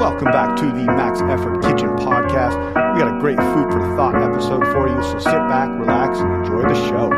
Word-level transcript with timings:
Welcome 0.00 0.32
back 0.32 0.56
to 0.56 0.64
the 0.64 0.86
Max 0.86 1.20
Effort 1.20 1.60
Kitchen 1.60 1.90
Podcast. 1.90 2.56
We 2.94 3.00
got 3.00 3.14
a 3.14 3.20
great 3.20 3.36
food 3.36 3.70
for 3.70 3.80
thought 3.96 4.14
episode 4.14 4.64
for 4.72 4.88
you, 4.88 5.02
so 5.02 5.18
sit 5.18 5.30
back, 5.30 5.68
relax, 5.78 6.20
and 6.20 6.36
enjoy 6.36 6.62
the 6.62 6.74
show. 6.88 7.10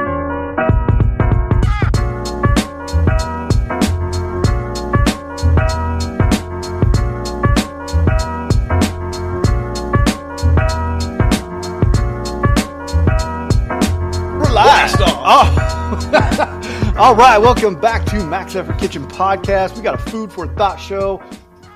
Relax. 14.41 14.95
Oh. 14.99 16.95
All 16.99 17.15
right, 17.15 17.39
welcome 17.39 17.81
back 17.81 18.05
to 18.07 18.27
Max 18.27 18.57
Effort 18.57 18.77
Kitchen 18.81 19.07
Podcast. 19.07 19.77
We 19.77 19.83
got 19.83 19.95
a 19.95 20.11
food 20.11 20.33
for 20.33 20.49
thought 20.57 20.81
show. 20.81 21.23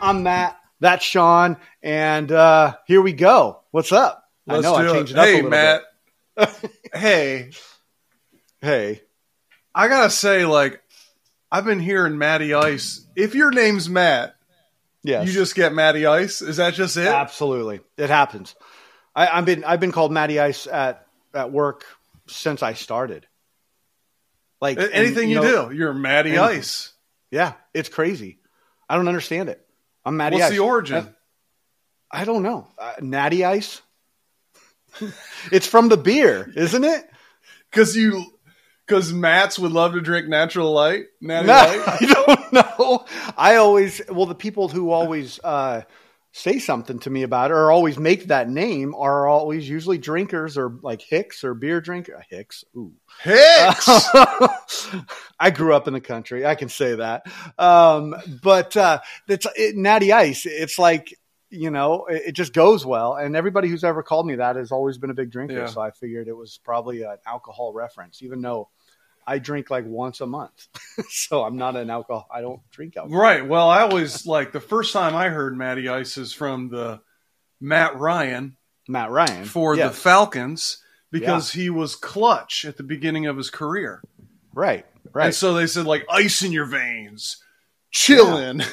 I'm 0.02 0.24
Matt. 0.24 0.65
That's 0.80 1.04
Sean, 1.04 1.56
and 1.82 2.30
uh, 2.30 2.76
here 2.86 3.00
we 3.00 3.12
go. 3.12 3.60
What's 3.70 3.92
up? 3.92 4.24
Let's 4.46 4.66
I 4.66 4.70
know 4.70 4.76
I 4.76 4.92
changed 4.92 5.12
it. 5.12 5.16
it 5.16 5.18
up 5.18 5.26
a 5.26 5.32
little 5.32 5.50
Matt. 5.50 5.82
hey, 6.36 6.42
bit. 6.62 6.70
Hey, 6.94 7.50
hey, 8.60 9.00
I 9.74 9.88
gotta 9.88 10.10
say, 10.10 10.44
like, 10.44 10.82
I've 11.50 11.64
been 11.64 11.80
hearing 11.80 12.18
Matty 12.18 12.52
Ice. 12.54 13.06
If 13.16 13.34
your 13.34 13.50
name's 13.50 13.88
Matt, 13.88 14.36
yes, 15.02 15.26
you 15.26 15.32
just 15.32 15.54
get 15.54 15.72
Matty 15.72 16.06
Ice. 16.06 16.42
Is 16.42 16.58
that 16.58 16.74
just 16.74 16.96
it? 16.96 17.06
absolutely 17.06 17.80
it 17.96 18.10
happens. 18.10 18.54
I, 19.14 19.28
I've 19.28 19.46
been 19.46 19.64
I've 19.64 19.80
been 19.80 19.92
called 19.92 20.12
Matty 20.12 20.38
Ice 20.38 20.66
at 20.66 21.06
at 21.32 21.50
work 21.50 21.84
since 22.26 22.62
I 22.62 22.74
started. 22.74 23.26
Like 24.60 24.78
and, 24.78 24.90
Anything 24.92 25.28
you, 25.30 25.36
know, 25.36 25.68
do, 25.68 25.74
you're 25.74 25.92
Matty. 25.92 26.36
Ice. 26.36 26.92
yeah, 27.30 27.54
it's 27.74 27.88
crazy. 27.88 28.38
I 28.88 28.96
don't 28.96 29.08
understand 29.08 29.48
it. 29.48 29.65
I'm 30.06 30.16
Matty 30.16 30.36
What's 30.36 30.46
Ice. 30.46 30.52
the 30.52 30.60
origin? 30.60 31.14
I 32.12 32.24
don't 32.24 32.44
know. 32.44 32.68
Uh, 32.78 32.92
Natty 33.00 33.44
Ice. 33.44 33.82
it's 35.52 35.66
from 35.66 35.88
the 35.88 35.96
beer, 35.96 36.50
isn't 36.56 36.84
it? 36.84 37.04
Because 37.72 37.94
you, 37.96 38.24
because 38.86 39.12
Matts 39.12 39.58
would 39.58 39.72
love 39.72 39.94
to 39.94 40.00
drink 40.00 40.28
natural 40.28 40.72
light. 40.72 41.06
Natty 41.20 41.48
No, 41.48 41.52
Light. 41.52 41.82
I 41.86 42.24
don't 42.24 42.52
know. 42.52 43.04
I 43.36 43.56
always, 43.56 44.00
well, 44.08 44.24
the 44.24 44.36
people 44.36 44.68
who 44.68 44.92
always 44.92 45.38
uh, 45.44 45.82
say 46.36 46.58
something 46.58 46.98
to 46.98 47.08
me 47.08 47.22
about 47.22 47.50
it 47.50 47.54
or 47.54 47.70
always 47.70 47.98
make 47.98 48.24
that 48.24 48.46
name 48.46 48.94
are 48.94 49.26
always 49.26 49.66
usually 49.66 49.96
drinkers 49.96 50.58
or 50.58 50.78
like 50.82 51.00
Hicks 51.00 51.42
or 51.42 51.54
beer 51.54 51.80
drinker. 51.80 52.22
Hicks. 52.28 52.62
Ooh. 52.76 52.92
Hicks. 53.22 53.88
I 55.40 55.50
grew 55.50 55.74
up 55.74 55.88
in 55.88 55.94
the 55.94 56.00
country. 56.02 56.44
I 56.44 56.54
can 56.54 56.68
say 56.68 56.96
that. 56.96 57.26
Um, 57.58 58.14
but 58.42 58.76
uh, 58.76 59.00
it's 59.26 59.46
it, 59.56 59.76
Natty 59.76 60.12
Ice. 60.12 60.44
It's 60.44 60.78
like, 60.78 61.18
you 61.48 61.70
know, 61.70 62.04
it, 62.04 62.24
it 62.26 62.32
just 62.32 62.52
goes 62.52 62.84
well. 62.84 63.14
And 63.14 63.34
everybody 63.34 63.68
who's 63.68 63.82
ever 63.82 64.02
called 64.02 64.26
me 64.26 64.34
that 64.34 64.56
has 64.56 64.72
always 64.72 64.98
been 64.98 65.10
a 65.10 65.14
big 65.14 65.30
drinker. 65.30 65.54
Yeah. 65.54 65.66
So 65.68 65.80
I 65.80 65.90
figured 65.90 66.28
it 66.28 66.36
was 66.36 66.60
probably 66.62 67.02
an 67.02 67.16
alcohol 67.26 67.72
reference, 67.72 68.22
even 68.22 68.42
though 68.42 68.68
I 69.26 69.38
drink 69.38 69.70
like 69.70 69.84
once 69.86 70.20
a 70.20 70.26
month. 70.26 70.68
so 71.08 71.42
I'm 71.44 71.56
not 71.56 71.74
an 71.76 71.90
alcohol. 71.90 72.28
I 72.32 72.40
don't 72.40 72.60
drink 72.70 72.96
alcohol. 72.96 73.20
right. 73.20 73.46
Well, 73.46 73.68
I 73.68 73.82
always 73.82 74.26
like 74.26 74.52
the 74.52 74.60
first 74.60 74.92
time 74.92 75.14
I 75.16 75.28
heard 75.28 75.56
Matty 75.56 75.88
Ice 75.88 76.16
is 76.16 76.32
from 76.32 76.68
the 76.68 77.00
Matt 77.60 77.96
Ryan 77.96 78.56
Matt 78.88 79.10
Ryan 79.10 79.44
for 79.44 79.74
Yes. 79.76 79.90
the 79.94 80.00
Falcons 80.00 80.78
because 81.10 81.50
he 81.52 81.70
was 81.70 81.96
clutch 81.96 82.64
at 82.64 82.76
the 82.76 82.82
beginning 82.84 83.26
of 83.26 83.36
his 83.36 83.50
career. 83.50 84.00
right, 84.54 84.86
right. 85.12 85.26
And 85.26 85.34
so 85.34 85.54
they 85.54 85.66
said 85.66 85.86
like 85.86 86.04
ice 86.10 86.42
in 86.42 86.52
your 86.52 86.66
veins, 86.66 87.42
chilling. 87.90 88.62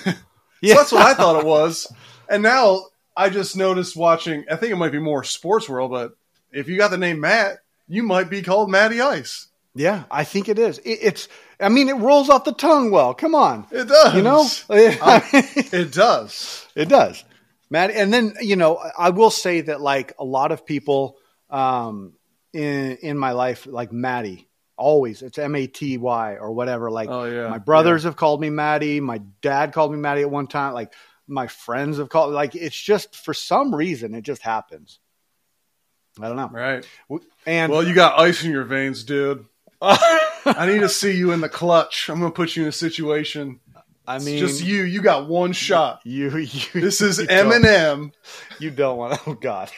Yeah. 0.62 0.76
so 0.76 0.80
that's 0.80 0.92
what 0.94 1.02
I 1.02 1.14
thought 1.14 1.42
it 1.42 1.46
was. 1.46 1.92
And 2.30 2.42
now 2.42 2.86
I 3.18 3.28
just 3.30 3.58
noticed 3.58 3.98
watching. 3.98 4.46
I 4.50 4.56
think 4.56 4.72
it 4.72 4.78
might 4.78 4.94
be 4.94 5.00
more 5.00 5.26
sports 5.26 5.68
world, 5.68 5.92
but 5.92 6.16
if 6.54 6.70
you 6.70 6.78
got 6.78 6.90
the 6.90 6.98
name 6.98 7.20
Matt, 7.20 7.58
you 7.90 8.02
might 8.02 8.30
be 8.30 8.42
called 8.42 8.72
Matty 8.72 9.02
Ice. 9.02 9.48
Yeah, 9.76 10.04
I 10.12 10.24
think 10.24 10.50
it 10.50 10.60
is. 10.60 10.78
It, 10.80 11.00
it's. 11.02 11.28
I 11.60 11.70
mean, 11.70 11.88
it 11.90 11.94
rolls 11.96 12.30
off 12.30 12.44
the 12.44 12.54
tongue 12.54 12.92
well. 12.92 13.14
Come 13.14 13.36
on, 13.36 13.66
It 13.72 13.88
does. 13.88 14.14
you 14.16 14.22
know. 14.22 14.48
it 14.70 15.92
does. 15.94 16.68
It 16.76 16.90
does, 16.90 17.24
Matt. 17.70 17.92
And 17.92 18.14
then 18.14 18.34
you 18.42 18.56
know, 18.56 18.80
I 18.98 19.10
will 19.12 19.32
say 19.32 19.62
that 19.62 19.82
like 19.82 20.14
a 20.20 20.26
lot 20.26 20.52
of 20.52 20.66
people 20.66 21.18
um, 21.50 22.14
in 22.54 22.98
in 22.98 23.18
my 23.18 23.32
life, 23.32 23.66
like 23.66 23.92
Maddie, 23.92 24.50
always 24.78 25.22
it's 25.22 25.38
M 25.38 25.56
A 25.56 25.68
T 25.68 25.98
Y 25.98 26.36
or 26.36 26.52
whatever. 26.52 26.92
Like 26.92 27.10
Oh 27.10 27.24
yeah. 27.26 27.48
my 27.50 27.60
brothers 27.60 28.04
have 28.04 28.16
called 28.16 28.42
me 28.42 28.50
Maddie. 28.50 29.00
My 29.00 29.20
dad 29.42 29.72
called 29.74 29.92
me 29.92 29.98
Maddie 29.98 30.22
at 30.22 30.30
one 30.32 30.48
time. 30.48 30.74
Like 30.74 30.94
my 31.28 31.48
friends 31.48 31.98
have 32.00 32.10
called. 32.10 32.34
Like 32.34 32.56
it's 32.56 32.76
just 32.80 33.16
for 33.16 33.34
some 33.34 33.74
reason 33.74 34.14
it 34.16 34.22
just 34.24 34.42
happens. 34.42 35.00
I 36.22 36.28
don't 36.28 36.38
know. 36.38 36.50
Right. 36.52 36.86
And 37.48 37.72
Well, 37.72 37.88
you 37.88 37.96
got 37.96 38.20
ice 38.20 38.44
in 38.44 38.52
your 38.52 38.66
veins, 38.66 39.04
dude. 39.04 39.46
I 40.46 40.66
need 40.68 40.80
to 40.80 40.90
see 40.90 41.12
you 41.12 41.32
in 41.32 41.42
the 41.42 41.50
clutch. 41.50 42.10
I'm 42.10 42.20
gonna 42.20 42.32
put 42.32 42.56
you 42.56 42.64
in 42.64 42.70
a 42.70 42.74
situation. 42.74 43.60
I 44.08 44.18
It's 44.18 44.26
mean, 44.26 44.40
just 44.40 44.64
you. 44.64 44.84
You 44.84 45.02
got 45.02 45.28
one 45.28 45.54
shot. 45.54 46.02
You, 46.04 46.36
you 46.38 46.82
This 46.82 47.02
is 47.02 47.20
you 47.20 47.26
Eminem. 47.28 48.12
You 48.60 48.70
don't 48.72 48.98
want. 48.98 49.20
Oh 49.28 49.34
God. 49.34 49.72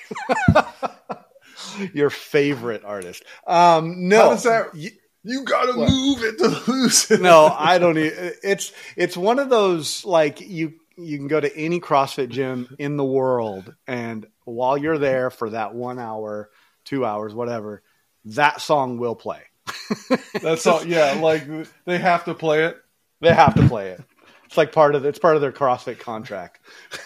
Your 1.93 2.09
favorite 2.09 2.83
artist. 2.85 3.23
Um, 3.47 4.07
no, 4.07 4.21
How 4.23 4.29
does 4.29 4.43
that- 4.43 4.73
Y- 4.73 4.91
You 5.23 5.43
gotta 5.43 5.73
What? 5.77 5.89
move 5.89 6.23
it 6.23 6.37
to 6.37 6.71
lose 6.71 7.09
it. 7.11 7.21
no, 7.21 7.45
I 7.47 7.77
don't. 7.79 7.97
it's 7.97 8.71
it's 8.95 9.17
one 9.17 9.39
of 9.39 9.49
those 9.49 10.05
like 10.05 10.39
you 10.41 10.73
you 10.97 11.17
can 11.17 11.27
go 11.27 11.39
to 11.39 11.55
any 11.57 11.79
CrossFit 11.81 12.29
gym 12.29 12.75
in 12.79 12.95
the 12.97 13.03
world, 13.03 13.73
and 13.87 14.27
while 14.45 14.77
you're 14.77 14.97
there 14.99 15.29
for 15.31 15.49
that 15.49 15.73
one 15.73 15.97
hour, 15.99 16.49
two 16.85 17.03
hours, 17.05 17.33
whatever, 17.33 17.81
that 18.25 18.61
song 18.61 18.97
will 18.99 19.15
play. 19.15 19.41
That's 20.41 20.65
all. 20.67 20.85
Yeah, 20.85 21.13
like 21.21 21.47
they 21.85 21.97
have 21.97 22.25
to 22.25 22.33
play 22.33 22.65
it. 22.65 22.77
They 23.21 23.33
have 23.33 23.55
to 23.55 23.67
play 23.67 23.89
it. 23.91 24.01
It's 24.45 24.57
like 24.57 24.71
part 24.71 24.95
of 24.95 25.05
it's 25.05 25.19
part 25.19 25.35
of 25.35 25.41
their 25.41 25.51
CrossFit 25.51 25.99
contract. 25.99 26.59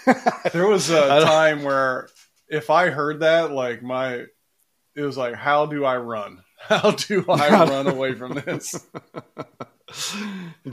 There 0.54 0.68
was 0.68 0.90
a 0.90 1.22
time 1.22 1.64
where 1.64 2.10
if 2.48 2.70
I 2.70 2.90
heard 2.90 3.22
that, 3.22 3.52
like 3.52 3.82
my, 3.84 4.26
it 4.96 5.02
was 5.02 5.18
like, 5.18 5.36
how 5.36 5.66
do 5.66 5.86
I 5.86 5.98
run? 5.98 6.44
How 6.60 6.92
do 6.92 7.24
I 7.30 7.50
run 7.50 7.88
away 7.88 8.16
from 8.16 8.34
this? 8.34 8.86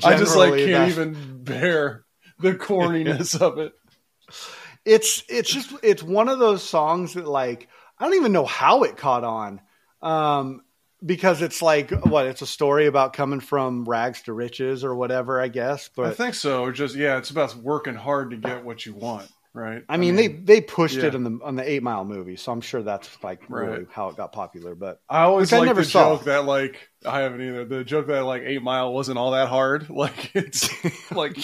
I 0.03 0.17
just 0.17 0.37
like 0.37 0.55
can't 0.55 0.91
even 0.91 1.45
bear 1.45 2.05
the 2.41 2.55
corniness 2.55 3.41
of 3.41 3.59
it. 3.59 3.73
it's 4.85 5.23
it's 5.29 5.49
just 5.49 5.73
it's 5.85 6.03
one 6.03 6.29
of 6.29 6.41
those 6.41 6.65
songs 6.65 7.15
that 7.15 7.27
like 7.29 7.69
I 7.99 8.05
don't 8.05 8.15
even 8.15 8.33
know 8.33 8.45
how 8.45 8.83
it 8.83 8.97
caught 8.97 9.23
on. 9.23 9.61
Um 10.03 10.63
because 11.05 11.43
it's 11.43 11.61
like 11.63 11.91
what 11.91 12.27
it's 12.27 12.43
a 12.43 12.47
story 12.47 12.87
about 12.87 13.13
coming 13.13 13.41
from 13.41 13.85
rags 13.85 14.23
to 14.23 14.33
riches 14.33 14.85
or 14.85 14.95
whatever, 14.95 15.41
I 15.41 15.49
guess. 15.49 15.91
but 15.95 16.07
I 16.07 16.11
think 16.13 16.35
so. 16.35 16.63
Or 16.63 16.73
just 16.73 16.95
yeah, 16.95 17.19
it's 17.19 17.31
about 17.31 17.55
working 17.57 17.95
hard 17.95 18.31
to 18.31 18.37
get 18.37 18.65
what 18.65 18.87
you 18.87 18.95
want, 18.95 19.31
right? 19.53 19.85
I 19.89 19.97
mean, 19.99 20.17
they 20.17 20.29
they 20.29 20.61
pushed 20.61 20.97
it 20.97 21.13
yeah. 21.13 21.17
in 21.17 21.25
the 21.25 21.41
on 21.45 21.57
the 21.57 21.69
Eight 21.69 21.83
Mile 21.83 22.05
movie, 22.05 22.37
so 22.37 22.53
I'm 22.53 22.61
sure 22.61 22.83
that's 22.83 23.23
like 23.23 23.43
really 23.49 23.87
how 23.91 24.09
it 24.09 24.17
got 24.17 24.33
popular. 24.33 24.75
But 24.75 25.01
I 25.09 25.23
always 25.23 25.53
Which 25.53 25.61
I 25.61 25.65
never 25.65 25.83
the 25.83 25.89
saw. 25.89 26.17
joke 26.17 26.25
that 26.25 26.45
like 26.45 26.89
I 27.05 27.21
haven't 27.21 27.43
either. 27.43 27.65
The 27.65 27.85
joke 27.85 28.07
that 28.07 28.25
like 28.25 28.43
Eight 28.43 28.63
Mile 28.63 28.93
wasn't 28.93 29.19
all 29.19 29.33
that 29.33 29.49
hard. 29.49 29.89
Like 29.97 30.35
it's 30.35 30.71
like 31.11 31.39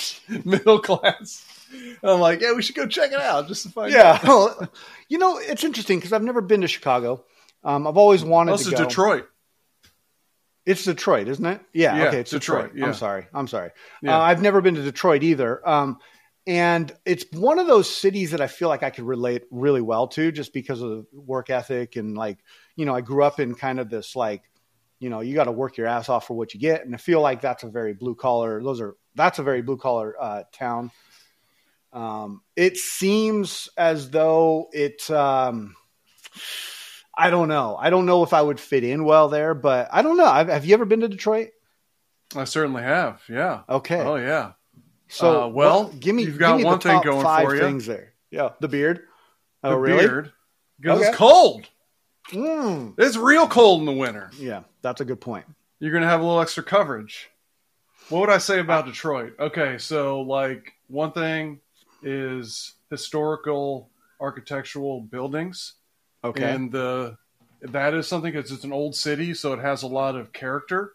middle 0.44 0.78
class. 0.78 1.44
And 1.72 2.10
I'm 2.10 2.20
like, 2.20 2.42
yeah, 2.42 2.52
we 2.52 2.62
should 2.62 2.76
go 2.76 2.86
check 2.86 3.12
it 3.12 3.20
out 3.20 3.48
just 3.48 3.62
to 3.62 3.70
find 3.70 3.92
yeah, 3.92 4.18
out. 4.22 4.24
well, 4.24 4.72
you 5.08 5.16
know, 5.16 5.38
it's 5.38 5.64
interesting 5.64 5.98
because 5.98 6.12
I've 6.12 6.22
never 6.22 6.42
been 6.42 6.60
to 6.60 6.68
Chicago. 6.68 7.24
Um, 7.64 7.86
I've 7.86 7.96
always 7.96 8.22
wanted 8.24 8.58
to 8.58 8.70
go. 8.72 8.76
Detroit. 8.76 9.28
It's 10.64 10.84
Detroit, 10.84 11.28
isn't 11.28 11.44
it? 11.44 11.60
Yeah. 11.72 11.96
Yeah, 11.96 12.08
okay, 12.08 12.20
it's 12.20 12.30
Detroit. 12.30 12.66
Detroit, 12.66 12.78
yeah. 12.78 12.86
I'm 12.86 12.94
sorry. 12.94 13.26
I'm 13.34 13.48
sorry. 13.48 13.70
Yeah. 14.02 14.16
Uh, 14.16 14.20
I've 14.20 14.42
never 14.42 14.60
been 14.60 14.76
to 14.76 14.82
Detroit 14.82 15.22
either. 15.22 15.66
Um, 15.68 15.98
and 16.46 16.92
it's 17.04 17.24
one 17.32 17.58
of 17.58 17.66
those 17.66 17.92
cities 17.92 18.32
that 18.32 18.40
I 18.40 18.46
feel 18.46 18.68
like 18.68 18.82
I 18.82 18.90
could 18.90 19.04
relate 19.04 19.44
really 19.50 19.80
well 19.80 20.08
to, 20.08 20.32
just 20.32 20.52
because 20.52 20.80
of 20.80 20.90
the 20.90 21.06
work 21.12 21.50
ethic 21.50 21.96
and 21.96 22.16
like, 22.16 22.38
you 22.76 22.84
know, 22.84 22.94
I 22.94 23.00
grew 23.00 23.24
up 23.24 23.40
in 23.40 23.54
kind 23.54 23.78
of 23.80 23.90
this 23.90 24.16
like, 24.16 24.42
you 24.98 25.10
know, 25.10 25.20
you 25.20 25.34
got 25.34 25.44
to 25.44 25.52
work 25.52 25.76
your 25.76 25.88
ass 25.88 26.08
off 26.08 26.26
for 26.28 26.34
what 26.34 26.54
you 26.54 26.60
get, 26.60 26.84
and 26.84 26.94
I 26.94 26.98
feel 26.98 27.20
like 27.20 27.40
that's 27.40 27.64
a 27.64 27.68
very 27.68 27.92
blue 27.92 28.14
collar. 28.14 28.62
Those 28.62 28.80
are 28.80 28.94
that's 29.16 29.40
a 29.40 29.42
very 29.42 29.60
blue 29.60 29.76
collar 29.76 30.14
uh, 30.20 30.44
town. 30.52 30.92
Um, 31.92 32.42
it 32.54 32.76
seems 32.76 33.68
as 33.76 34.10
though 34.10 34.68
it. 34.72 35.10
Um, 35.10 35.74
I 37.26 37.30
don't 37.30 37.48
know. 37.48 37.76
I 37.78 37.90
don't 37.90 38.06
know 38.06 38.22
if 38.22 38.32
I 38.32 38.42
would 38.42 38.58
fit 38.60 38.84
in 38.84 39.04
well 39.04 39.28
there, 39.28 39.54
but 39.54 39.88
I 39.92 40.02
don't 40.02 40.16
know. 40.16 40.26
I've, 40.26 40.48
have 40.48 40.64
you 40.64 40.74
ever 40.74 40.84
been 40.84 41.00
to 41.00 41.08
Detroit? 41.08 41.50
I 42.34 42.44
certainly 42.44 42.82
have. 42.82 43.22
Yeah. 43.28 43.62
Okay. 43.68 44.00
Oh 44.00 44.16
yeah. 44.16 44.52
So, 45.08 45.44
Uh, 45.44 45.48
well, 45.48 45.84
what- 45.84 46.00
give 46.00 46.14
me 46.14 46.24
you've 46.24 46.38
got 46.38 46.52
give 46.52 46.58
me 46.58 46.64
one 46.64 46.78
the 46.78 46.82
thing 46.82 46.92
top 46.94 47.04
going 47.04 47.22
five 47.22 47.44
for 47.46 47.54
you. 47.54 47.60
things 47.60 47.86
there. 47.86 48.14
Yeah, 48.30 48.50
the 48.60 48.68
beard. 48.68 49.02
The 49.62 49.68
oh, 49.68 49.76
really? 49.76 50.06
beard. 50.06 50.32
Because 50.80 51.00
Okay. 51.00 51.08
it's 51.08 51.16
cold. 51.16 51.68
Mm. 52.30 52.94
It's 52.98 53.16
real 53.16 53.46
cold 53.46 53.80
in 53.80 53.86
the 53.86 53.92
winter. 53.92 54.30
Yeah, 54.38 54.62
that's 54.80 55.00
a 55.00 55.04
good 55.04 55.20
point. 55.20 55.44
You're 55.80 55.92
gonna 55.92 56.06
have 56.08 56.20
a 56.20 56.24
little 56.24 56.40
extra 56.40 56.62
coverage. 56.62 57.28
What 58.08 58.20
would 58.20 58.30
I 58.30 58.38
say 58.38 58.58
about 58.58 58.86
Detroit? 58.86 59.34
Okay, 59.38 59.78
so 59.78 60.22
like 60.22 60.72
one 60.88 61.12
thing, 61.12 61.60
is 62.02 62.72
historical 62.90 63.90
architectural 64.20 65.00
buildings. 65.02 65.74
Okay. 66.24 66.50
And 66.50 66.70
the 66.70 67.16
that 67.62 67.94
is 67.94 68.08
something 68.08 68.32
because 68.32 68.50
it's 68.50 68.64
an 68.64 68.72
old 68.72 68.94
city, 68.94 69.34
so 69.34 69.52
it 69.52 69.60
has 69.60 69.82
a 69.82 69.86
lot 69.88 70.16
of 70.16 70.32
character 70.32 70.92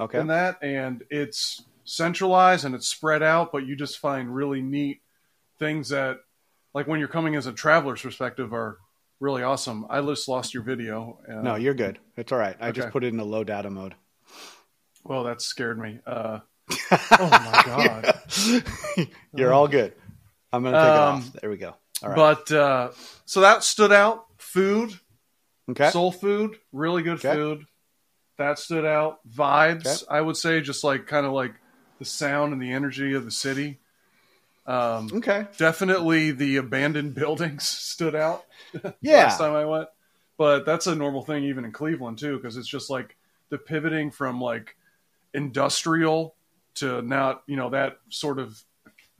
okay. 0.00 0.18
in 0.20 0.28
that, 0.28 0.58
and 0.62 1.04
it's 1.10 1.62
centralized 1.84 2.64
and 2.64 2.74
it's 2.74 2.88
spread 2.88 3.22
out. 3.22 3.52
But 3.52 3.66
you 3.66 3.76
just 3.76 3.98
find 3.98 4.34
really 4.34 4.62
neat 4.62 5.00
things 5.58 5.90
that, 5.90 6.18
like 6.74 6.86
when 6.86 6.98
you're 6.98 7.08
coming 7.08 7.34
as 7.34 7.46
a 7.46 7.52
traveler's 7.52 8.02
perspective, 8.02 8.52
are 8.52 8.78
really 9.20 9.42
awesome. 9.42 9.86
I 9.90 10.00
just 10.00 10.28
lost 10.28 10.54
your 10.54 10.62
video. 10.62 11.18
Uh, 11.28 11.42
no, 11.42 11.56
you're 11.56 11.74
good. 11.74 11.98
It's 12.16 12.32
all 12.32 12.38
right. 12.38 12.56
I 12.60 12.72
just 12.72 12.90
put 12.90 13.04
it 13.04 13.12
in 13.12 13.20
a 13.20 13.24
low 13.24 13.44
data 13.44 13.70
mode. 13.70 13.94
well, 15.04 15.24
that 15.24 15.42
scared 15.42 15.78
me. 15.78 16.00
Uh, 16.06 16.40
oh 16.90 17.28
my 17.30 17.62
god! 17.66 19.08
you're 19.34 19.52
all 19.52 19.68
good. 19.68 19.94
I'm 20.52 20.62
gonna 20.62 20.76
take 20.76 20.86
Um, 20.86 20.92
it 20.92 21.26
off. 21.26 21.32
There 21.40 21.50
we 21.50 21.56
go. 21.56 21.74
All 22.02 22.10
right. 22.10 22.16
But 22.16 22.52
uh, 22.52 22.90
so 23.24 23.40
that 23.40 23.64
stood 23.64 23.92
out. 23.92 24.24
Food, 24.38 24.98
okay. 25.70 25.90
soul 25.90 26.10
food, 26.12 26.56
really 26.72 27.02
good 27.02 27.18
Okay. 27.18 27.34
food. 27.34 27.66
That 28.38 28.58
stood 28.58 28.84
out. 28.86 29.18
Vibes, 29.28 30.04
Okay. 30.04 30.16
I 30.16 30.20
would 30.20 30.36
say, 30.36 30.60
just 30.60 30.84
like 30.84 31.06
kind 31.06 31.26
of 31.26 31.32
like 31.32 31.54
the 31.98 32.04
sound 32.04 32.52
and 32.52 32.62
the 32.62 32.72
energy 32.72 33.14
of 33.14 33.24
the 33.24 33.30
city. 33.30 33.80
Um, 34.66 35.08
okay. 35.14 35.46
definitely 35.56 36.30
the 36.30 36.56
abandoned 36.56 37.14
buildings 37.16 37.66
stood 37.66 38.14
out 38.14 38.44
Yeah. 39.00 39.24
last 39.24 39.38
time 39.38 39.54
I 39.54 39.64
went. 39.64 39.88
But 40.36 40.64
that's 40.64 40.86
a 40.86 40.94
normal 40.94 41.22
thing 41.22 41.44
even 41.44 41.64
in 41.64 41.72
Cleveland 41.72 42.18
too, 42.18 42.36
because 42.36 42.56
it's 42.56 42.68
just 42.68 42.90
like 42.90 43.16
the 43.50 43.58
pivoting 43.58 44.10
from 44.10 44.40
like 44.40 44.76
industrial 45.34 46.34
to 46.74 47.02
now, 47.02 47.40
you 47.46 47.56
know, 47.56 47.70
that 47.70 47.98
sort 48.08 48.38
of 48.38 48.62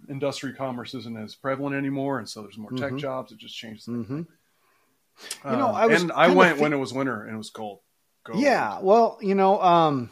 industry 0.08 0.52
commerce 0.54 0.94
isn't 0.94 1.16
as 1.16 1.34
prevalent 1.34 1.74
anymore, 1.76 2.18
and 2.18 2.28
so 2.28 2.42
there's 2.42 2.58
more 2.58 2.70
tech 2.72 2.92
Mhm. 2.92 2.98
jobs. 2.98 3.32
It 3.32 3.38
just 3.38 3.56
changes. 3.56 3.86
hmm 3.86 4.22
Um, 5.44 5.52
You 5.52 5.56
know, 5.56 5.68
I 5.70 5.86
was 5.86 6.02
and 6.02 6.12
I 6.12 6.28
went 6.28 6.58
when 6.58 6.72
it 6.72 6.76
was 6.76 6.92
winter 6.92 7.22
and 7.24 7.34
it 7.34 7.38
was 7.38 7.50
cold. 7.50 7.80
Cold. 8.24 8.40
Yeah. 8.42 8.80
Well, 8.80 9.18
you 9.20 9.34
know, 9.34 9.60
um, 9.60 10.10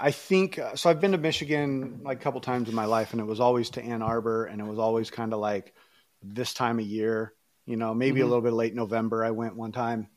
I 0.00 0.10
think 0.10 0.58
uh, 0.58 0.74
so. 0.74 0.90
I've 0.90 1.00
been 1.00 1.12
to 1.12 1.18
Michigan 1.18 2.00
like 2.02 2.18
a 2.18 2.20
couple 2.22 2.40
times 2.40 2.68
in 2.68 2.74
my 2.74 2.86
life, 2.86 3.12
and 3.12 3.20
it 3.20 3.26
was 3.26 3.38
always 3.40 3.70
to 3.70 3.82
Ann 3.82 4.02
Arbor, 4.02 4.46
and 4.46 4.60
it 4.60 4.64
was 4.66 4.78
always 4.78 5.10
kind 5.10 5.32
of 5.32 5.38
like 5.38 5.74
this 6.22 6.54
time 6.54 6.78
of 6.78 6.86
year. 6.86 7.34
You 7.66 7.76
know, 7.76 7.94
maybe 7.94 8.20
a 8.20 8.24
Mhm. 8.24 8.28
little 8.28 8.42
bit 8.42 8.54
late 8.54 8.74
November. 8.74 9.24
I 9.24 9.30
went 9.30 9.54
one 9.54 9.70
time, 9.70 10.08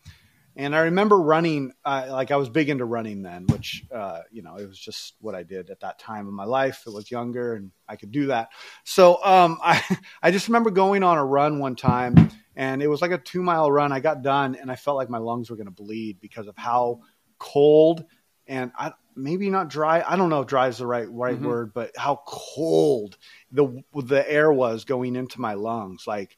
and 0.56 0.76
I 0.76 0.80
remember 0.82 1.18
running. 1.20 1.74
Uh, 1.84 2.08
like 2.10 2.32
I 2.32 2.38
was 2.38 2.50
big 2.50 2.70
into 2.70 2.86
running 2.86 3.22
then, 3.22 3.48
which 3.48 3.84
uh, 3.94 4.22
you 4.32 4.42
know 4.42 4.56
it 4.56 4.68
was 4.68 4.80
just 4.80 5.16
what 5.20 5.36
I 5.36 5.44
did 5.44 5.70
at 5.70 5.82
that 5.82 6.00
time 6.00 6.28
in 6.28 6.34
my 6.34 6.46
life. 6.46 6.84
It 6.88 6.94
was 6.94 7.10
younger, 7.12 7.56
and 7.56 7.72
I 7.88 7.96
could 7.96 8.12
do 8.12 8.28
that. 8.28 8.50
So 8.84 9.24
um, 9.24 9.60
I 9.64 9.82
I 10.22 10.32
just 10.32 10.48
remember 10.48 10.72
going 10.72 11.04
on 11.04 11.18
a 11.18 11.26
run 11.26 11.60
one 11.60 11.76
time, 11.76 12.30
and 12.56 12.82
it 12.82 12.88
was 12.88 13.02
like 13.02 13.12
a 13.12 13.18
two 13.18 13.44
mile 13.44 13.72
run. 13.72 13.92
I 13.92 14.00
got 14.00 14.22
done, 14.22 14.56
and 14.56 14.72
I 14.72 14.76
felt 14.76 14.98
like 14.98 15.10
my 15.10 15.18
lungs 15.20 15.50
were 15.50 15.56
going 15.56 15.68
to 15.68 15.72
bleed 15.72 16.20
because 16.20 16.48
of 16.48 16.56
how 16.58 17.02
cold 17.38 18.06
and 18.48 18.72
I 18.78 18.94
maybe 19.16 19.50
not 19.50 19.70
dry. 19.70 20.04
I 20.08 20.16
don't 20.16 20.30
know 20.30 20.42
if 20.42 20.48
dry 20.48 20.68
is 20.68 20.78
the 20.78 20.88
right 20.88 21.10
right 21.10 21.38
Mhm. 21.40 21.44
word, 21.46 21.74
but 21.74 21.92
how 21.98 22.22
cold 22.26 23.18
the 23.52 23.84
the 23.94 24.30
air 24.30 24.52
was 24.52 24.86
going 24.86 25.16
into 25.16 25.42
my 25.42 25.54
lungs. 25.54 26.06
Like 26.08 26.38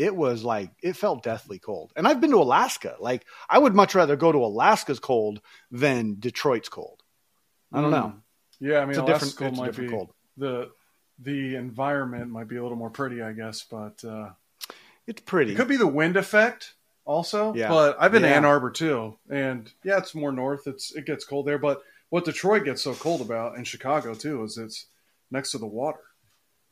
it 0.00 0.16
was 0.16 0.42
like 0.42 0.70
it 0.82 0.94
felt 0.94 1.22
deathly 1.22 1.58
cold. 1.58 1.92
And 1.96 2.08
I've 2.08 2.20
been 2.20 2.30
to 2.30 2.38
Alaska. 2.38 2.96
Like 2.98 3.26
I 3.48 3.58
would 3.58 3.74
much 3.74 3.94
rather 3.94 4.16
go 4.16 4.32
to 4.32 4.38
Alaska's 4.38 4.98
cold 4.98 5.40
than 5.70 6.16
Detroit's 6.18 6.68
cold. 6.70 7.02
I 7.72 7.80
don't 7.82 7.90
Mm. 7.90 7.98
know. 8.00 8.12
Yeah, 8.60 8.78
I 8.78 8.84
mean, 8.86 8.90
It's 8.90 8.98
a 8.98 9.06
different, 9.06 9.40
Alaska 9.40 9.44
a 9.46 9.50
might 9.52 9.66
different 9.66 9.90
be 9.90 9.96
cold. 9.96 10.10
the 10.36 10.70
the 11.18 11.54
environment 11.56 12.30
might 12.30 12.48
be 12.48 12.56
a 12.56 12.62
little 12.62 12.78
more 12.78 12.90
pretty, 12.90 13.20
I 13.22 13.32
guess, 13.32 13.62
but 13.70 14.02
uh, 14.04 14.30
It's 15.06 15.20
pretty. 15.22 15.52
it 15.52 15.56
could 15.56 15.68
be 15.68 15.76
the 15.76 15.86
wind 15.86 16.16
effect 16.16 16.74
also. 17.04 17.52
Yeah. 17.54 17.68
But 17.68 17.96
I've 18.00 18.10
been 18.12 18.22
to 18.22 18.28
Ann 18.28 18.44
Arbor 18.46 18.70
too, 18.70 19.18
and 19.28 19.70
yeah, 19.84 19.98
it's 19.98 20.14
more 20.14 20.32
north. 20.32 20.66
It's 20.66 20.92
it 20.94 21.04
gets 21.04 21.24
cold 21.26 21.46
there, 21.46 21.58
but 21.58 21.82
what 22.08 22.24
Detroit 22.24 22.64
gets 22.64 22.82
so 22.82 22.94
cold 22.94 23.20
about, 23.20 23.56
and 23.56 23.66
Chicago 23.66 24.14
too, 24.14 24.42
is 24.44 24.56
it's 24.58 24.86
next 25.30 25.50
to 25.52 25.58
the 25.58 25.66
water, 25.66 26.00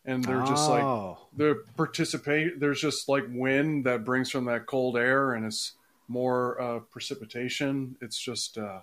and 0.09 0.25
they're 0.25 0.43
just 0.45 0.69
like 0.69 0.83
Oh. 0.83 1.19
the 1.37 1.63
participate. 1.77 2.59
There's 2.59 2.81
just 2.81 3.09
like 3.09 3.25
wind 3.29 3.85
that 3.87 4.05
brings 4.05 4.31
from 4.31 4.47
that 4.47 4.67
cold 4.67 4.97
air, 4.97 5.35
and 5.35 5.45
it's 5.47 5.75
more 6.09 6.61
uh, 6.61 6.79
precipitation. 6.91 7.97
It's 8.01 8.19
just 8.19 8.59
uh, 8.59 8.81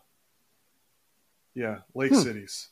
yeah, 1.54 1.80
lake 1.94 2.12
Hmm. 2.12 2.20
cities. 2.20 2.70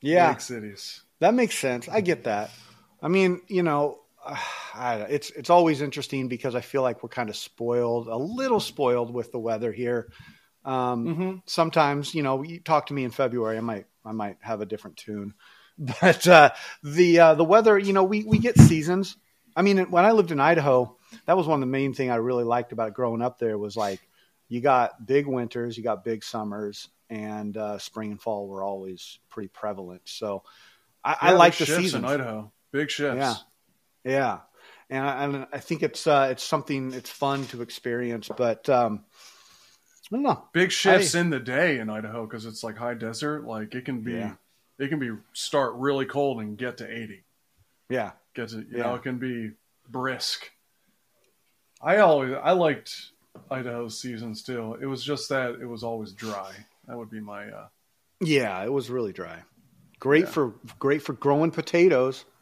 yeah. 0.00 0.28
lake 0.30 0.40
cities. 0.40 1.02
That 1.20 1.34
makes 1.34 1.56
sense. 1.56 1.88
I 1.88 2.00
get 2.00 2.24
that. 2.24 2.50
I 3.02 3.08
mean, 3.08 3.40
you 3.48 3.62
know, 3.62 4.00
I, 4.74 5.06
it's 5.08 5.30
it's 5.30 5.50
always 5.50 5.80
interesting 5.82 6.28
because 6.28 6.54
I 6.54 6.60
feel 6.60 6.82
like 6.82 7.02
we're 7.02 7.08
kind 7.10 7.28
of 7.30 7.36
spoiled, 7.36 8.08
a 8.08 8.16
little 8.16 8.60
spoiled 8.60 9.12
with 9.14 9.30
the 9.32 9.38
weather 9.38 9.72
here. 9.72 10.10
Um, 10.64 11.06
Mm-hmm. 11.06 11.32
Sometimes, 11.46 12.14
you 12.14 12.22
know, 12.22 12.42
you 12.42 12.58
talk 12.60 12.86
to 12.86 12.94
me 12.94 13.04
in 13.04 13.10
February, 13.10 13.56
I 13.58 13.60
might 13.60 13.86
I 14.04 14.12
might 14.12 14.38
have 14.40 14.60
a 14.60 14.66
different 14.66 14.96
tune, 14.96 15.34
but 16.00 16.26
uh, 16.26 16.50
the 16.82 17.18
uh, 17.20 17.34
the 17.34 17.44
weather, 17.44 17.78
you 17.78 17.92
know, 17.92 18.04
we 18.04 18.24
we 18.24 18.38
get 18.38 18.58
seasons. 18.58 19.16
I 19.56 19.62
mean, 19.62 19.78
when 19.90 20.04
I 20.04 20.12
lived 20.12 20.30
in 20.30 20.40
Idaho, 20.40 20.96
that 21.26 21.36
was 21.36 21.46
one 21.46 21.56
of 21.56 21.60
the 21.60 21.66
main 21.72 21.94
thing 21.94 22.10
I 22.10 22.16
really 22.16 22.44
liked 22.44 22.72
about 22.72 22.94
growing 22.94 23.22
up 23.22 23.38
there 23.38 23.56
was 23.58 23.76
like 23.76 24.00
you 24.48 24.60
got 24.60 25.04
big 25.06 25.26
winters, 25.26 25.76
you 25.76 25.82
got 25.82 26.04
big 26.04 26.22
summers, 26.24 26.88
and 27.10 27.56
uh, 27.56 27.78
spring 27.78 28.12
and 28.12 28.20
fall 28.20 28.46
were 28.48 28.62
always 28.62 29.18
pretty 29.30 29.48
prevalent. 29.48 30.02
So 30.04 30.42
I, 31.04 31.16
I 31.20 31.32
like 31.32 31.56
the 31.56 31.66
seasons. 31.66 31.94
in 31.94 32.04
Idaho. 32.04 32.52
Big 32.72 32.90
shifts. 32.90 33.18
Yeah. 33.18 33.34
Yeah, 34.04 34.40
and 34.90 35.04
I, 35.04 35.24
and 35.24 35.46
I 35.52 35.58
think 35.60 35.82
it's 35.82 36.06
uh, 36.06 36.28
it's 36.30 36.44
something 36.44 36.92
it's 36.92 37.08
fun 37.08 37.46
to 37.46 37.62
experience, 37.62 38.28
but 38.36 38.68
um, 38.68 39.04
I 40.12 40.16
don't 40.16 40.22
know. 40.22 40.44
Big 40.52 40.70
shifts 40.70 41.14
in 41.14 41.30
the 41.30 41.40
day 41.40 41.78
in 41.78 41.88
Idaho 41.88 42.26
because 42.26 42.44
it's 42.44 42.62
like 42.62 42.76
high 42.76 42.92
desert. 42.92 43.44
Like 43.46 43.74
it 43.74 43.86
can 43.86 44.02
be, 44.02 44.12
Yeah. 44.12 44.34
It 44.78 44.88
can 44.88 44.98
be 44.98 45.10
start 45.32 45.74
really 45.74 46.06
cold 46.06 46.40
and 46.40 46.56
get 46.58 46.78
to 46.78 46.90
eighty. 46.90 47.24
Yeah, 47.88 48.12
Get 48.34 48.48
to 48.50 48.56
you 48.58 48.66
Yeah. 48.70 48.82
know 48.84 48.94
it 48.96 49.02
can 49.02 49.18
be 49.18 49.52
brisk. 49.88 50.50
I 51.82 51.98
always 51.98 52.34
I 52.42 52.52
liked 52.52 53.10
Idaho's 53.50 54.00
seasons 54.00 54.42
too. 54.42 54.78
It 54.80 54.86
was 54.86 55.04
just 55.04 55.28
that 55.28 55.56
it 55.60 55.66
was 55.66 55.82
always 55.84 56.12
dry. 56.12 56.52
That 56.86 56.96
would 56.96 57.10
be 57.10 57.20
my 57.20 57.48
uh, 57.48 57.68
yeah, 58.20 58.62
it 58.64 58.72
was 58.72 58.90
really 58.90 59.12
dry. 59.12 59.42
Great 60.00 60.24
Yeah. 60.24 60.30
for 60.30 60.54
great 60.78 61.02
for 61.02 61.12
growing 61.12 61.50
potatoes. 61.50 62.24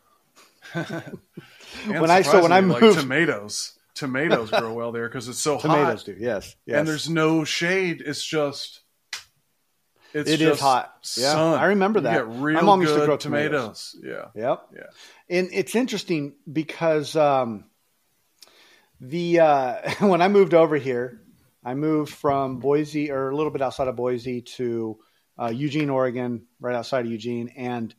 When 0.75 2.11
I- 2.11 2.23
so 2.23 2.43
when 2.43 2.52
I 2.52 2.61
surprisingly, 2.61 2.88
like 2.90 2.99
tomatoes, 3.00 3.79
tomatoes 3.94 4.51
grow 4.51 4.72
well 4.74 4.93
there 4.93 5.08
because 5.08 5.29
it's 5.29 5.39
so 5.39 5.58
Tomatoes 5.58 5.77
hot 5.79 5.84
Tomatoes 5.84 6.05
do, 6.05 6.17
yes, 6.19 6.56
yes. 6.67 6.79
and 6.79 6.86
there's 6.89 7.08
no 7.08 7.44
shade. 7.44 8.03
It's 8.05 8.22
just 8.24 8.81
it's 10.15 10.31
It 10.31 10.41
is 10.41 10.49
just 10.51 10.61
hot. 10.61 10.95
Yeah, 11.17 11.33
sun. 11.33 11.59
I 11.59 11.67
remember 11.67 12.01
that. 12.01 12.29
My 12.29 12.61
mom 12.61 12.81
used 12.83 12.95
to 12.95 13.07
grow 13.07 13.17
tomatoes. 13.17 13.93
tomatoes. 13.93 14.31
Yeah. 14.35 14.43
Yep. 14.43 14.63
Yeah. 14.75 15.39
And 15.39 15.49
it's 15.53 15.75
interesting 15.75 16.35
because 16.51 17.17
um, 17.17 17.65
the 19.01 19.41
uh, 19.41 19.91
when 20.01 20.23
I 20.23 20.29
moved 20.29 20.55
over 20.55 20.77
here, 20.77 21.21
I 21.65 21.75
moved 21.75 22.13
from 22.13 22.59
Boise 22.59 23.11
or 23.11 23.31
a 23.31 23.37
little 23.37 23.53
bit 23.53 23.63
outside 23.63 23.89
of 23.89 23.97
Boise 23.97 24.43
to 24.43 24.99
uh, 25.41 25.49
Eugene, 25.49 25.91
Oregon, 25.91 26.47
right 26.61 26.75
outside 26.75 27.07
of 27.07 27.11
Eugene, 27.11 27.49
and 27.57 27.95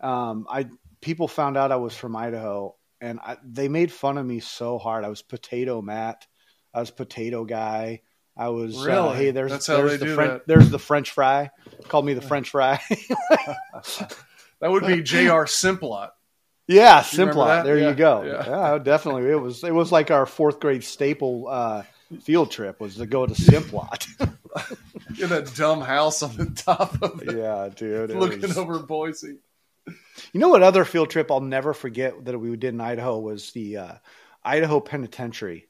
um, 0.00 0.46
I 0.48 0.66
people 1.00 1.28
found 1.28 1.56
out 1.56 1.72
I 1.72 1.76
was 1.76 1.96
from 1.96 2.16
Idaho, 2.16 2.76
and 3.00 3.18
I, 3.20 3.38
they 3.44 3.68
made 3.68 3.92
fun 3.92 4.18
of 4.18 4.26
me 4.26 4.40
so 4.40 4.78
hard. 4.78 5.04
I 5.04 5.08
was 5.08 5.22
potato 5.22 5.80
Matt. 5.82 6.26
I 6.74 6.80
was 6.80 6.90
potato 6.90 7.44
guy. 7.44 8.02
I 8.36 8.48
was 8.50 8.76
uh, 8.76 8.84
Really? 8.86 9.16
hey, 9.16 9.30
there's 9.30 9.50
That's 9.50 9.66
how 9.66 9.76
there's 9.78 9.92
they 9.92 9.96
the 9.98 10.04
do 10.06 10.14
French 10.14 10.30
that. 10.32 10.46
there's 10.46 10.70
the 10.70 10.78
French 10.78 11.10
fry. 11.12 11.50
Called 11.88 12.04
me 12.04 12.14
the 12.14 12.20
French 12.20 12.50
fry. 12.50 12.80
That 14.60 14.70
would 14.70 14.86
be 14.86 15.02
J.R. 15.02 15.44
Simplot. 15.44 16.10
Yeah, 16.66 17.00
Simplot. 17.02 17.64
There 17.64 17.78
Yeah, 17.78 17.90
you 17.90 17.94
go. 17.94 18.22
yeah. 18.22 18.46
Yeah. 18.72 18.78
definitely. 18.78 19.30
It 19.30 19.40
was 19.40 19.62
it 19.62 19.74
was 19.74 19.92
like 19.92 20.10
our 20.10 20.24
fourth 20.26 20.60
grade 20.60 20.82
staple 20.82 21.46
uh, 21.48 21.82
field 22.22 22.50
trip 22.50 22.80
was 22.80 22.96
to 22.96 23.06
go 23.06 23.26
to 23.26 23.34
Simplot. 23.34 24.06
In 25.20 25.28
that 25.28 25.54
dumb 25.54 25.82
house 25.82 26.22
on 26.22 26.34
the 26.36 26.46
top 26.46 27.00
of 27.02 27.22
it, 27.22 27.36
yeah, 27.36 27.68
dude. 27.74 28.10
looking 28.10 28.40
was- 28.40 28.56
over 28.58 28.78
Boise. 28.78 29.36
You 30.32 30.40
know 30.40 30.48
what 30.48 30.62
other 30.62 30.84
field 30.84 31.10
trip 31.10 31.30
I'll 31.30 31.40
never 31.40 31.72
forget 31.74 32.24
that 32.24 32.36
we 32.38 32.50
did 32.56 32.74
in 32.74 32.80
Idaho 32.80 33.18
was 33.20 33.52
the 33.52 33.76
uh, 33.76 33.92
Idaho 34.42 34.80
Penitentiary. 34.80 35.68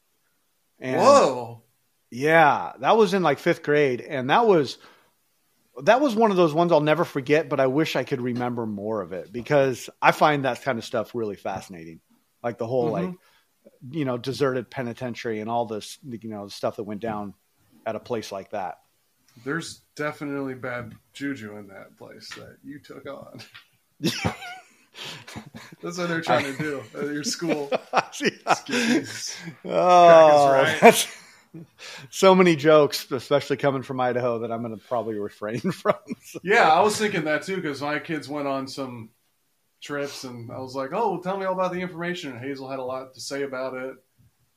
And 0.80 1.00
Whoa. 1.00 1.62
Yeah, 2.10 2.72
that 2.80 2.96
was 2.96 3.14
in 3.14 3.22
like 3.22 3.38
fifth 3.38 3.62
grade, 3.62 4.00
and 4.00 4.30
that 4.30 4.46
was 4.46 4.78
that 5.82 6.00
was 6.00 6.14
one 6.14 6.30
of 6.30 6.36
those 6.36 6.54
ones 6.54 6.72
I'll 6.72 6.80
never 6.80 7.04
forget. 7.04 7.48
But 7.48 7.60
I 7.60 7.66
wish 7.66 7.96
I 7.96 8.04
could 8.04 8.20
remember 8.20 8.66
more 8.66 9.02
of 9.02 9.12
it 9.12 9.32
because 9.32 9.90
I 10.00 10.12
find 10.12 10.44
that 10.44 10.62
kind 10.62 10.78
of 10.78 10.84
stuff 10.84 11.14
really 11.14 11.36
fascinating, 11.36 12.00
like 12.42 12.58
the 12.58 12.66
whole 12.66 12.88
Mhm. 12.88 12.92
like 12.92 13.10
you 13.90 14.04
know 14.04 14.16
deserted 14.16 14.70
penitentiary 14.70 15.40
and 15.40 15.50
all 15.50 15.66
this 15.66 15.98
you 16.08 16.30
know 16.30 16.48
stuff 16.48 16.76
that 16.76 16.84
went 16.84 17.00
down 17.00 17.34
at 17.84 17.96
a 17.96 18.00
place 18.00 18.30
like 18.32 18.50
that. 18.50 18.78
There's 19.44 19.82
definitely 19.96 20.54
bad 20.54 20.94
juju 21.12 21.56
in 21.56 21.66
that 21.68 21.96
place 21.98 22.28
that 22.36 22.56
you 22.64 22.78
took 22.78 23.06
on. 23.06 23.40
That's 25.82 25.98
what 25.98 26.08
they're 26.08 26.20
trying 26.22 26.44
to 26.44 26.62
do 26.62 26.82
at 26.96 27.04
your 27.06 27.25
school. 27.25 27.70
Oh, 29.64 30.48
right. 30.48 31.08
So 32.10 32.34
many 32.34 32.56
jokes, 32.56 33.10
especially 33.10 33.56
coming 33.56 33.82
from 33.82 34.00
Idaho, 34.00 34.40
that 34.40 34.52
I'm 34.52 34.62
going 34.62 34.76
to 34.76 34.84
probably 34.86 35.14
refrain 35.14 35.60
from. 35.72 35.94
Yeah, 36.42 36.68
I 36.72 36.80
was 36.80 36.96
thinking 36.96 37.25
that 37.25 37.42
too 37.42 37.56
because 37.56 37.80
my 37.82 37.98
kids 37.98 38.28
went 38.28 38.48
on 38.48 38.68
some 38.68 39.10
trips, 39.80 40.25
and 40.25 40.50
I 40.50 40.58
was 40.58 40.75
like, 40.75 40.90
"Oh, 40.92 41.20
tell 41.20 41.36
me 41.38 41.44
all 41.46 41.54
about 41.54 41.72
the 41.72 41.80
information." 41.80 42.32
And 42.32 42.40
Hazel 42.40 42.68
had 42.68 42.78
a 42.78 42.84
lot 42.84 43.14
to 43.14 43.20
say 43.20 43.42
about 43.42 43.75
it. 43.75 43.94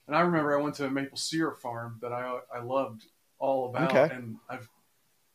And 0.08 0.16
I 0.16 0.22
remember 0.22 0.58
I 0.58 0.62
went 0.62 0.76
to 0.76 0.86
a 0.86 0.90
maple 0.90 1.18
syrup 1.18 1.62
farm 1.62 2.00
that 2.02 2.12
I 2.12 2.40
I 2.54 2.62
loved 2.62 3.06
all 3.38 3.70
about, 3.70 3.92
Okay. 3.96 4.14
and 4.14 4.38
I've 4.50 4.68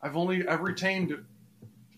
I've 0.02 0.16
only 0.16 0.46
I've 0.46 0.60
retained 0.62 1.16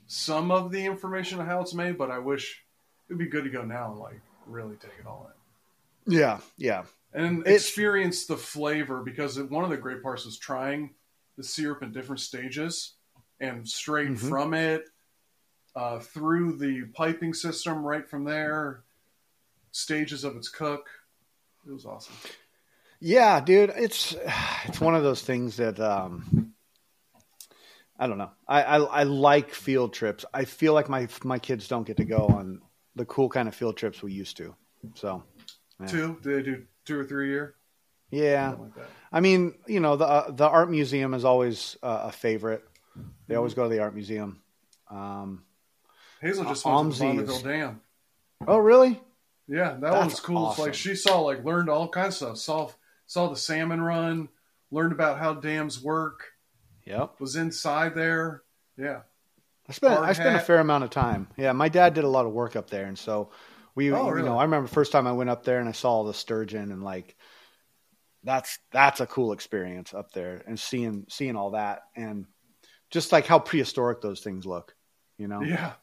some 0.06 0.50
of 0.50 0.70
the 0.70 0.84
information 0.84 1.40
of 1.40 1.46
how 1.46 1.60
it's 1.60 1.74
made, 1.74 1.98
but 1.98 2.10
I 2.10 2.18
wish 2.18 2.62
it'd 3.08 3.18
be 3.18 3.26
good 3.26 3.44
to 3.44 3.50
go 3.50 3.62
now 3.64 3.90
and 3.90 3.98
like 4.00 4.20
really 4.46 4.76
take 4.76 4.92
it 5.00 5.06
all 5.06 5.26
in 5.26 5.32
yeah, 6.08 6.38
yeah, 6.56 6.84
and 7.16 7.40
It's- 7.40 7.62
experience 7.64 8.26
the 8.26 8.36
flavor 8.36 9.02
because 9.02 9.40
one 9.40 9.64
of 9.64 9.70
the 9.70 9.76
great 9.76 10.02
parts 10.02 10.24
was 10.24 10.38
trying 10.38 10.94
the 11.36 11.42
syrup 11.42 11.82
in 11.82 11.90
different 11.92 12.20
stages 12.20 12.94
and 13.40 13.68
straight 13.68 14.10
Mhm. 14.10 14.28
from 14.28 14.54
it 14.54 14.84
uh, 15.74 15.98
through 15.98 16.56
the 16.56 16.84
piping 16.94 17.34
system 17.34 17.82
right 17.84 18.08
from 18.08 18.24
there 18.24 18.84
stages 19.72 20.22
of 20.24 20.36
its 20.36 20.48
cook 20.48 20.88
it 21.66 21.72
was 21.72 21.84
awesome 21.84 22.14
yeah, 22.98 23.40
dude. 23.40 23.70
It's 23.76 24.16
it's 24.64 24.80
one 24.80 24.94
of 24.94 25.02
those 25.02 25.20
things 25.20 25.58
that 25.58 25.78
um, 25.78 26.54
I 27.98 28.06
don't 28.06 28.16
know. 28.16 28.30
I, 28.48 28.62
I 28.62 28.76
I 28.78 29.02
like 29.02 29.50
field 29.50 29.92
trips. 29.92 30.24
I 30.32 30.46
feel 30.46 30.72
like 30.72 30.88
my 30.88 31.06
my 31.22 31.38
kids 31.38 31.68
don't 31.68 31.86
get 31.86 31.98
to 31.98 32.06
go 32.06 32.26
on 32.26 32.62
the 32.94 33.04
cool 33.04 33.28
kind 33.28 33.48
of 33.48 33.54
field 33.54 33.76
trips 33.76 34.02
we 34.02 34.12
used 34.12 34.38
to. 34.38 34.54
So 34.94 35.24
Yeah. 35.78 35.86
two 35.88 36.18
they 36.22 36.40
do 36.42 36.64
two 36.86 36.98
or 36.98 37.04
three 37.04 37.26
a 37.26 37.30
year? 37.30 37.54
Yeah, 38.10 38.54
like 38.58 38.86
I 39.12 39.20
mean, 39.20 39.54
you 39.66 39.80
know, 39.80 39.96
the 39.96 40.06
uh, 40.06 40.30
the 40.30 40.48
art 40.48 40.70
museum 40.70 41.12
is 41.12 41.24
always 41.24 41.76
uh, 41.82 42.02
a 42.04 42.12
favorite. 42.12 42.64
They 43.26 43.34
always 43.34 43.54
go 43.54 43.64
to 43.64 43.68
the 43.68 43.80
art 43.80 43.94
museum. 43.94 44.40
Um, 44.90 45.44
hazel 46.20 46.44
just 46.44 46.64
Uh, 46.66 46.70
went 46.70 46.92
to 46.94 46.98
the 46.98 47.04
Bonneville 47.04 47.40
Dam. 47.40 47.80
Oh, 48.46 48.58
really? 48.58 49.00
yeah 49.48 49.72
that 49.72 49.80
That's 49.80 49.96
one's 49.98 50.20
cool. 50.20 50.50
It's 50.50 50.58
like 50.58 50.74
she 50.74 50.94
saw 50.94 51.20
like 51.20 51.44
learned 51.44 51.68
all 51.68 51.88
kinds 51.88 52.20
of 52.22 52.36
stuff. 52.38 52.38
Saw 52.38 52.70
saw 53.06 53.28
the 53.28 53.36
salmon 53.36 53.80
run 53.80 54.28
learned 54.70 54.92
about 54.92 55.18
how 55.18 55.34
dams 55.34 55.82
work. 55.82 56.32
Yep. 56.84 57.20
was 57.20 57.34
inside 57.36 57.94
there. 57.96 58.42
Yeah. 58.76 59.00
I 59.68 59.72
spent 59.72 59.94
Hard 59.94 60.08
I 60.08 60.12
spent 60.12 60.36
a 60.36 60.40
fair 60.40 60.58
amount 60.60 60.84
of 60.84 60.90
time. 60.90 61.26
Yeah, 61.36 61.50
my 61.52 61.68
dad 61.68 61.94
did 61.94 62.04
a 62.04 62.08
lot 62.08 62.26
of 62.26 62.32
work 62.32 62.54
up 62.54 62.70
there, 62.70 62.86
and 62.86 62.96
so 62.98 63.30
we, 63.76 63.92
Oh, 63.92 64.14
you 64.16 64.22
know, 64.22 64.38
I 64.38 64.42
remember 64.42 64.66
first 64.66 64.90
time 64.90 65.06
I 65.06 65.12
went 65.12 65.30
up 65.30 65.44
there 65.44 65.60
and 65.60 65.68
I 65.68 65.72
saw 65.72 65.92
all 65.92 66.04
the 66.04 66.14
sturgeon 66.14 66.72
and 66.72 66.82
like 66.82 67.14
that's 68.24 68.58
that's 68.72 69.00
a 69.00 69.06
cool 69.06 69.32
experience 69.32 69.94
up 69.94 70.10
there 70.12 70.42
and 70.48 70.58
seeing 70.58 71.04
seeing 71.08 71.36
all 71.36 71.52
that 71.52 71.82
and 71.94 72.26
just 72.90 73.12
like 73.12 73.26
how 73.26 73.38
prehistoric 73.38 74.00
those 74.00 74.20
things 74.20 74.44
look. 74.44 74.74
You 75.18 75.28
know, 75.28 75.42
yeah 75.42 75.74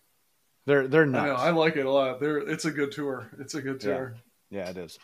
they're 0.65 0.87
they're 0.87 1.03
I 1.03 1.05
know. 1.05 1.25
nuts. 1.27 1.41
I 1.41 1.49
like 1.51 1.75
it 1.75 1.85
a 1.85 1.91
lot. 1.91 2.19
There, 2.19 2.37
it's 2.37 2.65
a 2.65 2.71
good 2.71 2.91
tour. 2.91 3.29
It's 3.39 3.55
a 3.55 3.61
good 3.61 3.79
tour. 3.79 4.15
Yeah, 4.49 4.69
it 4.69 4.77
is. 4.77 4.97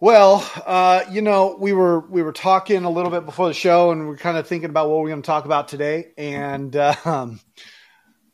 Well, 0.00 0.48
uh, 0.66 1.04
you 1.10 1.22
know, 1.22 1.56
we 1.58 1.72
were 1.72 2.00
we 2.00 2.22
were 2.22 2.32
talking 2.32 2.84
a 2.84 2.90
little 2.90 3.10
bit 3.10 3.26
before 3.26 3.48
the 3.48 3.54
show, 3.54 3.90
and 3.90 4.08
we 4.08 4.14
are 4.14 4.18
kind 4.18 4.38
of 4.38 4.46
thinking 4.46 4.70
about 4.70 4.88
what 4.88 5.00
we're 5.00 5.10
going 5.10 5.22
to 5.22 5.26
talk 5.26 5.44
about 5.44 5.68
today. 5.68 6.12
And 6.16 6.74
um, 7.04 7.40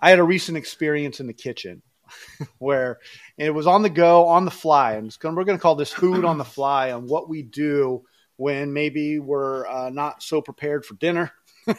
I 0.01 0.11
had 0.11 0.19
a 0.19 0.25
recent 0.25 0.57
experience 0.57 1.21
in 1.21 1.27
the 1.27 1.35
kitchen 1.35 1.83
where 2.59 2.99
it 3.37 3.51
was 3.51 3.67
on 3.67 3.83
the 3.83 3.91
go, 3.91 4.27
on 4.27 4.45
the 4.45 4.51
fly, 4.51 4.95
and 4.95 5.17
gonna, 5.21 5.37
we're 5.37 5.45
going 5.45 5.59
to 5.59 5.63
call 5.63 5.75
this 5.75 5.93
food 5.93 6.25
on 6.25 6.39
the 6.39 6.45
fly 6.57 6.93
on 6.93 7.07
what 7.07 7.29
we 7.29 7.43
do 7.43 8.05
when 8.37 8.73
maybe 8.73 9.19
we're 9.19 9.67
uh, 9.67 9.91
not 9.91 10.23
so 10.23 10.41
prepared 10.41 10.85
for 10.87 10.95
dinner. 10.95 11.33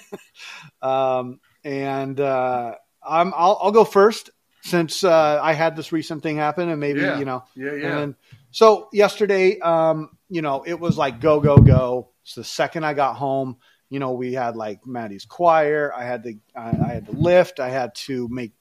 um, 0.81 1.39
and 1.63 2.19
uh, 2.19 2.75
I'm, 3.07 3.33
I'll, 3.35 3.59
I'll 3.61 3.71
go 3.71 3.83
first 3.83 4.29
since 4.61 5.03
uh, 5.03 5.39
I 5.41 5.53
had 5.53 5.75
this 5.75 5.91
recent 5.91 6.21
thing 6.23 6.37
happen, 6.37 6.69
and 6.69 6.79
maybe 6.79 7.01
Yeah. 7.01 7.17
you 7.19 7.25
know. 7.25 7.43
Yeah, 7.55 7.69
And 7.71 7.81
yeah. 7.81 7.95
then, 7.99 8.15
so 8.51 8.89
yesterday, 8.91 9.59
um, 9.59 10.09
you 10.29 10.41
know, 10.41 10.63
it 10.65 10.79
was 10.79 10.97
like 10.97 11.21
go, 11.21 11.39
go, 11.39 11.57
go. 11.57 12.09
So 12.23 12.41
the 12.41 12.45
second 12.45 12.83
I 12.83 12.93
got 12.93 13.15
home, 13.15 13.57
you 13.89 13.99
know, 13.99 14.11
we 14.13 14.33
had 14.33 14.55
like 14.55 14.85
Maddie's 14.85 15.25
choir. 15.25 15.91
I 15.95 16.03
had 16.03 16.23
to, 16.23 16.33
I, 16.55 16.69
I 16.69 16.87
had 16.93 17.05
to 17.07 17.11
lift. 17.13 17.59
I 17.59 17.69
had 17.69 17.95
to 17.95 18.27
make. 18.29 18.51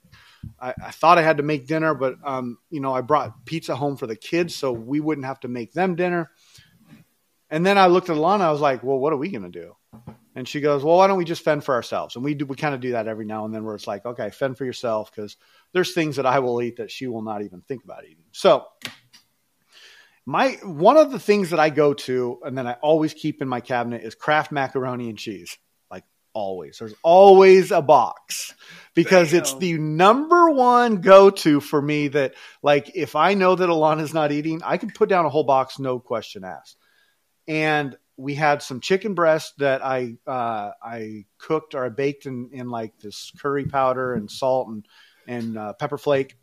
I, 0.60 0.74
I 0.86 0.90
thought 0.90 1.18
I 1.18 1.22
had 1.22 1.38
to 1.38 1.42
make 1.42 1.66
dinner, 1.66 1.94
but 1.94 2.16
um, 2.24 2.58
you 2.70 2.80
know, 2.80 2.92
I 2.92 3.00
brought 3.00 3.44
pizza 3.44 3.76
home 3.76 3.96
for 3.96 4.06
the 4.06 4.16
kids, 4.16 4.54
so 4.54 4.72
we 4.72 5.00
wouldn't 5.00 5.26
have 5.26 5.40
to 5.40 5.48
make 5.48 5.72
them 5.72 5.94
dinner. 5.94 6.30
And 7.50 7.64
then 7.64 7.78
I 7.78 7.86
looked 7.86 8.10
at 8.10 8.16
Alana. 8.16 8.42
I 8.42 8.52
was 8.52 8.60
like, 8.60 8.82
"Well, 8.82 8.98
what 8.98 9.12
are 9.12 9.16
we 9.16 9.30
going 9.30 9.50
to 9.50 9.60
do?" 9.60 9.76
And 10.34 10.46
she 10.46 10.60
goes, 10.60 10.84
"Well, 10.84 10.96
why 10.96 11.06
don't 11.06 11.18
we 11.18 11.24
just 11.24 11.42
fend 11.42 11.64
for 11.64 11.74
ourselves?" 11.74 12.14
And 12.14 12.24
we 12.24 12.34
do. 12.34 12.46
We 12.46 12.56
kind 12.56 12.74
of 12.74 12.80
do 12.80 12.92
that 12.92 13.08
every 13.08 13.24
now 13.24 13.44
and 13.44 13.54
then, 13.54 13.64
where 13.64 13.74
it's 13.74 13.86
like, 13.86 14.04
"Okay, 14.04 14.30
fend 14.30 14.58
for 14.58 14.64
yourself," 14.64 15.10
because 15.14 15.36
there's 15.72 15.94
things 15.94 16.16
that 16.16 16.26
I 16.26 16.38
will 16.40 16.60
eat 16.60 16.76
that 16.76 16.90
she 16.90 17.06
will 17.06 17.22
not 17.22 17.42
even 17.42 17.62
think 17.62 17.84
about 17.84 18.04
eating. 18.04 18.24
So 18.32 18.66
my 20.28 20.58
one 20.62 20.98
of 20.98 21.10
the 21.10 21.18
things 21.18 21.50
that 21.50 21.58
I 21.58 21.70
go 21.70 21.94
to 21.94 22.38
and 22.44 22.56
then 22.56 22.66
I 22.66 22.74
always 22.74 23.14
keep 23.14 23.40
in 23.40 23.48
my 23.48 23.60
cabinet 23.62 24.02
is 24.02 24.14
Kraft 24.14 24.52
macaroni 24.52 25.08
and 25.08 25.18
cheese. 25.18 25.56
Always. 26.38 26.78
There's 26.78 26.94
always 27.02 27.72
a 27.72 27.82
box 27.82 28.54
because 28.94 29.32
it's 29.32 29.54
the 29.54 29.76
number 29.76 30.50
one 30.50 31.00
go 31.00 31.30
to 31.30 31.58
for 31.60 31.82
me 31.82 32.06
that 32.08 32.34
like 32.62 32.92
if 32.94 33.16
I 33.16 33.34
know 33.34 33.56
that 33.56 33.68
Alana's 33.68 34.14
not 34.14 34.30
eating, 34.30 34.62
I 34.64 34.76
can 34.76 34.90
put 34.90 35.08
down 35.08 35.24
a 35.24 35.30
whole 35.30 35.42
box, 35.42 35.80
no 35.80 35.98
question 35.98 36.44
asked. 36.44 36.76
And 37.48 37.96
we 38.16 38.34
had 38.34 38.62
some 38.62 38.80
chicken 38.80 39.14
breast 39.14 39.54
that 39.58 39.84
I 39.84 40.16
uh, 40.28 40.70
I 40.80 41.24
cooked 41.38 41.74
or 41.74 41.84
I 41.84 41.88
baked 41.88 42.26
in, 42.26 42.50
in 42.52 42.68
like 42.68 42.96
this 42.98 43.32
curry 43.42 43.64
powder 43.64 44.14
and 44.14 44.30
salt 44.30 44.68
and 44.68 44.86
and 45.26 45.58
uh, 45.58 45.72
pepper 45.72 45.98
flake. 45.98 46.36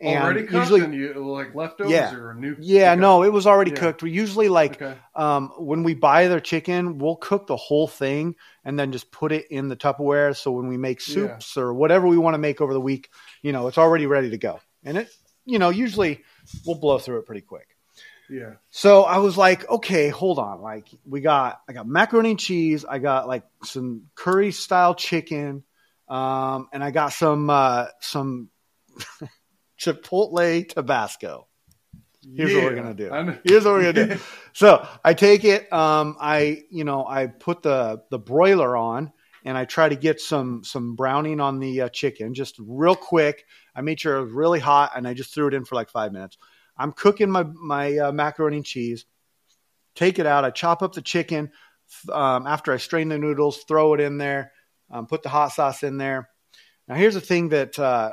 And 0.00 0.20
Already 0.20 0.40
cooked 0.40 0.52
usually, 0.54 0.80
and 0.80 0.94
you 0.94 1.14
like 1.14 1.54
leftovers 1.54 1.92
Yeah. 1.92 2.12
or 2.14 2.32
a 2.32 2.34
new? 2.34 2.56
yeah, 2.58 2.96
no, 2.96 3.22
it 3.22 3.32
was 3.32 3.46
already 3.46 3.70
Yeah. 3.70 3.76
cooked. 3.76 4.02
We 4.02 4.10
usually 4.10 4.48
like 4.48 4.82
Okay. 4.82 4.98
um, 5.14 5.52
when 5.58 5.84
we 5.84 5.94
buy 5.94 6.26
their 6.26 6.40
chicken, 6.40 6.98
we'll 6.98 7.14
cook 7.16 7.46
the 7.46 7.56
whole 7.56 7.86
thing 7.86 8.34
and 8.64 8.78
then 8.78 8.92
just 8.92 9.10
put 9.10 9.32
it 9.32 9.46
in 9.50 9.68
the 9.68 9.76
Tupperware. 9.76 10.36
So 10.36 10.52
when 10.52 10.68
we 10.68 10.76
make 10.76 11.00
soups 11.00 11.56
or 11.56 11.74
whatever 11.74 12.06
we 12.06 12.18
want 12.18 12.34
to 12.34 12.38
make 12.38 12.60
over 12.60 12.72
the 12.72 12.80
week, 12.80 13.08
you 13.42 13.52
know, 13.52 13.66
it's 13.68 13.78
already 13.78 14.06
ready 14.06 14.30
to 14.30 14.38
go. 14.38 14.60
And 14.84 14.98
it, 14.98 15.08
you 15.44 15.58
know, 15.58 15.70
usually 15.70 16.22
we'll 16.66 16.78
blow 16.78 16.98
through 16.98 17.18
it 17.18 17.26
pretty 17.26 17.40
quick. 17.40 17.66
Yeah. 18.30 18.54
So 18.70 19.02
I 19.02 19.18
was 19.18 19.36
like, 19.36 19.68
okay, 19.68 20.08
hold 20.08 20.38
on. 20.38 20.62
Like 20.62 20.88
we 21.04 21.20
got, 21.20 21.60
I 21.68 21.72
got 21.72 21.86
macaroni 21.86 22.30
and 22.30 22.38
cheese. 22.38 22.84
I 22.84 22.98
got 22.98 23.28
like 23.28 23.44
some 23.64 24.04
curry 24.14 24.52
style 24.52 24.94
chicken. 24.94 25.64
Um, 26.08 26.68
and 26.72 26.82
I 26.82 26.90
got 26.90 27.12
some, 27.12 27.50
uh, 27.50 27.86
some 28.00 28.48
Chipotle 29.80 30.68
Tabasco. 30.68 31.48
Here's 32.36 32.54
what 32.54 32.64
we're 32.64 32.76
gonna 32.76 32.94
do. 32.94 33.10
I 33.10 33.22
know. 33.22 33.38
Here's 33.44 33.64
what 33.64 33.74
we're 33.74 33.92
gonna 33.92 34.14
do. 34.14 34.20
So 34.54 34.86
I 35.02 35.14
take 35.14 35.44
it. 35.44 35.72
Um, 35.72 36.16
I 36.20 36.64
you 36.70 36.84
know 36.84 37.06
I 37.06 37.26
put 37.26 37.62
the 37.62 38.02
the 38.10 38.18
broiler 38.18 38.76
on 38.76 39.12
and 39.44 39.56
I 39.56 39.64
try 39.64 39.88
to 39.88 39.96
get 39.96 40.20
some 40.20 40.62
some 40.62 40.94
browning 40.94 41.40
on 41.40 41.58
the 41.58 41.82
uh, 41.82 41.88
chicken 41.88 42.34
just 42.34 42.56
real 42.58 42.94
quick. 42.94 43.46
I 43.74 43.80
made 43.80 43.98
sure 43.98 44.18
it 44.18 44.24
was 44.24 44.32
really 44.32 44.60
hot 44.60 44.92
and 44.94 45.08
I 45.08 45.14
just 45.14 45.32
threw 45.32 45.48
it 45.48 45.54
in 45.54 45.64
for 45.64 45.74
like 45.74 45.90
five 45.90 46.12
minutes. 46.12 46.36
I'm 46.76 46.92
cooking 46.92 47.30
my 47.30 47.44
my 47.44 47.96
uh, 47.96 48.12
macaroni 48.12 48.58
and 48.58 48.66
cheese. 48.66 49.06
Take 49.94 50.18
it 50.18 50.26
out. 50.26 50.44
I 50.44 50.50
chop 50.50 50.82
up 50.82 50.92
the 50.92 51.02
chicken. 51.02 51.50
Um, 52.10 52.46
after 52.46 52.72
I 52.72 52.78
strain 52.78 53.08
the 53.08 53.18
noodles, 53.18 53.64
throw 53.68 53.94
it 53.94 54.00
in 54.00 54.16
there. 54.18 54.52
Um, 54.90 55.06
put 55.06 55.22
the 55.22 55.28
hot 55.28 55.48
sauce 55.48 55.82
in 55.82 55.98
there. 55.98 56.28
Now 56.88 56.94
here's 56.94 57.14
the 57.14 57.20
thing 57.20 57.50
that 57.50 57.78
uh, 57.78 58.12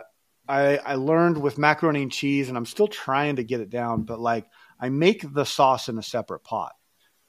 I, 0.50 0.78
I 0.78 0.96
learned 0.96 1.38
with 1.38 1.58
macaroni 1.58 2.02
and 2.02 2.12
cheese, 2.12 2.50
and 2.50 2.58
I'm 2.58 2.66
still 2.66 2.88
trying 2.88 3.36
to 3.38 3.44
get 3.44 3.62
it 3.62 3.70
down. 3.70 4.04
But 4.04 4.20
like 4.20 4.46
I 4.80 4.90
make 4.90 5.24
the 5.34 5.46
sauce 5.46 5.88
in 5.90 5.98
a 5.98 6.04
separate 6.04 6.44
pot 6.44 6.74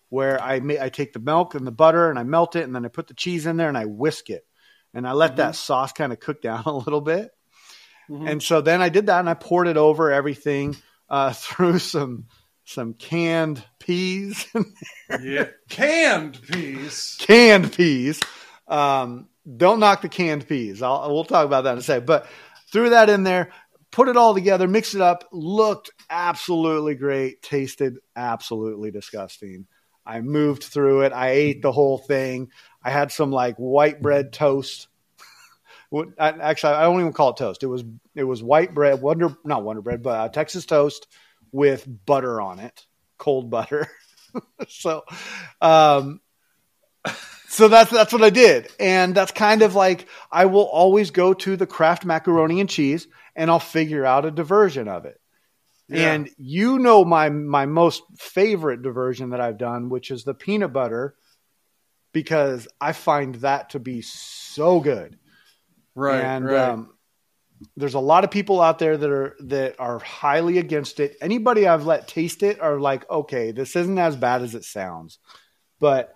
where 0.08 0.42
I 0.42 0.60
ma- 0.60 0.80
I 0.80 0.88
take 0.88 1.12
the 1.12 1.20
milk 1.20 1.54
and 1.54 1.66
the 1.66 1.70
butter 1.72 2.10
and 2.10 2.18
I 2.18 2.24
melt 2.24 2.56
it, 2.56 2.64
and 2.64 2.74
then 2.74 2.84
I 2.84 2.88
put 2.88 3.06
the 3.06 3.14
cheese 3.14 3.46
in 3.46 3.56
there 3.56 3.68
and 3.68 3.78
I 3.78 3.84
whisk 3.84 4.30
it, 4.30 4.44
and 4.94 5.06
I 5.06 5.12
let 5.12 5.32
Mhm. 5.34 5.36
that 5.36 5.54
sauce 5.56 5.92
kind 5.92 6.12
of 6.12 6.18
cook 6.18 6.40
down 6.42 6.62
a 6.66 6.76
little 6.76 7.00
bit. 7.02 7.30
Mhm. 8.08 8.28
And 8.28 8.42
so 8.42 8.60
then 8.60 8.82
I 8.82 8.88
did 8.88 9.06
that, 9.06 9.20
and 9.20 9.28
I 9.30 9.34
poured 9.34 9.68
it 9.68 9.76
over 9.76 10.10
everything 10.10 10.76
uh, 11.08 11.32
through 11.36 11.78
some 11.78 12.26
some 12.64 12.94
canned 12.94 13.62
peas, 13.80 14.46
yeah. 15.22 15.46
Canned 15.68 16.40
peas. 16.42 17.16
canned 17.20 17.72
peas. 17.72 18.20
Um, 18.68 19.28
don't 19.56 19.80
knock 19.80 20.02
the 20.02 20.08
canned 20.08 20.46
peas. 20.46 20.80
I'll, 20.82 21.12
we'll 21.12 21.24
talk 21.24 21.44
about 21.44 21.64
that 21.64 21.72
in 21.72 21.78
a 21.78 21.82
second. 21.82 22.06
But 22.06 22.26
threw 22.72 22.90
that 22.90 23.10
in 23.10 23.22
there, 23.22 23.50
put 23.90 24.08
it 24.08 24.16
all 24.16 24.34
together, 24.34 24.68
mixed 24.68 24.94
it 24.94 25.00
up. 25.00 25.28
Looked 25.32 25.90
absolutely 26.08 26.94
great. 26.94 27.42
Tasted 27.42 27.98
absolutely 28.16 28.90
disgusting. 28.90 29.66
I 30.06 30.20
moved 30.20 30.64
through 30.64 31.02
it. 31.02 31.12
I 31.12 31.30
ate 31.30 31.62
the 31.62 31.72
whole 31.72 31.98
thing. 31.98 32.50
I 32.82 32.90
had 32.90 33.12
some 33.12 33.30
like 33.30 33.56
white 33.56 34.00
bread 34.00 34.32
toast 34.32 34.88
actually, 36.18 36.74
I 36.74 36.82
don't 36.82 37.00
even 37.00 37.12
call 37.12 37.30
it 37.30 37.36
toast. 37.36 37.62
It 37.62 37.66
was 37.66 37.84
it 38.14 38.24
was 38.24 38.42
white 38.42 38.74
bread, 38.74 39.00
Wonder 39.00 39.36
not 39.44 39.64
Wonder 39.64 39.82
Bread, 39.82 40.02
but 40.02 40.20
uh, 40.20 40.28
Texas 40.28 40.66
toast 40.66 41.06
with 41.52 41.86
butter 42.06 42.40
on 42.40 42.58
it, 42.60 42.86
cold 43.18 43.50
butter. 43.50 43.88
so, 44.68 45.02
um, 45.60 46.20
so 47.50 47.66
that's 47.66 47.90
that's 47.90 48.12
what 48.12 48.22
I 48.22 48.30
did, 48.30 48.70
and 48.78 49.12
that's 49.12 49.32
kind 49.32 49.62
of 49.62 49.74
like 49.74 50.06
I 50.30 50.44
will 50.44 50.68
always 50.68 51.10
go 51.10 51.34
to 51.34 51.56
the 51.56 51.66
Kraft 51.66 52.04
macaroni 52.04 52.60
and 52.60 52.70
cheese, 52.70 53.08
and 53.34 53.50
I'll 53.50 53.58
figure 53.58 54.06
out 54.06 54.24
a 54.24 54.30
diversion 54.30 54.86
of 54.86 55.04
it. 55.04 55.20
Yeah. 55.88 56.12
And 56.12 56.30
you 56.38 56.78
know 56.78 57.04
my 57.04 57.28
my 57.28 57.66
most 57.66 58.04
favorite 58.16 58.82
diversion 58.82 59.30
that 59.30 59.40
I've 59.40 59.58
done, 59.58 59.88
which 59.88 60.12
is 60.12 60.22
the 60.22 60.32
peanut 60.32 60.72
butter, 60.72 61.16
because 62.12 62.68
I 62.80 62.92
find 62.92 63.34
that 63.36 63.70
to 63.70 63.80
be 63.80 64.00
so 64.02 64.78
good. 64.78 65.18
right, 65.96 66.22
and 66.22 66.44
right. 66.44 66.68
um, 66.68 66.94
there's 67.76 67.94
a 67.94 67.98
lot 67.98 68.22
of 68.22 68.30
people 68.30 68.60
out 68.60 68.78
there 68.78 68.96
that 68.96 69.10
are 69.10 69.36
that 69.40 69.80
are 69.80 69.98
highly 69.98 70.58
against 70.58 71.00
it. 71.00 71.16
Anybody 71.20 71.66
I've 71.66 71.84
let 71.84 72.06
taste 72.06 72.44
it 72.44 72.60
are 72.60 72.78
like, 72.78 73.10
okay, 73.10 73.50
this 73.50 73.74
isn't 73.74 73.98
as 73.98 74.14
bad 74.14 74.42
as 74.42 74.54
it 74.54 74.64
sounds. 74.64 75.18
But 75.80 76.14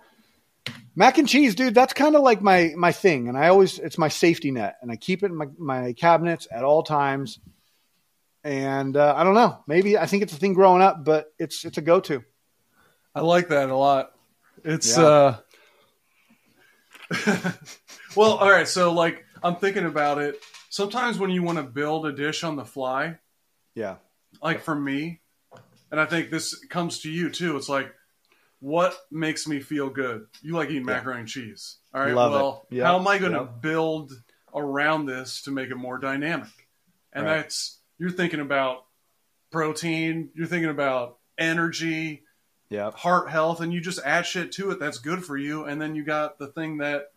mac 0.95 1.17
and 1.17 1.27
cheese, 1.27 1.55
dude, 1.55 1.75
that's 1.75 1.93
kind 1.93 2.15
of 2.15 2.21
like 2.21 2.41
my 2.41 2.73
my 2.75 2.91
thing, 2.91 3.27
and 3.29 3.37
I 3.37 3.49
always 3.49 3.79
it's 3.79 3.97
my 3.97 4.07
safety 4.07 4.51
net, 4.51 4.77
and 4.81 4.91
I 4.91 4.95
keep 4.95 5.23
it 5.23 5.27
in 5.27 5.35
my, 5.35 5.47
my 5.57 5.93
cabinets 5.93 6.47
at 6.51 6.63
all 6.63 6.83
times. 6.83 7.39
And 8.43 8.95
uh, 8.95 9.15
I 9.17 9.23
don't 9.23 9.33
know, 9.33 9.63
maybe 9.65 9.97
I 9.97 10.05
think 10.05 10.21
it's 10.21 10.33
a 10.33 10.37
thing 10.37 10.53
growing 10.53 10.81
up, 10.81 11.03
but 11.03 11.33
it's 11.39 11.65
it's 11.65 11.77
a 11.77 11.81
go 11.81 11.99
to. 12.01 12.23
I 13.15 13.21
like 13.21 13.47
that 13.49 13.69
a 13.69 13.75
lot. 13.75 14.11
It's 14.63 14.95
Yeah. 14.95 15.03
uh 15.05 15.37
Well, 18.15 18.33
all 18.33 18.49
right, 18.49 18.67
so 18.67 18.93
like 18.93 19.25
I'm 19.43 19.55
thinking 19.57 19.85
about 19.85 20.19
it. 20.19 20.39
Sometimes 20.69 21.17
when 21.19 21.29
you 21.29 21.43
want 21.43 21.57
to 21.57 21.63
build 21.63 22.05
a 22.05 22.11
dish 22.11 22.43
on 22.43 22.55
the 22.55 22.65
fly, 22.65 23.17
Yeah, 23.75 23.95
like 24.41 24.61
for 24.61 24.75
me, 24.75 25.21
and 25.91 25.99
I 25.99 26.05
think 26.05 26.31
this 26.31 26.55
comes 26.69 26.99
to 27.01 27.09
you 27.09 27.29
too. 27.29 27.55
It's 27.57 27.69
like, 27.69 27.93
what 28.65 28.97
makes 29.11 29.47
me 29.47 29.59
feel 29.59 29.91
good? 29.91 30.25
You 30.41 30.53
like 30.55 30.69
eating 30.71 30.87
Yeah. 30.87 30.95
macaroni 30.95 31.19
and 31.19 31.29
cheese. 31.29 31.77
All 31.93 32.01
right. 32.01 32.15
Love 32.15 32.31
well, 32.31 32.67
Yep. 32.71 32.83
how 32.87 32.97
am 32.99 33.07
I 33.07 33.19
going 33.19 33.33
to 33.33 33.41
Yep. 33.41 33.61
build 33.61 34.11
around 34.55 35.05
this 35.05 35.43
to 35.43 35.51
make 35.51 35.69
it 35.69 35.75
more 35.75 35.99
dynamic? 35.99 36.67
And 37.13 37.25
Right. 37.27 37.35
that's 37.43 37.77
you're 37.99 38.09
thinking 38.09 38.39
about 38.39 38.85
protein. 39.51 40.31
You're 40.33 40.47
thinking 40.47 40.71
about 40.71 41.19
energy, 41.37 42.23
yeah, 42.69 42.89
heart 42.91 43.29
health, 43.29 43.61
and 43.61 43.71
you 43.71 43.79
just 43.81 43.99
add 44.03 44.25
shit 44.25 44.51
to 44.53 44.71
it 44.71 44.79
that's 44.79 44.97
good 44.97 45.23
for 45.23 45.37
you. 45.37 45.65
And 45.65 45.79
then 45.79 45.95
you 45.95 46.03
got 46.03 46.39
the 46.39 46.47
thing 46.47 46.77
that 46.77 47.11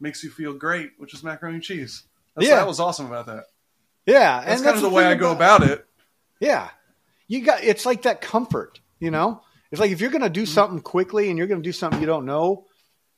makes 0.00 0.22
you 0.22 0.30
feel 0.30 0.52
great, 0.52 0.92
which 0.98 1.14
is 1.14 1.22
macaroni 1.24 1.54
and 1.56 1.64
cheese. 1.64 2.04
That's, 2.36 2.46
Yeah. 2.46 2.56
That 2.56 2.66
was 2.66 2.78
awesome 2.78 3.06
about 3.06 3.24
that. 3.26 3.46
yeah. 4.04 4.44
That's 4.44 4.60
kind 4.60 4.76
of 4.76 4.82
the 4.82 4.90
way 4.90 5.06
I 5.06 5.14
go 5.14 5.32
about 5.32 5.62
it. 5.62 5.86
Yeah. 6.40 6.68
You 7.26 7.40
got 7.42 7.64
it's 7.64 7.86
like 7.86 8.02
that 8.02 8.20
comfort, 8.20 8.80
you 8.98 9.10
know? 9.10 9.42
It's 9.70 9.80
like 9.80 9.90
if 9.90 10.00
you're 10.00 10.10
going 10.10 10.22
to 10.22 10.30
do 10.30 10.42
Mm-hmm. 10.42 10.52
something 10.52 10.80
quickly 10.80 11.28
and 11.28 11.38
you're 11.38 11.46
going 11.46 11.62
to 11.62 11.66
do 11.68 11.72
something 11.72 12.00
you 12.00 12.06
don't 12.06 12.26
know, 12.26 12.66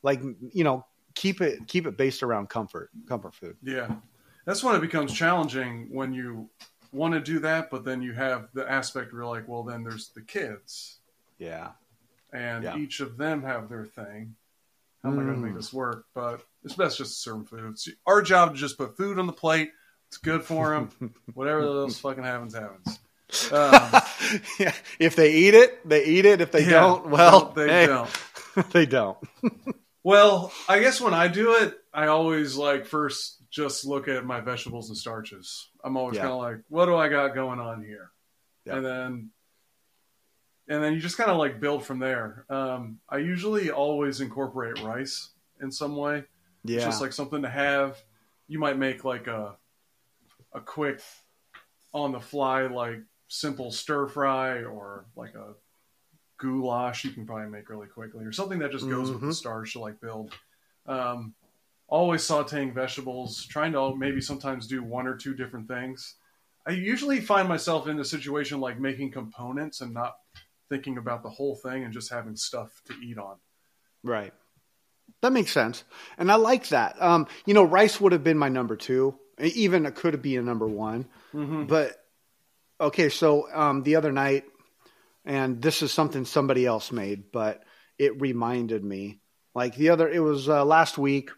like 0.03 0.21
you 0.51 0.63
know, 0.63 0.85
keep 1.15 1.41
it 1.41 1.67
keep 1.67 1.85
it 1.87 1.97
based 1.97 2.23
around 2.23 2.49
comfort, 2.49 2.89
comfort 3.07 3.33
food. 3.35 3.57
Yeah. 3.63 3.93
That's 4.45 4.63
when 4.63 4.75
it 4.75 4.81
becomes 4.81 5.13
challenging 5.13 5.87
when 5.91 6.13
you 6.13 6.49
want 6.91 7.13
to 7.13 7.19
do 7.21 7.39
that, 7.39 7.71
but 7.71 7.85
then 7.85 8.01
you 8.01 8.13
have 8.13 8.49
the 8.53 8.69
aspect 8.69 9.11
where 9.13 9.21
you're 9.23 9.29
like, 9.31 9.47
well, 9.47 9.63
then 9.63 9.83
there's 9.83 10.09
the 10.09 10.21
kids, 10.21 10.99
Yeah. 11.39 11.71
and 12.33 12.63
Yeah. 12.63 12.77
each 12.77 12.99
of 12.99 13.17
them 13.17 13.41
have 13.43 13.69
their 13.69 13.85
thing. 13.85 14.35
How 15.01 15.09
am 15.11 15.19
I 15.19 15.23
going 15.23 15.35
to 15.35 15.41
make 15.41 15.53
Mm. 15.53 15.57
this 15.57 15.73
work? 15.73 16.05
But 16.13 16.45
it's 16.63 16.75
best 16.75 16.97
just 16.97 17.13
to 17.15 17.19
serve 17.19 17.35
them 17.37 17.45
food. 17.45 17.71
It's 17.71 17.89
our 18.05 18.21
job 18.21 18.53
to 18.53 18.57
just 18.59 18.77
put 18.77 18.95
food 18.95 19.17
on 19.17 19.27
the 19.27 19.33
plate. 19.33 19.71
It's 20.09 20.17
good 20.17 20.43
for 20.43 20.69
them. 20.71 21.13
Whatever 21.33 21.61
else 21.61 21.97
fucking 21.99 22.23
happens, 22.23 22.53
happens. 22.53 22.99
Um, 23.51 24.01
yeah. 24.59 24.73
If 24.99 25.15
they 25.15 25.33
eat 25.33 25.53
it, 25.53 25.87
they 25.87 26.05
eat 26.05 26.25
it. 26.25 26.41
If 26.41 26.51
they 26.51 26.63
yeah, 26.63 26.71
don't, 26.81 27.07
well, 27.09 27.51
they 27.55 27.67
hey, 27.67 27.85
don't. 27.87 28.09
they 28.71 28.85
don't. 28.85 29.17
Well, 30.05 30.51
I 30.67 30.81
guess 30.81 30.99
when 30.99 31.13
I 31.13 31.29
do 31.29 31.53
it, 31.55 31.77
I 31.93 32.07
always 32.07 32.57
like 32.57 32.85
first 32.85 33.37
just 33.49 33.85
look 33.85 34.09
at 34.09 34.25
my 34.25 34.41
vegetables 34.41 34.89
and 34.89 34.97
starches. 34.97 35.69
I'm 35.81 35.95
always 35.95 36.17
Yeah. 36.17 36.23
kind 36.23 36.33
of 36.33 36.39
like, 36.39 36.57
what 36.67 36.87
do 36.87 36.95
I 36.97 37.07
got 37.07 37.33
going 37.33 37.61
on 37.61 37.81
here? 37.85 38.11
Yeah. 38.65 38.75
And 38.75 38.85
then 38.85 39.29
and 40.67 40.83
then 40.83 40.93
you 40.93 40.99
just 40.99 41.15
kind 41.17 41.31
of 41.31 41.37
like 41.37 41.61
build 41.61 41.85
from 41.85 41.99
there. 41.99 42.45
Um, 42.49 42.99
I 43.07 43.19
usually 43.19 43.71
always 43.71 44.19
incorporate 44.19 44.81
rice 44.83 45.29
in 45.61 45.71
some 45.71 45.95
way. 45.95 46.25
It's 46.65 46.73
Yeah. 46.73 46.79
just 46.79 46.99
like 46.99 47.13
something 47.13 47.43
to 47.43 47.49
have. 47.49 47.97
You 48.49 48.59
might 48.59 48.77
make 48.77 49.05
like 49.05 49.27
a 49.27 49.55
a 50.51 50.59
quick 50.59 50.99
on 51.93 52.11
the 52.11 52.19
fly 52.19 52.63
like 52.63 52.99
simple 53.33 53.71
stir 53.71 54.07
fry 54.07 54.63
or 54.63 55.05
like 55.15 55.33
a 55.33 55.55
goulash 56.37 57.03
you 57.03 57.09
can 57.09 57.25
probably 57.25 57.49
make 57.49 57.67
really 57.67 57.87
quickly 57.87 58.23
or 58.23 58.31
something 58.31 58.59
that 58.59 58.71
just 58.71 58.87
goes 58.87 59.09
with 59.09 59.21
the 59.21 59.27
Mhm. 59.27 59.33
starch 59.33 59.73
to 59.73 59.79
like 59.79 59.99
build. 59.99 60.31
Um, 60.85 61.33
always 61.87 62.21
sauteing 62.21 62.73
vegetables, 62.73 63.43
trying 63.45 63.71
to 63.73 63.95
maybe 63.95 64.21
sometimes 64.21 64.67
do 64.67 64.83
one 64.83 65.07
or 65.07 65.15
two 65.15 65.33
different 65.33 65.67
things. 65.67 66.15
I 66.67 66.71
usually 66.71 67.21
find 67.21 67.47
myself 67.49 67.87
in 67.87 67.97
the 67.97 68.05
situation 68.05 68.59
like 68.59 68.79
making 68.79 69.11
components 69.11 69.81
and 69.81 69.93
not 69.93 70.15
thinking 70.69 70.99
about 70.99 71.23
the 71.23 71.29
whole 71.29 71.55
thing 71.55 71.83
and 71.83 71.91
just 71.93 72.11
having 72.11 72.35
stuff 72.35 72.83
to 72.85 72.93
eat 73.01 73.17
on. 73.17 73.37
Right. 74.03 74.33
That 75.21 75.33
makes 75.33 75.51
sense. 75.51 75.83
And 76.19 76.31
I 76.31 76.35
like 76.35 76.67
that. 76.69 77.01
Um, 77.01 77.27
you 77.45 77.53
know, 77.55 77.63
rice 77.63 77.99
would 77.99 78.11
have 78.11 78.23
been 78.23 78.37
my 78.37 78.49
number 78.49 78.75
two. 78.75 79.17
Even 79.39 79.85
it 79.87 79.95
could 79.95 80.21
be 80.21 80.37
a 80.37 80.41
number 80.41 80.67
one. 80.67 81.05
Mm-hmm. 81.33 81.65
But 81.65 82.02
okay, 82.79 83.09
so 83.09 83.47
um, 83.53 83.83
the 83.83 83.95
other 83.95 84.11
night, 84.11 84.45
and 85.25 85.61
this 85.61 85.81
is 85.81 85.91
something 85.91 86.25
somebody 86.25 86.65
else 86.65 86.91
made, 86.91 87.31
but 87.31 87.63
it 87.97 88.19
reminded 88.21 88.83
me. 88.83 89.19
Like 89.55 89.75
the 89.75 89.89
other, 89.89 90.09
it 90.09 90.19
was 90.19 90.49
uh, 90.49 90.65
last 90.65 90.97
week, 90.97 91.29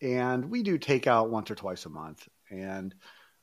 and 0.00 0.50
we 0.50 0.62
do 0.62 0.78
takeout 0.78 1.28
once 1.28 1.50
or 1.50 1.54
twice 1.54 1.86
a 1.86 1.90
month, 1.90 2.26
and 2.50 2.94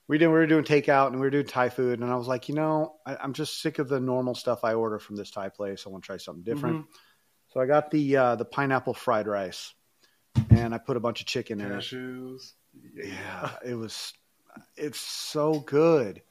we 0.07 0.17
did 0.17 0.27
we 0.27 0.33
were 0.33 0.47
doing 0.47 0.63
takeout 0.63 1.07
and 1.07 1.17
we 1.17 1.21
were 1.21 1.29
doing 1.29 1.45
Thai 1.45 1.69
food, 1.69 1.99
and 1.99 2.11
I 2.11 2.15
was 2.15 2.27
like, 2.27 2.49
you 2.49 2.55
know, 2.55 2.95
I, 3.05 3.15
I'm 3.17 3.33
just 3.33 3.61
sick 3.61 3.77
of 3.77 3.89
the 3.89 3.99
normal 3.99 4.33
stuff 4.35 4.63
I 4.63 4.73
order 4.73 4.97
from 4.99 5.15
this 5.15 5.29
Thai 5.31 5.49
place. 5.49 5.83
I 5.85 5.89
want 5.89 6.03
to 6.03 6.07
try 6.07 6.17
something 6.17 6.43
different. 6.43 6.87
So 7.53 7.59
I 7.59 7.65
got 7.65 7.91
the 7.91 8.17
uh, 8.17 8.35
the 8.35 8.45
pineapple 8.45 8.93
fried 8.95 9.27
rice, 9.27 9.73
and 10.49 10.73
I 10.73 10.77
put 10.79 10.97
a 10.97 10.99
bunch 10.99 11.21
of 11.21 11.27
chicken 11.27 11.61
in 11.61 11.71
it. 11.71 11.75
Cashews. 11.75 12.53
Yeah, 12.95 13.51
it 13.65 13.75
was. 13.75 14.13
It's 14.75 14.99
so 14.99 15.59
good. 15.59 16.21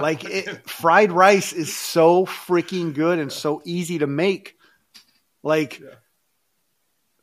Like 0.00 0.24
it, 0.24 0.68
fried 0.68 1.12
rice 1.12 1.52
is 1.52 1.74
so 1.76 2.26
freaking 2.26 2.94
good 2.94 3.18
and 3.18 3.32
so 3.32 3.60
easy 3.64 3.98
to 3.98 4.06
make. 4.06 4.56
Like 5.42 5.80
Yeah. 5.80 5.86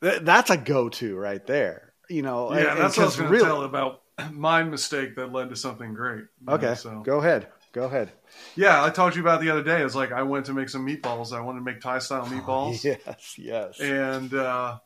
th- 0.02 0.22
that's 0.22 0.50
a 0.50 0.56
go-to 0.56 1.16
right 1.16 1.44
there. 1.46 1.92
You 2.08 2.22
know. 2.22 2.52
Yeah, 2.52 2.72
and- 2.72 2.80
that's 2.80 2.96
what 2.96 3.02
I 3.04 3.06
was 3.06 3.16
going 3.16 3.28
to 3.28 3.32
really- 3.32 3.44
tell 3.44 3.62
about 3.64 4.02
my 4.32 4.62
mistake 4.62 5.16
that 5.16 5.30
led 5.32 5.50
to 5.50 5.56
something 5.56 5.92
great. 5.92 6.20
you 6.40 6.46
know, 6.46 6.54
Okay, 6.54 6.74
so 6.74 7.00
go 7.00 7.18
ahead. 7.18 7.48
Go 7.72 7.84
ahead. 7.84 8.10
yeah, 8.54 8.82
I 8.82 8.88
talked 8.88 9.12
to 9.14 9.20
you 9.20 9.24
about 9.26 9.42
the 9.42 9.50
other 9.50 9.62
day. 9.62 9.82
It 9.82 9.84
was 9.84 9.94
like 9.94 10.10
I 10.10 10.22
went 10.22 10.46
to 10.46 10.54
make 10.54 10.70
some 10.70 10.86
meatballs. 10.86 11.36
I 11.36 11.40
wanted 11.42 11.58
to 11.58 11.64
make 11.66 11.80
Thai 11.82 11.98
style 11.98 12.24
meatballs, 12.24 12.82
Yes, 12.84 13.34
yes. 13.38 13.78
and 13.80 14.32
uh, 14.32 14.78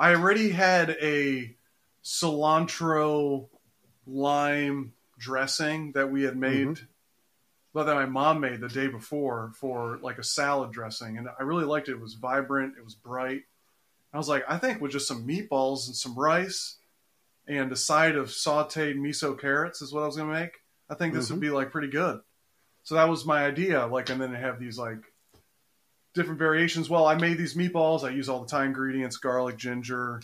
I 0.00 0.14
already 0.16 0.50
had 0.50 0.90
a 1.00 1.54
cilantro 2.02 3.48
lime 4.06 4.92
dressing 5.18 5.92
that 5.92 6.10
we 6.10 6.24
had 6.24 6.36
made. 6.36 6.66
Mhm. 6.68 6.86
Well, 7.74 7.84
that 7.86 7.94
my 7.94 8.06
mom 8.06 8.40
made 8.40 8.60
the 8.60 8.68
day 8.68 8.86
before 8.86 9.52
for 9.54 9.98
like 10.02 10.18
a 10.18 10.24
salad 10.24 10.72
dressing, 10.72 11.16
and 11.16 11.28
I 11.38 11.42
really 11.42 11.64
liked 11.64 11.88
it. 11.88 11.92
It 11.92 12.00
was 12.00 12.14
vibrant, 12.14 12.76
it 12.76 12.84
was 12.84 12.94
bright. 12.94 13.42
I 14.12 14.18
was 14.18 14.28
like, 14.28 14.44
I 14.46 14.58
think 14.58 14.80
with 14.80 14.92
just 14.92 15.08
some 15.08 15.26
meatballs 15.26 15.86
and 15.86 15.96
some 15.96 16.14
rice 16.14 16.76
and 17.46 17.72
a 17.72 17.76
side 17.76 18.16
of 18.16 18.28
sauteed 18.28 18.96
miso 18.96 19.38
carrots 19.38 19.80
is 19.80 19.92
what 19.92 20.02
I 20.02 20.06
was 20.06 20.16
gonna 20.16 20.32
make. 20.32 20.60
I 20.90 20.94
think 20.94 21.14
this 21.14 21.30
would 21.30 21.40
be 21.40 21.50
like 21.50 21.70
pretty 21.70 21.88
good. 21.88 22.20
So 22.82 22.96
that 22.96 23.08
was 23.08 23.24
my 23.24 23.44
idea. 23.44 23.86
Like, 23.86 24.10
and 24.10 24.20
then 24.20 24.34
I 24.34 24.38
have 24.38 24.58
these 24.60 24.76
like 24.76 25.02
different 26.14 26.38
variations. 26.38 26.90
Well, 26.90 27.06
I 27.06 27.14
made 27.14 27.38
these 27.38 27.54
meatballs. 27.54 28.04
I 28.04 28.10
use 28.10 28.28
all 28.28 28.40
the 28.40 28.48
Thai 28.48 28.66
ingredients: 28.66 29.16
garlic, 29.16 29.56
ginger, 29.56 30.20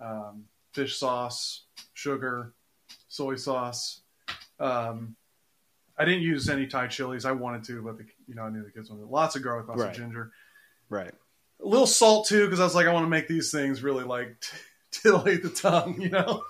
um, 0.00 0.44
fish 0.72 0.98
sauce, 0.98 1.62
sugar, 1.94 2.52
soy 3.08 3.36
sauce. 3.36 4.00
Um, 4.58 5.14
I 5.98 6.04
didn't 6.04 6.22
use 6.22 6.48
any 6.48 6.66
Thai 6.66 6.86
chilies. 6.86 7.24
I 7.24 7.32
wanted 7.32 7.64
to, 7.64 7.82
but 7.82 7.98
the, 7.98 8.04
you 8.26 8.34
know 8.34 8.42
I 8.44 8.50
knew 8.50 8.62
the 8.64 8.70
kids 8.70 8.88
wanted 8.90 9.06
lots 9.06 9.34
of 9.36 9.42
garlic, 9.42 9.66
lots 9.68 9.80
Right. 9.80 9.90
of 9.90 9.96
ginger, 9.96 10.30
right. 10.88 11.12
a 11.62 11.66
little 11.66 11.86
salt 11.86 12.28
too, 12.28 12.44
because 12.44 12.60
I 12.60 12.64
was 12.64 12.74
like, 12.74 12.86
I 12.86 12.92
want 12.92 13.04
to 13.06 13.10
make 13.10 13.26
these 13.28 13.50
things 13.50 13.82
really 13.82 14.04
like 14.04 14.36
titillate 14.92 15.42
the 15.42 15.50
tongue. 15.50 16.00
You 16.00 16.10
know, 16.10 16.42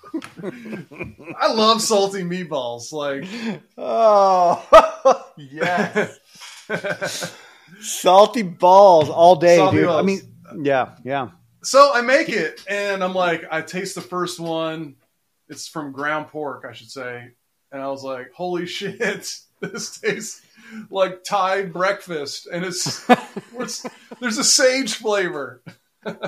I 1.41 1.53
love 1.53 1.81
salty 1.83 2.23
meatballs. 2.23 2.93
Like, 2.93 3.25
Oh, 3.79 5.25
yes. 5.37 6.19
Salty 7.81 8.43
balls 8.43 9.09
all 9.09 9.37
day, 9.37 9.57
Salty 9.57 9.79
dude. 9.79 9.89
I 9.89 10.03
mean, 10.03 10.21
yeah, 10.63 10.97
yeah. 11.05 11.31
So 11.63 11.91
I 11.93 12.01
make 12.03 12.29
it, 12.29 12.65
and 12.69 13.03
I'm 13.05 13.15
like, 13.15 13.45
I 13.51 13.63
taste 13.63 13.95
the 13.95 14.01
first 14.01 14.39
one, 14.41 14.97
It's 15.49 15.67
from 15.69 15.93
ground 15.93 16.29
pork, 16.29 16.65
I 16.69 16.73
should 16.73 16.91
say. 16.91 17.33
And 17.73 17.83
I 17.83 17.89
was 17.89 18.03
like, 18.03 18.33
holy 18.33 18.67
shit, 18.67 19.35
this 19.61 20.01
tastes 20.01 20.43
like 20.91 21.25
Thai 21.25 21.65
breakfast. 21.65 22.47
And 22.53 22.65
it's, 22.65 23.07
there's 24.21 24.39
a 24.39 24.45
sage 24.45 24.95
flavor. 24.95 25.63
and 26.05 26.19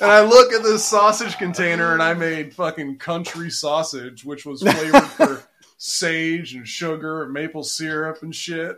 I 0.00 0.22
look 0.22 0.52
at 0.52 0.62
this 0.62 0.84
sausage 0.84 1.36
container 1.36 1.92
and 1.92 2.02
I 2.02 2.14
made 2.14 2.54
fucking 2.54 2.98
country 2.98 3.50
sausage, 3.50 4.24
which 4.24 4.46
was 4.46 4.62
flavored 4.62 5.02
for 5.04 5.42
sage 5.76 6.54
and 6.54 6.66
sugar 6.66 7.24
and 7.24 7.32
maple 7.32 7.64
syrup 7.64 8.22
and 8.22 8.34
shit. 8.34 8.76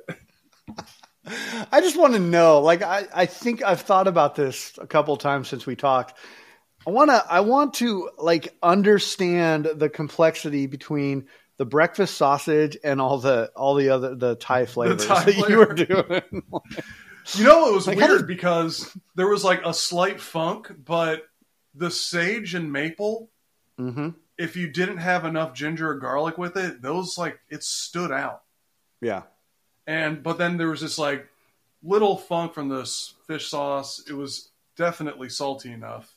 I 1.70 1.80
just 1.80 1.96
want 1.96 2.14
to 2.14 2.18
know, 2.18 2.60
like, 2.60 2.82
I, 2.82 3.06
I 3.14 3.26
think 3.26 3.62
I've 3.62 3.82
thought 3.82 4.08
about 4.08 4.34
this 4.34 4.72
a 4.78 4.86
couple 4.86 5.16
times 5.16 5.48
since 5.48 5.66
we 5.66 5.76
talked. 5.76 6.18
I 6.86 6.90
want 6.90 7.10
to, 7.10 7.24
I 7.28 7.40
want 7.40 7.74
to 7.74 8.10
like 8.18 8.54
understand 8.62 9.66
the 9.76 9.88
complexity 9.88 10.66
between 10.66 11.26
the 11.58 11.64
breakfast 11.64 12.16
sausage 12.16 12.76
and 12.82 13.00
all 13.00 13.18
the, 13.18 13.50
all 13.54 13.74
the 13.74 13.90
other, 13.90 14.14
the 14.14 14.34
Thai 14.34 14.66
flavors 14.66 15.06
Thai 15.06 15.24
that 15.24 15.48
you 15.48 15.56
were 15.58 15.74
flavor. 15.76 16.20
doing. 16.30 16.42
You 17.36 17.44
know, 17.44 17.68
it 17.68 17.72
was 17.74 17.86
Like, 17.86 17.98
weird 17.98 18.22
did- 18.22 18.26
because 18.26 18.90
there 19.14 19.28
was 19.28 19.44
like 19.44 19.64
a 19.64 19.72
slight 19.72 20.20
funk, 20.20 20.72
but 20.84 21.22
the 21.72 21.88
sage 21.88 22.54
and 22.54 22.72
maple, 22.72 23.30
hmm 23.78 24.08
if 24.38 24.56
you 24.56 24.66
didn't 24.66 24.96
have 24.96 25.24
enough 25.24 25.54
ginger 25.54 25.90
or 25.90 25.94
garlic 26.00 26.36
with 26.36 26.56
it, 26.56 26.82
those 26.82 27.16
like 27.16 27.38
it 27.48 27.62
stood 27.62 28.10
out. 28.10 28.42
Yeah. 29.00 29.22
And 29.86 30.20
but 30.24 30.38
then 30.38 30.56
there 30.56 30.68
was 30.70 30.80
this 30.80 30.98
like 30.98 31.28
little 31.84 32.16
funk 32.16 32.54
from 32.54 32.68
this 32.68 33.14
fish 33.28 33.48
sauce. 33.50 34.02
It 34.08 34.14
was 34.14 34.50
definitely 34.76 35.28
salty 35.28 35.70
enough. 35.70 36.16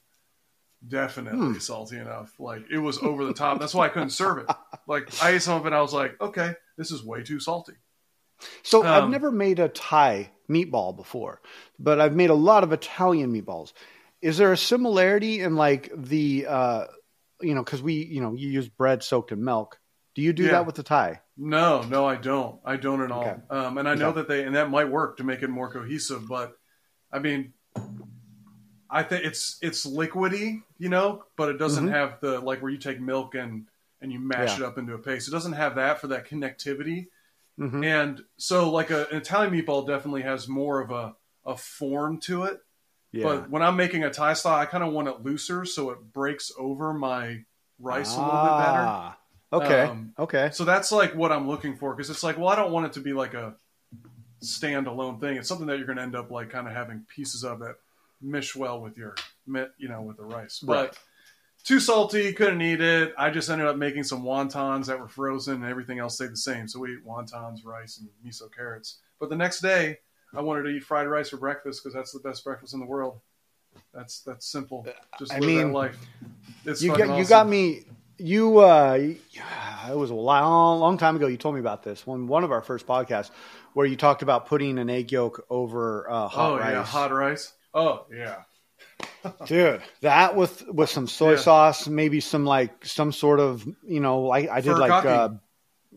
Definitely 0.87 1.53
Hmm. 1.53 1.59
salty 1.59 1.97
enough. 1.97 2.33
Like 2.39 2.63
it 2.71 2.77
was 2.77 2.97
over 2.99 3.25
the 3.25 3.33
top. 3.33 3.59
That's 3.59 3.73
why 3.73 3.85
I 3.85 3.89
couldn't 3.89 4.11
serve 4.11 4.39
it. 4.39 4.45
Like 4.87 5.09
I 5.23 5.31
ate 5.31 5.41
some 5.41 5.59
of 5.59 5.65
it, 5.65 5.73
I 5.73 5.81
was 5.81 5.93
like, 5.93 6.15
okay, 6.21 6.53
this 6.77 6.91
is 6.91 7.03
way 7.03 7.23
too 7.23 7.39
salty. 7.39 7.73
So 8.61 8.83
I've 8.83 9.05
Um, 9.05 9.09
never 9.11 9.31
made 9.31 9.57
a 9.57 9.67
Thai 9.67 10.29
meatball 10.47 10.95
before, 10.95 11.41
but 11.79 11.99
I've 11.99 12.15
made 12.15 12.29
a 12.29 12.35
lot 12.35 12.63
of 12.63 12.71
Italian 12.71 13.33
meatballs. 13.33 13.73
Is 14.21 14.37
there 14.37 14.51
a 14.51 14.57
similarity 14.57 15.39
in 15.41 15.55
like 15.55 15.91
the, 15.95 16.45
uh, 16.47 16.85
you 17.41 17.55
know, 17.55 17.63
because 17.63 17.81
we, 17.81 17.93
you 17.95 18.21
know, 18.21 18.33
you 18.33 18.47
use 18.49 18.69
bread 18.69 19.01
soaked 19.01 19.31
in 19.31 19.43
milk. 19.43 19.79
Do 20.13 20.21
you 20.21 20.33
do 20.33 20.43
Yeah. 20.43 20.51
that 20.51 20.65
with 20.67 20.75
the 20.75 20.83
Thai? 20.83 21.21
No, 21.35 21.81
no, 21.81 22.05
I 22.05 22.15
don't. 22.15 22.59
I 22.63 22.77
don't 22.77 23.01
at 23.01 23.11
all. 23.11 23.23
Okay. 23.27 23.37
Um, 23.49 23.79
and 23.79 23.89
I 23.89 23.95
know 23.95 24.11
that 24.11 24.27
they 24.27 24.43
and 24.43 24.55
that 24.55 24.69
might 24.69 24.89
work 24.89 25.17
to 25.17 25.23
make 25.23 25.41
it 25.41 25.49
more 25.49 25.71
cohesive, 25.71 26.27
but 26.27 26.53
I 27.11 27.17
mean, 27.19 27.53
I 28.95 29.03
think 29.03 29.25
it's 29.25 29.57
it's 29.61 29.85
liquidy, 29.85 30.63
you 30.77 30.89
know, 30.89 31.23
but 31.35 31.49
it 31.49 31.57
doesn't 31.57 31.87
Mhm. 31.87 31.91
have 31.91 32.19
the 32.21 32.39
like 32.39 32.61
where 32.61 32.71
you 32.71 32.77
take 32.77 32.99
milk 32.99 33.35
and 33.35 33.67
and 34.01 34.11
you 34.11 34.19
mash 34.19 34.57
Yeah. 34.57 34.63
it 34.65 34.67
up 34.67 34.77
into 34.77 34.93
a 34.93 34.97
paste. 34.99 35.27
It 35.27 35.31
doesn't 35.31 35.53
have 35.53 35.75
that 35.75 35.99
for 35.99 36.07
that 36.07 36.27
connectivity. 36.27 37.07
hmm 37.57 37.83
And 37.83 38.23
so, 38.37 38.69
like 38.69 38.91
a, 38.91 39.07
an 39.11 39.17
Italian 39.17 39.53
meatball 39.53 39.85
definitely 39.87 40.21
has 40.23 40.47
more 40.47 40.79
of 40.81 40.91
a 40.91 41.15
a 41.45 41.55
form 41.57 42.19
to 42.21 42.43
it. 42.43 42.59
Yeah. 43.11 43.23
But 43.23 43.49
when 43.49 43.61
I'm 43.61 43.75
making 43.75 44.03
a 44.03 44.09
Thai 44.11 44.33
style, 44.33 44.59
I 44.59 44.65
kind 44.65 44.83
of 44.83 44.91
want 44.93 45.07
it 45.07 45.21
looser 45.23 45.63
so 45.65 45.89
it 45.91 45.99
breaks 46.13 46.51
over 46.57 46.93
my 46.93 47.43
rice 47.79 48.15
a 48.15 48.21
little 48.21 48.41
bit 48.41 48.57
better. 48.57 48.85
Ah, 48.87 49.17
Okay. 49.53 49.81
Um, 49.83 50.13
okay. 50.19 50.49
So 50.51 50.65
that's 50.65 50.91
like 50.91 51.13
what 51.15 51.31
I'm 51.31 51.47
looking 51.47 51.75
for 51.77 51.93
because 51.93 52.09
it's 52.09 52.23
like, 52.23 52.37
well, 52.37 52.47
I 52.49 52.55
don't 52.55 52.71
want 52.71 52.87
it 52.87 52.93
to 52.93 52.99
be 53.01 53.13
like 53.13 53.33
a 53.33 53.55
standalone 54.43 55.19
thing. 55.19 55.37
It's 55.37 55.47
something 55.47 55.67
that 55.67 55.77
you're 55.77 55.85
going 55.85 55.97
to 55.97 56.03
end 56.03 56.15
up 56.15 56.31
like 56.31 56.49
kind 56.49 56.67
of 56.67 56.73
having 56.73 57.05
pieces 57.07 57.43
of 57.43 57.59
that 57.59 57.75
mish 58.21 58.55
well 58.55 58.81
with 58.81 58.97
your, 58.97 59.15
you 59.77 59.87
know, 59.87 60.01
with 60.01 60.17
the 60.17 60.23
rice. 60.23 60.61
Right. 60.63 60.89
But 60.89 60.97
too 61.63 61.79
salty, 61.79 62.31
couldn't 62.33 62.61
eat 62.61 62.81
it. 62.81 63.13
I 63.17 63.29
just 63.31 63.49
ended 63.49 63.67
up 63.67 63.75
making 63.75 64.03
some 64.03 64.23
wontons 64.23 64.85
that 64.85 64.99
were 64.99 65.07
frozen, 65.07 65.55
and 65.55 65.65
everything 65.65 65.99
else 65.99 66.15
stayed 66.15 66.31
the 66.31 66.37
same. 66.37 66.67
So 66.67 66.79
we 66.79 66.93
ate 66.93 67.05
wontons, 67.05 67.65
rice, 67.65 67.99
and 67.99 68.09
miso 68.25 68.53
carrots. 68.55 68.99
But 69.19 69.29
the 69.29 69.35
next 69.35 69.61
day, 69.61 69.97
I 70.35 70.41
wanted 70.41 70.63
to 70.63 70.69
eat 70.69 70.83
fried 70.83 71.07
rice 71.07 71.29
for 71.29 71.37
breakfast 71.37 71.81
because 71.83 71.95
that's 71.95 72.11
the 72.11 72.19
best 72.19 72.43
breakfast 72.43 72.73
in 72.73 72.79
the 72.79 72.85
world. 72.85 73.19
That's 73.93 74.21
that's 74.21 74.45
simple. 74.45 74.85
Just 75.17 75.33
I 75.33 75.39
mean, 75.39 75.67
that 75.67 75.73
life. 75.73 75.97
It's 76.65 76.81
you 76.81 76.95
got 76.95 77.17
you 77.17 77.25
got 77.25 77.47
me. 77.47 77.85
You 78.17 78.59
uh, 78.59 78.93
it 79.89 79.97
was 79.97 80.09
a 80.11 80.15
long, 80.15 80.79
long 80.79 80.97
time 80.97 81.15
ago. 81.15 81.27
You 81.27 81.37
told 81.37 81.55
me 81.55 81.61
about 81.61 81.83
this 81.83 82.05
one 82.05 82.27
one 82.27 82.43
of 82.43 82.51
our 82.51 82.61
first 82.61 82.85
podcasts, 82.85 83.31
where 83.73 83.85
you 83.85 83.95
talked 83.95 84.21
about 84.21 84.45
putting 84.45 84.77
an 84.77 84.89
egg 84.89 85.11
yolk 85.11 85.45
over 85.49 86.09
uh, 86.09 86.27
hot 86.27 86.51
Oh 86.51 86.57
rice. 86.57 86.71
yeah, 86.73 86.83
hot 86.83 87.11
rice. 87.11 87.53
Oh 87.75 88.05
yeah. 88.11 88.37
dude 89.45 89.81
that 90.01 90.35
with 90.35 90.63
with 90.67 90.89
some 90.89 91.07
soy 91.07 91.31
Yeah. 91.31 91.37
sauce 91.37 91.87
maybe 91.87 92.19
some 92.21 92.45
like 92.45 92.85
some 92.85 93.11
sort 93.11 93.39
of 93.39 93.67
you 93.83 93.99
know 93.99 94.21
like 94.21 94.49
i 94.49 94.61
did 94.61 94.77
like 94.77 95.03
uh 95.05 95.29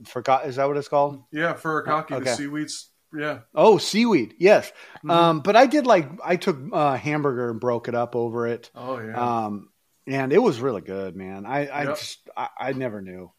forgot 0.04 0.46
is 0.46 0.56
that 0.56 0.66
what 0.66 0.76
it's 0.76 0.88
called 0.88 1.22
Yeah, 1.30 1.54
furikake, 1.54 2.10
Okay. 2.10 2.24
the 2.24 2.34
seaweeds. 2.34 2.90
Yeah. 3.16 3.40
oh 3.54 3.78
seaweed 3.78 4.34
yes 4.38 4.72
Mhm. 5.04 5.10
um 5.10 5.40
but 5.40 5.56
i 5.56 5.66
did 5.66 5.86
like 5.86 6.08
i 6.24 6.36
took 6.36 6.58
uh 6.72 6.94
hamburger 6.96 7.50
and 7.50 7.60
broke 7.60 7.88
it 7.88 7.94
up 7.94 8.14
over 8.16 8.46
it 8.46 8.70
Oh 8.74 8.98
yeah. 8.98 9.46
um 9.46 9.70
and 10.06 10.32
it 10.32 10.38
was 10.38 10.60
really 10.60 10.80
good 10.82 11.14
man 11.16 11.46
i 11.46 11.66
i 11.68 11.82
Yep. 11.84 11.96
just 11.96 12.28
I, 12.36 12.48
I 12.58 12.72
never 12.72 13.00
knew 13.00 13.30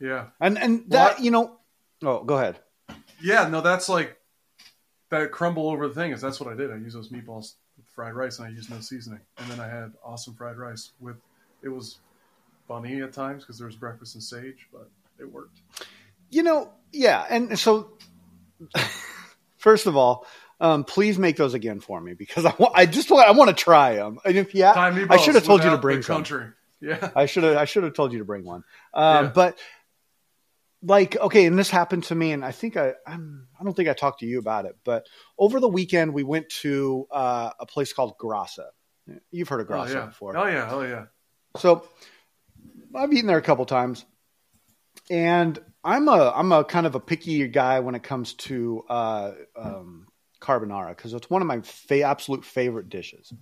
yeah. 0.00 0.26
and 0.40 0.58
and 0.58 0.90
that 0.90 1.16
Well, 1.16 1.24
you 1.24 1.30
know 1.32 1.58
oh 2.04 2.24
go 2.24 2.38
ahead 2.38 2.58
Yeah. 3.20 3.48
No, 3.48 3.60
that's 3.60 3.88
like 3.88 4.16
that 5.10 5.30
crumble 5.32 5.68
over 5.70 5.88
the 5.88 5.94
thing. 5.94 6.12
Is 6.12 6.20
that's 6.20 6.40
what 6.40 6.52
I 6.52 6.54
did. 6.56 6.70
I 6.70 6.76
used 6.76 6.96
those 6.96 7.08
meatballs 7.10 7.54
with 7.76 7.86
fried 7.94 8.14
rice, 8.14 8.38
and 8.38 8.48
I 8.48 8.50
used 8.50 8.70
no 8.70 8.80
seasoning, 8.80 9.20
and 9.38 9.50
then 9.50 9.60
I 9.60 9.68
had 9.68 9.92
awesome 10.04 10.34
fried 10.34 10.56
rice 10.56 10.92
with. 11.00 11.16
It 11.62 11.68
was 11.68 11.98
funny 12.68 13.02
at 13.02 13.12
times 13.12 13.42
because 13.42 13.58
there 13.58 13.66
was 13.66 13.76
breakfast 13.76 14.14
and 14.14 14.22
sage, 14.22 14.68
but 14.72 14.88
it 15.18 15.30
worked. 15.30 15.58
You 16.30 16.42
know, 16.42 16.70
yeah, 16.92 17.24
and 17.28 17.58
so 17.58 17.92
first 19.58 19.86
of 19.86 19.96
all, 19.96 20.26
um, 20.60 20.84
please 20.84 21.18
make 21.18 21.36
those 21.36 21.54
again 21.54 21.80
for 21.80 22.00
me 22.00 22.14
because 22.14 22.44
I 22.44 22.54
want, 22.58 22.74
I 22.76 22.86
just 22.86 23.10
want, 23.10 23.28
I 23.28 23.32
want 23.32 23.48
to 23.48 23.54
try 23.56 23.94
them. 23.94 24.18
And 24.24 24.36
if 24.36 24.54
yeah, 24.54 24.72
I 24.72 25.16
should 25.16 25.34
have 25.34 25.44
told 25.44 25.64
you 25.64 25.70
to 25.70 25.78
bring 25.78 25.98
the 25.98 26.02
some. 26.02 26.16
country. 26.16 26.46
Yeah. 26.80 27.10
I 27.16 27.26
should 27.26 27.42
have, 27.42 27.56
I 27.56 27.64
should 27.64 27.82
have 27.82 27.94
told 27.94 28.12
you 28.12 28.20
to 28.20 28.24
bring 28.24 28.44
one. 28.44 28.62
Um, 28.94 29.24
Yeah. 29.24 29.32
But 29.34 29.58
like, 30.82 31.16
okay, 31.16 31.46
and 31.46 31.58
this 31.58 31.70
happened 31.70 32.04
to 32.04 32.14
me, 32.14 32.32
and 32.32 32.44
I 32.44 32.52
think 32.52 32.76
I, 32.76 32.94
I'm, 33.06 33.48
I 33.58 33.64
don't 33.64 33.74
think 33.74 33.88
I 33.88 33.94
talked 33.94 34.20
to 34.20 34.26
you 34.26 34.38
about 34.38 34.64
it, 34.64 34.76
but 34.84 35.06
over 35.38 35.60
the 35.60 35.68
weekend 35.68 36.14
we 36.14 36.22
went 36.22 36.48
to 36.60 37.06
uh, 37.10 37.50
a 37.58 37.66
place 37.66 37.92
called 37.92 38.14
Grassa. 38.18 38.66
You've 39.30 39.48
heard 39.48 39.60
of 39.60 39.68
Oh 39.68 39.72
Grassa 39.72 39.94
yeah. 39.94 40.06
before. 40.06 40.36
Oh 40.36 40.46
yeah. 40.46 40.68
Oh 40.70 40.82
yeah. 40.82 41.06
So 41.56 41.86
I've 42.94 43.12
eaten 43.12 43.26
there 43.26 43.38
a 43.38 43.42
couple 43.42 43.64
times, 43.66 44.04
and 45.10 45.58
I'm 45.82 46.08
a 46.08 46.32
I'm 46.34 46.52
a 46.52 46.64
kind 46.64 46.86
of 46.86 46.94
a 46.94 47.00
picky 47.00 47.46
guy 47.48 47.80
when 47.80 47.94
it 47.94 48.02
comes 48.02 48.34
to 48.34 48.84
uh, 48.88 49.32
um, 49.56 50.06
carbonara 50.40 50.90
because 50.90 51.14
it's 51.14 51.30
one 51.30 51.42
of 51.42 51.48
my 51.48 51.60
fa- 51.62 52.02
absolute 52.02 52.44
favorite 52.44 52.88
dishes. 52.88 53.32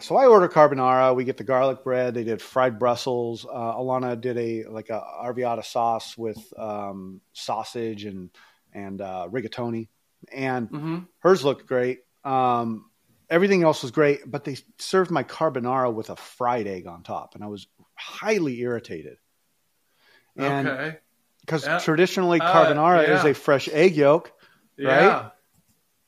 So 0.00 0.16
I 0.16 0.26
order 0.26 0.48
carbonara. 0.48 1.14
We 1.16 1.24
get 1.24 1.38
the 1.38 1.44
garlic 1.44 1.82
bread. 1.82 2.14
They 2.14 2.24
did 2.24 2.42
fried 2.42 2.78
Brussels. 2.78 3.46
Uh, 3.46 3.74
Alana 3.74 4.20
did 4.20 4.36
a 4.36 4.64
like 4.64 4.90
a 4.90 5.02
arrabbiata 5.22 5.64
sauce 5.64 6.16
with 6.18 6.38
um, 6.58 7.20
sausage 7.32 8.04
and 8.04 8.30
and 8.72 9.00
uh, 9.00 9.26
rigatoni, 9.30 9.88
and 10.32 10.68
Mm-hmm. 10.68 10.98
hers 11.20 11.44
looked 11.44 11.66
great. 11.66 12.00
Um, 12.24 12.90
everything 13.30 13.62
else 13.62 13.82
was 13.82 13.90
great, 13.90 14.20
but 14.26 14.44
they 14.44 14.58
served 14.78 15.10
my 15.10 15.22
carbonara 15.24 15.92
with 15.92 16.10
a 16.10 16.16
fried 16.16 16.66
egg 16.66 16.86
on 16.86 17.02
top, 17.02 17.34
and 17.34 17.42
I 17.42 17.46
was 17.46 17.66
highly 17.94 18.60
irritated. 18.60 19.16
And 20.36 20.68
Okay. 20.68 20.98
because 21.40 21.64
Yeah. 21.64 21.78
traditionally 21.78 22.40
Uh, 22.40 22.52
carbonara 22.52 23.06
yeah. 23.08 23.14
is 23.14 23.24
a 23.24 23.32
fresh 23.32 23.68
egg 23.72 23.96
yolk, 23.96 24.30
Yeah. 24.76 25.30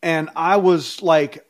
and 0.02 0.28
I 0.36 0.58
was 0.58 1.00
like, 1.00 1.47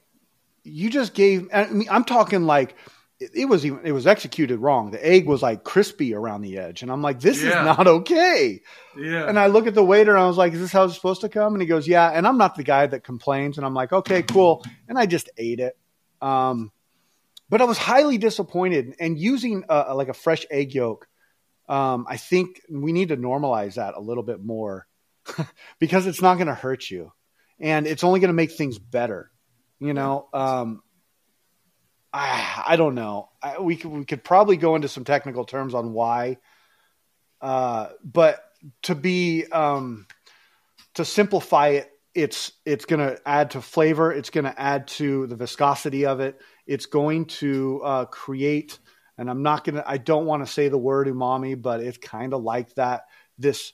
"You 0.69 0.91
just 0.91 1.15
gave." 1.15 1.49
I 1.53 1.67
mean, 1.67 1.89
I'm 1.91 2.05
talking 2.05 2.45
like 2.45 2.77
it, 3.21 3.47
was 3.47 3.67
even 3.67 3.81
it 3.85 3.93
was 3.93 4.07
executed 4.07 4.59
wrong. 4.59 4.91
The 4.93 5.05
egg 5.05 5.27
was 5.27 5.43
like 5.43 5.65
crispy 5.65 6.15
around 6.15 6.43
the 6.43 6.59
edge, 6.59 6.83
and 6.83 6.91
I'm 6.93 7.03
like, 7.03 7.21
"This 7.21 7.43
Yeah. 7.43 7.49
is 7.49 7.55
not 7.77 7.87
okay." 7.87 8.61
Yeah. 8.97 9.29
And 9.29 9.39
I 9.39 9.47
look 9.47 9.67
at 9.67 9.75
the 9.75 9.85
waiter 9.85 10.11
and 10.15 10.23
I 10.23 10.27
was 10.27 10.37
like, 10.37 10.53
is 10.53 10.61
this 10.61 10.73
how 10.73 10.85
it's 10.85 10.95
supposed 10.95 11.21
to 11.21 11.29
come? 11.29 11.53
And 11.55 11.63
he 11.63 11.69
goes, 11.69 11.87
yeah. 11.87 12.11
And 12.11 12.27
I'm 12.27 12.37
not 12.37 12.57
the 12.57 12.65
guy 12.65 12.85
that 12.85 13.05
complains. 13.05 13.57
And 13.57 13.65
I'm 13.65 13.73
like, 13.75 13.93
okay, 13.93 14.23
cool. 14.23 14.65
And 14.89 14.99
I 14.99 15.07
just 15.07 15.31
ate 15.39 15.61
it. 15.61 15.79
Um, 16.21 16.73
but 17.49 17.61
I 17.61 17.65
was 17.65 17.79
highly 17.79 18.19
disappointed. 18.19 18.97
And 18.99 19.17
using 19.17 19.65
uh 19.69 19.95
like 19.95 20.09
a 20.09 20.15
fresh 20.15 20.47
egg 20.51 20.75
yolk, 20.75 21.07
um, 21.69 22.07
I 22.09 22.17
think 22.17 22.61
we 22.69 22.93
need 22.93 23.09
to 23.11 23.17
normalize 23.17 23.75
that 23.75 23.95
a 23.95 24.01
little 24.01 24.25
bit 24.25 24.43
more 24.43 24.89
because 25.79 26.07
it's 26.09 26.23
not 26.23 26.35
going 26.37 26.49
to 26.49 26.55
hurt 26.55 26.91
you. 26.91 27.13
And 27.61 27.87
it's 27.87 28.03
only 28.05 28.19
going 28.21 28.31
to 28.31 28.35
make 28.35 28.53
things 28.53 28.79
better. 28.79 29.31
You 29.81 29.95
know, 29.95 30.29
um, 30.33 30.83
I, 32.13 32.65
I 32.69 32.77
don't 32.77 32.95
know. 32.95 33.29
I, 33.43 33.61
we 33.61 33.77
could, 33.77 33.91
we 33.91 34.05
could 34.05 34.25
probably 34.25 34.57
go 34.57 34.75
into 34.75 34.89
some 34.89 35.05
technical 35.05 35.45
terms 35.45 35.75
on 35.75 35.93
why. 35.93 36.39
Uh, 37.41 37.89
but 38.03 38.43
to 38.83 38.95
be 38.95 39.47
um, 39.47 40.07
to 40.95 41.05
simplify 41.05 41.69
it, 41.69 41.91
it's 42.15 42.51
it's 42.65 42.85
going 42.85 43.01
to 43.01 43.21
add 43.25 43.53
to 43.53 43.63
flavor. 43.63 44.13
It's 44.13 44.31
going 44.31 44.45
to 44.45 44.61
add 44.61 44.89
to 44.89 45.27
the 45.29 45.37
viscosity 45.37 46.07
of 46.07 46.21
it. 46.21 46.41
It's 46.67 46.87
going 46.87 47.27
to 47.27 47.81
uh, 47.85 48.05
create 48.07 48.79
and 49.19 49.29
I'm 49.29 49.43
not 49.43 49.65
gonna. 49.65 49.83
I 49.85 49.99
don't 49.99 50.27
want 50.27 50.47
to 50.47 50.51
say 50.51 50.69
the 50.69 50.79
word 50.79 51.09
umami, 51.09 51.61
but 51.61 51.81
it's 51.81 51.99
kind 51.99 52.33
of 52.33 52.43
like 52.43 52.73
that. 52.77 53.07
This 53.37 53.73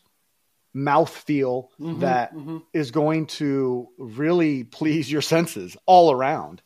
mouth 0.75 1.09
feel 1.17 1.71
Mhm, 1.81 2.01
that 2.01 2.35
mhm. 2.35 2.63
is 2.73 2.91
going 2.91 3.27
to 3.27 3.89
really 3.97 4.65
please 4.65 5.11
your 5.11 5.23
senses 5.23 5.77
all 5.87 6.11
around. 6.11 6.63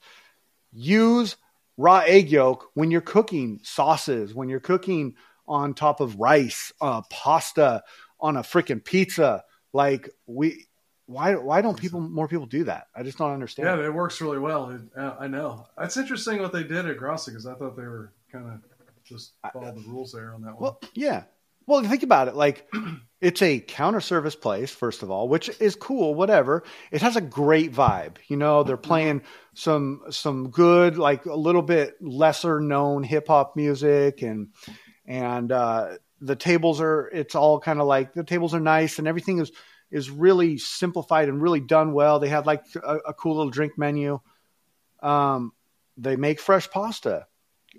Use 0.73 1.37
raw 1.77 1.99
egg 2.01 2.31
yolk 2.31 2.71
when 2.75 2.91
you're 2.91 3.01
cooking 3.01 3.61
sauces, 3.63 4.35
when 4.35 4.49
you're 4.49 4.61
cooking 4.61 5.15
on 5.47 5.75
top 5.75 6.01
of 6.01 6.17
rice, 6.19 6.73
uh, 6.81 7.03
pasta, 7.11 7.83
on 8.21 8.37
a 8.37 8.43
freaking 8.43 8.85
pizza. 8.85 9.45
Like 9.73 10.11
we, 10.27 10.67
why 11.07 11.37
why 11.37 11.63
don't 11.63 11.79
people 11.79 12.01
more 12.01 12.29
people 12.29 12.47
do 12.47 12.65
that? 12.65 12.89
I 12.95 13.03
just 13.03 13.19
don't 13.19 13.33
understand. 13.33 13.67
Yeah, 13.67 13.87
it 13.87 13.95
works 13.95 14.21
really 14.21 14.39
well. 14.39 14.71
It, 14.71 14.81
uh, 14.97 15.17
I 15.19 15.27
know. 15.27 15.67
It's 15.79 15.97
interesting 15.97 16.41
what 16.41 16.53
they 16.53 16.65
did 16.65 16.87
at 16.87 16.97
Grassa 16.99 17.27
because 17.27 17.47
I 17.47 17.55
thought 17.55 17.77
they 17.77 17.87
were 17.87 18.13
kind 18.33 18.47
of 18.47 18.61
just 19.05 19.33
follow 19.53 19.73
the 19.73 19.81
rules 19.89 20.13
there 20.13 20.35
on 20.35 20.43
that 20.43 20.55
one. 20.55 20.63
Well, 20.63 20.81
yeah. 20.95 21.25
Well, 21.67 21.83
think 21.83 22.03
about 22.03 22.29
it. 22.29 22.35
Like, 22.35 22.69
it's 23.21 23.43
a 23.43 23.59
counter 23.59 24.01
service 24.01 24.37
place, 24.37 24.71
first 24.71 25.03
of 25.03 25.11
all, 25.11 25.29
which 25.29 25.51
is 25.61 25.75
cool. 25.75 26.15
Whatever. 26.15 26.63
It 26.93 27.03
has 27.03 27.17
a 27.17 27.21
great 27.21 27.73
vibe. 27.73 28.17
You 28.29 28.37
know, 28.37 28.63
they're 28.63 28.77
playing 28.77 29.23
some 29.55 30.03
some 30.11 30.51
good, 30.51 30.99
like 30.99 31.27
a 31.27 31.35
little 31.35 31.63
bit 31.63 31.97
lesser 32.01 32.61
known 32.61 33.03
hip 33.03 33.27
hop 33.27 33.57
music, 33.57 34.23
and 34.23 34.49
and 35.05 35.51
uh, 35.51 35.97
the 36.21 36.37
tables 36.37 36.81
are. 36.81 37.09
It's 37.09 37.35
all 37.35 37.59
kind 37.59 37.81
of 37.81 37.87
like 37.87 38.15
the 38.15 38.25
tables 38.25 38.55
are 38.55 38.61
nice, 38.61 38.99
and 38.99 39.09
everything 39.09 39.41
is 39.41 39.51
is 39.91 40.11
really 40.11 40.59
simplified 40.59 41.29
and 41.29 41.43
really 41.43 41.61
done 41.61 41.93
well. 41.93 42.21
They 42.21 42.29
have 42.29 42.47
like 42.47 42.63
a, 42.77 42.97
a 43.09 43.15
cool 43.15 43.37
little 43.37 43.51
drink 43.51 43.77
menu. 43.77 44.21
Um, 45.03 45.53
they 45.97 46.17
make 46.17 46.39
fresh 46.39 46.71
pasta. 46.71 47.27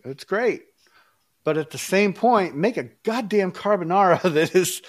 It's 0.04 0.26
great 0.26 0.64
but 1.44 1.58
at 1.58 1.72
the 1.72 1.78
same 1.78 2.14
point, 2.14 2.56
make 2.56 2.78
a 2.78 2.84
goddamn 3.04 3.52
carbonara 3.52 4.22
that 4.34 4.56
is 4.56 4.82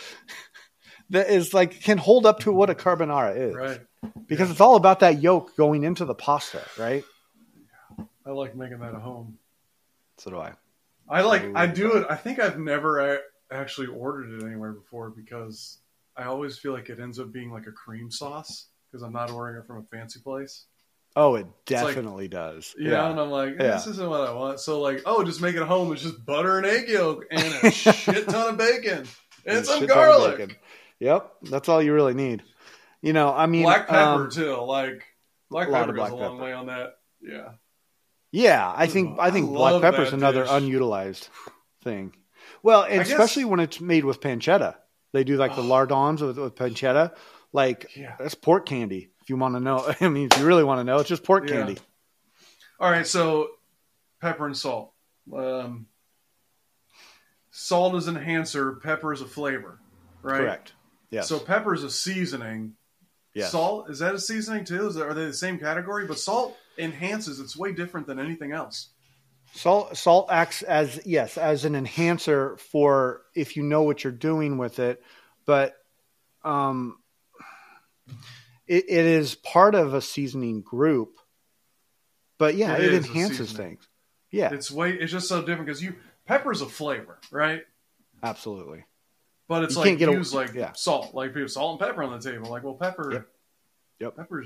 that 1.10 1.28
is 1.28 1.54
like 1.54 1.80
can 1.80 1.98
hold 1.98 2.26
up 2.26 2.40
to 2.40 2.52
what 2.52 2.70
a 2.70 2.74
carbonara 2.74 3.36
is, 3.36 3.54
right. 3.54 3.80
Because 4.26 4.50
it's 4.50 4.60
all 4.60 4.76
about 4.76 5.00
that 5.00 5.20
yolk 5.20 5.56
going 5.56 5.82
into 5.82 6.04
the 6.04 6.14
pasta, 6.14 6.62
right? 6.78 7.04
I 8.24 8.30
like 8.30 8.54
making 8.56 8.78
that 8.78 8.94
at 8.94 9.00
home. 9.00 9.38
So 10.18 10.30
do 10.30 10.38
I. 10.38 10.52
I 11.08 11.22
like. 11.22 11.54
I 11.54 11.66
do 11.66 11.96
it. 11.96 12.06
I 12.08 12.14
think 12.14 12.38
I've 12.38 12.58
never 12.58 13.20
actually 13.50 13.88
ordered 13.88 14.32
it 14.32 14.46
anywhere 14.46 14.72
before 14.72 15.10
because 15.10 15.78
I 16.16 16.24
always 16.24 16.58
feel 16.58 16.72
like 16.72 16.88
it 16.88 17.00
ends 17.00 17.18
up 17.18 17.32
being 17.32 17.50
like 17.50 17.66
a 17.66 17.72
cream 17.72 18.10
sauce 18.10 18.68
because 18.86 19.02
I'm 19.02 19.12
not 19.12 19.30
ordering 19.30 19.60
it 19.60 19.66
from 19.66 19.78
a 19.78 19.82
fancy 19.96 20.20
place. 20.20 20.66
Oh, 21.16 21.34
it 21.34 21.44
like- 21.46 21.64
definitely 21.66 22.28
does. 22.28 22.74
Yeah, 22.78 22.90
know, 22.90 23.10
and 23.10 23.20
I'm 23.20 23.30
like, 23.30 23.54
Yeah. 23.58 23.72
this 23.72 23.86
isn't 23.88 24.08
what 24.08 24.20
I 24.28 24.32
want. 24.32 24.60
So 24.60 24.80
like, 24.80 25.02
oh, 25.06 25.24
just 25.24 25.40
make 25.40 25.56
it 25.56 25.62
home. 25.62 25.92
It's 25.92 26.02
just 26.02 26.24
butter 26.24 26.58
and 26.58 26.66
egg 26.66 26.88
yolk 26.88 27.24
and 27.30 27.42
a 27.64 27.70
shit 27.70 28.28
ton 28.28 28.50
of 28.50 28.56
bacon 28.56 29.06
and 29.46 29.66
some 29.66 29.74
ton 29.80 29.82
of 29.84 29.88
garlic, 29.88 30.38
bacon. 30.38 30.56
Yep, 31.00 31.32
that's 31.50 31.68
all 31.68 31.82
you 31.82 31.92
really 31.94 32.14
need. 32.14 32.42
You 33.02 33.12
know, 33.12 33.32
I 33.34 33.46
mean, 33.46 33.62
black 33.62 33.88
pepper 33.88 34.24
um, 34.24 34.30
too. 34.30 34.54
Like 34.56 35.02
black 35.50 35.70
pepper 35.70 35.92
goes 35.92 35.96
black 35.96 36.12
a 36.12 36.16
long 36.16 36.36
pepper. 36.36 36.44
way 36.44 36.52
on 36.52 36.66
that. 36.66 36.96
Yeah. 37.22 37.48
Yeah, 38.32 38.72
I 38.74 38.86
think 38.86 39.18
I 39.18 39.26
I 39.26 39.30
think 39.30 39.48
black 39.50 39.72
love 39.72 39.82
pepper's 39.82 40.10
that 40.10 40.16
another 40.16 40.42
dish. 40.42 40.52
unutilized 40.52 41.28
thing. 41.82 42.14
Well, 42.62 42.82
and 42.82 42.94
I 42.94 42.96
guess- 42.98 43.10
especially 43.10 43.44
when 43.46 43.58
it's 43.60 43.80
made 43.80 44.04
with 44.04 44.20
pancetta, 44.20 44.76
they 45.12 45.24
do 45.24 45.36
like 45.36 45.56
the 45.56 45.62
lardons 45.62 46.22
with, 46.22 46.38
with 46.38 46.54
pancetta. 46.54 47.14
Like 47.52 47.96
Yeah. 47.96 48.14
that's 48.18 48.34
pork 48.36 48.66
candy. 48.66 49.09
You 49.30 49.36
want 49.36 49.54
to 49.54 49.60
know, 49.60 49.90
I 50.00 50.08
mean, 50.08 50.28
if 50.30 50.38
you 50.38 50.44
really 50.44 50.64
want 50.64 50.80
to 50.80 50.84
know, 50.84 50.98
it's 50.98 51.08
just 51.08 51.22
pork 51.24 51.48
Yeah. 51.48 51.56
candy. 51.56 51.78
All 52.80 52.90
right, 52.90 53.06
so 53.06 53.48
pepper 54.20 54.44
and 54.46 54.56
salt. 54.56 54.92
Um, 55.34 55.86
salt 57.50 57.94
is 57.94 58.08
an 58.08 58.16
enhancer. 58.16 58.72
Pepper 58.82 59.12
is 59.12 59.20
a 59.20 59.26
flavor, 59.26 59.78
right? 60.22 60.38
Correct. 60.40 60.72
Yes. 61.10 61.28
So 61.28 61.38
pepper 61.38 61.74
is 61.74 61.84
a 61.84 61.90
seasoning. 61.90 62.74
yes. 63.34 63.52
Salt 63.52 63.90
is 63.90 63.98
that 64.00 64.14
a 64.14 64.18
seasoning 64.18 64.64
too? 64.64 64.88
Is 64.88 64.94
that, 64.96 65.06
are 65.06 65.14
they 65.14 65.26
the 65.26 65.32
same 65.32 65.58
category? 65.58 66.06
But 66.06 66.18
salt 66.18 66.56
enhances. 66.78 67.38
It's 67.40 67.56
way 67.56 67.72
different 67.72 68.06
than 68.06 68.18
anything 68.18 68.52
else. 68.52 68.88
Salt 69.52 69.96
salt 69.96 70.28
acts 70.30 70.62
as 70.62 71.00
yes 71.04 71.36
as 71.36 71.64
an 71.64 71.74
enhancer 71.76 72.56
for 72.56 73.22
if 73.34 73.56
you 73.56 73.62
know 73.62 73.82
what 73.82 74.02
you're 74.04 74.12
doing 74.12 74.58
with 74.58 74.78
it, 74.78 75.02
but 75.44 75.74
um, 76.44 76.96
it, 78.70 78.84
it 78.88 79.04
is 79.04 79.34
part 79.34 79.74
of 79.74 79.94
a 79.94 80.00
seasoning 80.00 80.60
group. 80.62 81.16
But 82.38 82.54
yeah, 82.54 82.74
It 82.76 82.84
it, 82.84 82.92
is 82.92 83.04
a 83.04 83.08
enhances 83.08 83.52
things. 83.52 83.86
Yeah, 84.30 84.54
It's 84.54 84.70
way. 84.70 84.92
It's 84.92 85.10
just 85.10 85.28
so 85.28 85.40
different 85.40 85.66
because 85.66 85.82
you 85.82 85.96
pepper's 86.24 86.60
a 86.62 86.66
flavor, 86.66 87.18
right? 87.30 87.62
absolutely. 88.22 88.84
But 89.48 89.64
it's 89.64 89.74
You 89.74 89.80
like 89.80 89.86
can't 89.88 89.98
get 89.98 90.08
a- 90.08 90.12
use 90.12 90.32
like 90.32 90.54
yeah. 90.54 90.70
salt, 90.74 91.12
like 91.14 91.34
people 91.34 91.48
salt 91.48 91.80
and 91.80 91.88
pepper 91.88 92.04
on 92.04 92.18
the 92.18 92.30
table. 92.30 92.48
Like, 92.48 92.62
well, 92.62 92.74
pepper. 92.74 93.12
Yep. 93.12 93.28
Yep. 93.98 94.16
Pepper 94.16 94.44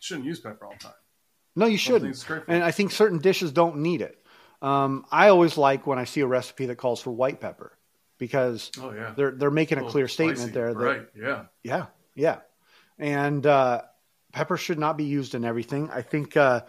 shouldn't 0.00 0.26
use 0.26 0.40
pepper 0.40 0.66
all 0.66 0.72
the 0.72 0.78
time. 0.78 0.92
No, 1.56 1.64
you 1.66 1.78
shouldn't. 1.78 2.02
things 2.04 2.18
it's 2.18 2.24
great 2.24 2.44
for. 2.44 2.50
And 2.50 2.62
I 2.62 2.70
think 2.70 2.92
certain 2.92 3.18
dishes 3.18 3.52
don't 3.52 3.78
need 3.78 4.02
it. 4.02 4.18
Um, 4.60 5.06
I 5.10 5.28
always 5.28 5.56
like 5.56 5.86
when 5.86 5.98
I 5.98 6.04
see 6.04 6.20
a 6.20 6.26
recipe 6.26 6.66
that 6.66 6.76
calls 6.76 7.00
for 7.00 7.10
white 7.10 7.40
pepper 7.40 7.76
because 8.18 8.70
oh 8.80 8.92
yeah. 8.92 9.14
they're 9.16 9.30
they're 9.32 9.50
making 9.50 9.78
a 9.78 9.80
little 9.80 9.92
clear 9.92 10.08
statement 10.08 10.52
there 10.52 10.74
that 10.74 10.78
right? 10.78 11.02
Yeah. 11.18 11.44
Yeah, 11.64 11.86
yeah. 12.14 12.38
And 12.98 13.46
uh, 13.46 13.82
pepper 14.32 14.56
should 14.56 14.78
not 14.78 14.96
be 14.96 15.04
used 15.04 15.34
in 15.34 15.44
everything. 15.44 15.90
I 15.90 16.02
think 16.02 16.36
uh, 16.36 16.62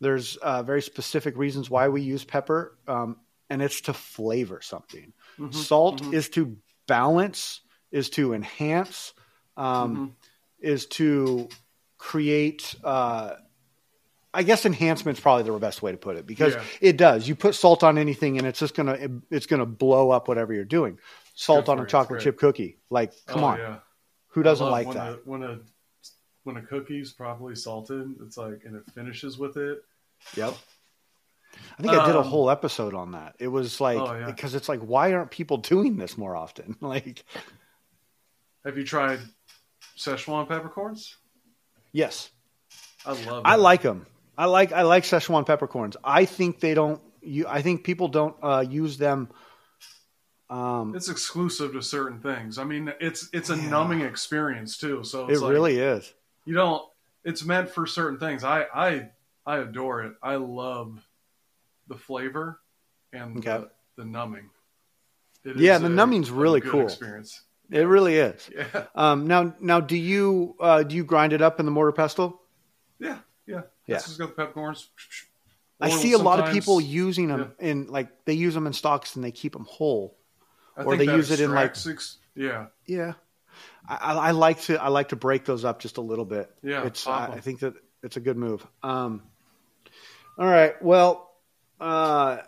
there's 0.00 0.36
uh, 0.36 0.62
very 0.62 0.82
specific 0.82 1.36
reasons 1.36 1.70
why 1.70 1.88
we 1.88 2.02
use 2.02 2.24
pepper, 2.24 2.76
um, 2.88 3.16
and 3.48 3.62
it's 3.62 3.80
to 3.82 3.92
flavor 3.92 4.60
something. 4.62 5.12
Mhm, 5.38 5.54
Salt 5.54 6.02
mhm. 6.02 6.14
is 6.14 6.28
to 6.30 6.56
balance, 6.86 7.60
is 7.90 8.10
to 8.10 8.32
enhance, 8.34 9.12
um, 9.56 9.96
Mhm. 9.96 10.12
is 10.60 10.86
to 10.86 11.48
create. 11.98 12.74
Uh, 12.82 13.34
I 14.32 14.44
guess 14.44 14.64
enhancement's 14.64 15.18
probably 15.20 15.42
the 15.42 15.58
best 15.58 15.82
way 15.82 15.90
to 15.90 15.98
put 15.98 16.16
it 16.16 16.24
because 16.24 16.54
Yeah. 16.54 16.62
it 16.80 16.96
does. 16.96 17.26
You 17.26 17.34
put 17.34 17.56
salt 17.56 17.82
on 17.82 17.98
anything, 17.98 18.38
and 18.38 18.46
it's 18.46 18.60
just 18.60 18.74
gonna 18.76 18.92
it- 18.92 19.10
it's 19.30 19.46
gonna 19.46 19.66
blow 19.66 20.10
up 20.10 20.28
whatever 20.28 20.52
you're 20.54 20.64
doing. 20.64 20.98
Salt 21.34 21.66
Good 21.66 21.72
on 21.72 21.80
a 21.80 21.86
chocolate 21.86 22.20
chip 22.20 22.38
cookie, 22.38 22.78
like 22.90 23.12
come 23.26 23.42
Oh, 23.42 23.48
on, 23.48 23.58
Yeah. 23.58 23.78
Who 24.30 24.42
doesn't 24.42 24.68
like 24.70 24.86
when 24.88 24.96
that? 24.96 25.12
A, 25.12 25.16
when 25.24 25.42
a 25.42 25.58
when 26.44 26.56
a 26.56 26.62
cookie's 26.62 27.12
properly 27.12 27.54
salted, 27.54 28.14
it's 28.22 28.36
like 28.36 28.62
and 28.64 28.74
it 28.76 28.82
finishes 28.94 29.38
with 29.38 29.56
it. 29.56 29.82
Yep. 30.36 30.54
I 31.78 31.82
think 31.82 31.94
I 31.94 32.06
did 32.06 32.14
a 32.14 32.20
Um, 32.20 32.24
whole 32.26 32.48
episode 32.50 32.94
on 32.94 33.12
that. 33.12 33.34
It 33.40 33.48
was 33.48 33.80
like 33.80 33.98
Oh, 33.98 34.14
yeah. 34.14 34.26
because 34.26 34.54
it's 34.54 34.68
like 34.68 34.80
why 34.80 35.12
aren't 35.12 35.30
people 35.30 35.56
doing 35.58 35.96
this 35.96 36.16
more 36.16 36.34
often? 36.36 36.76
Like 36.80 37.24
Have 38.64 38.76
you 38.78 38.84
tried 38.84 39.20
Szechuan 39.98 40.48
peppercorns? 40.48 41.16
yes, 41.92 42.30
I 43.04 43.10
love. 43.12 43.24
them. 43.24 43.42
I 43.44 43.56
like 43.56 43.82
them. 43.82 44.06
I 44.38 44.46
like 44.46 44.72
I 44.72 44.82
like 44.82 45.04
Szechuan 45.04 45.44
peppercorns. 45.46 45.96
I 46.04 46.24
think 46.24 46.60
they 46.60 46.74
don't. 46.74 47.00
You, 47.22 47.46
I 47.48 47.60
think 47.62 47.84
people 47.84 48.08
don't 48.08 48.34
uh, 48.42 48.64
use 48.66 48.96
them. 48.96 49.28
Um, 50.50 50.94
It's 50.96 51.08
exclusive 51.08 51.72
to 51.74 51.82
certain 51.82 52.20
things. 52.20 52.58
I 52.58 52.64
mean, 52.64 52.92
it's 53.00 53.28
it's 53.32 53.50
a 53.50 53.56
Yeah. 53.56 53.70
numbing 53.70 54.00
experience 54.00 54.76
too. 54.76 55.04
So 55.04 55.26
it 55.28 55.32
it's 55.32 55.40
like, 55.42 55.52
really 55.52 55.78
is. 55.78 56.12
you 56.44 56.54
don't. 56.54 56.82
It's 57.24 57.44
meant 57.44 57.70
for 57.70 57.86
certain 57.86 58.18
things. 58.18 58.42
I 58.44 58.64
I 58.74 59.10
I 59.46 59.58
adore 59.58 60.02
it. 60.02 60.14
I 60.22 60.36
love 60.36 60.98
the 61.86 61.96
flavor 61.96 62.60
and 63.12 63.38
Okay. 63.38 63.64
the, 63.96 64.02
the 64.02 64.04
numbing. 64.04 64.50
It 65.44 65.56
Yeah, 65.56 65.76
is 65.76 65.80
the 65.82 65.86
a- 65.86 65.90
numbing's 65.90 66.30
really 66.30 66.60
cool. 66.60 66.82
Experience. 66.82 67.42
It 67.70 67.82
really 67.86 68.16
is. 68.16 68.50
Yeah, 68.54 68.86
Um, 68.96 69.28
now, 69.28 69.54
now, 69.60 69.80
do 69.80 69.96
you 69.96 70.56
uh, 70.58 70.82
do 70.82 70.96
you 70.96 71.04
grind 71.04 71.32
it 71.32 71.40
up 71.42 71.60
in 71.60 71.66
the 71.66 71.72
mortar 71.72 71.92
pestle? 71.92 72.40
yeah, 72.98 73.18
yeah. 73.46 73.62
Yeah. 73.86 73.96
Has 73.96 74.16
got 74.16 74.28
the 74.28 74.34
peppercorns. 74.34 74.88
I 75.80 75.90
see 75.90 76.12
a 76.12 76.18
lot 76.18 76.40
of 76.40 76.52
people 76.52 76.80
using 76.80 77.28
them 77.28 77.52
in 77.60 77.86
like 77.86 78.24
they 78.24 78.34
use 78.34 78.54
them 78.54 78.66
in 78.66 78.72
stocks 78.72 79.14
and 79.16 79.24
they 79.24 79.30
keep 79.30 79.52
them 79.52 79.64
whole. 79.68 80.16
I 80.80 80.84
or 80.84 80.96
they 80.96 81.04
use 81.04 81.30
it 81.30 81.40
in, 81.40 81.52
like- 81.52 81.76
six. 81.76 82.18
yeah, 82.34 82.66
Yeah, 82.86 83.12
I, 83.88 84.14
I 84.14 84.30
like 84.30 84.60
to 84.62 84.80
I 84.80 84.88
like 84.88 85.08
to 85.10 85.16
break 85.16 85.44
those 85.44 85.64
up 85.64 85.80
just 85.80 85.96
a 85.98 86.00
little 86.00 86.24
bit. 86.24 86.50
Yeah, 86.62 86.86
it's 86.86 87.06
I. 87.06 87.26
I 87.26 87.40
think 87.40 87.60
that 87.60 87.74
it's 88.02 88.16
a 88.16 88.20
good 88.20 88.36
move. 88.36 88.66
Um, 88.82 89.22
all 90.38 90.46
right, 90.46 90.80
well, 90.82 91.30
uh, 91.80 92.38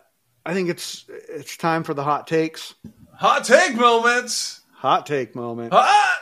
I 0.45 0.53
think 0.53 0.69
it's 0.69 1.05
it's 1.09 1.57
time 1.57 1.83
for 1.83 1.93
the 1.93 2.03
hot 2.03 2.27
takes. 2.27 2.73
hot 3.15 3.43
take 3.43 3.75
moments. 3.75 4.61
Hot 4.73 5.05
take 5.05 5.35
moment. 5.35 5.73
Hot. 5.73 6.19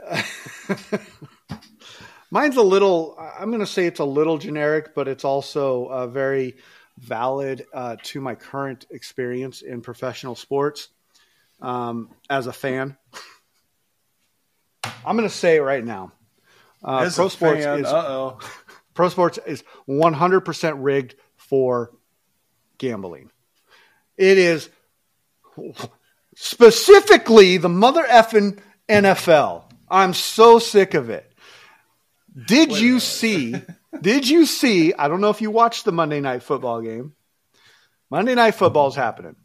Mine's 2.30 2.56
a 2.56 2.62
little. 2.62 3.16
I'm 3.18 3.50
going 3.50 3.60
to 3.60 3.66
say 3.66 3.86
it's 3.86 4.00
a 4.00 4.04
little 4.04 4.38
generic, 4.38 4.94
but 4.94 5.06
it's 5.06 5.24
also 5.24 5.86
uh, 5.86 6.06
very 6.06 6.56
valid 6.98 7.66
uh, 7.74 7.96
to 8.04 8.20
my 8.20 8.34
current 8.34 8.86
experience 8.90 9.60
in 9.62 9.82
professional 9.82 10.34
sports 10.34 10.88
um, 11.62 12.10
as 12.28 12.46
a 12.46 12.52
fan. 12.52 12.96
I'm 15.06 15.16
going 15.16 15.28
to 15.28 15.34
say 15.34 15.56
it 15.56 15.60
right 15.60 15.84
now. 15.84 16.12
Uh, 16.84 17.08
pro 17.14 17.28
sports 17.28 17.64
fan, 17.64 17.80
is 17.80 17.86
uh-oh. 17.86 18.38
pro 18.94 19.08
sports 19.08 19.38
is 19.46 19.64
100% 19.88 20.74
rigged 20.78 21.14
for 21.36 21.92
gambling. 22.78 23.30
It 24.16 24.38
is 24.38 24.68
specifically 26.34 27.56
the 27.56 27.68
mother 27.68 28.02
effing 28.02 28.58
NFL. 28.88 29.64
I'm 29.88 30.14
so 30.14 30.58
sick 30.58 30.94
of 30.94 31.10
it. 31.10 31.32
Did 32.46 32.70
Wait 32.70 32.82
you 32.82 33.00
see? 33.00 33.54
Did 34.00 34.28
you 34.28 34.46
see? 34.46 34.94
I 34.94 35.08
don't 35.08 35.20
know 35.20 35.30
if 35.30 35.40
you 35.40 35.50
watched 35.50 35.84
the 35.84 35.92
Monday 35.92 36.20
night 36.20 36.42
football 36.42 36.80
game. 36.80 37.14
Monday 38.10 38.34
night 38.34 38.54
football 38.54 38.88
is 38.88 38.94
happening, 38.94 39.36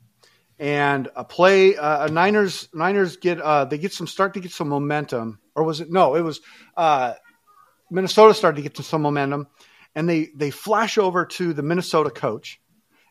and 0.59 1.09
a 1.15 1.23
play. 1.23 1.75
Uh, 1.75 2.07
a 2.07 2.09
Niners 2.09 2.69
Niners 2.73 3.17
get 3.17 3.39
uh, 3.41 3.65
they 3.65 3.77
get 3.77 3.93
some 3.93 4.07
start 4.07 4.33
to 4.35 4.39
get 4.39 4.51
some 4.51 4.69
momentum, 4.69 5.39
or 5.55 5.63
was 5.63 5.81
it? 5.81 5.91
No, 5.91 6.15
it 6.15 6.21
was 6.21 6.41
uh, 6.75 7.13
Minnesota 7.91 8.33
started 8.33 8.57
to 8.57 8.61
get 8.63 8.75
to 8.75 8.83
some 8.83 9.01
momentum, 9.01 9.47
and 9.95 10.07
they 10.09 10.29
they 10.35 10.51
flash 10.51 10.97
over 10.97 11.25
to 11.25 11.53
the 11.53 11.63
Minnesota 11.63 12.09
coach, 12.09 12.59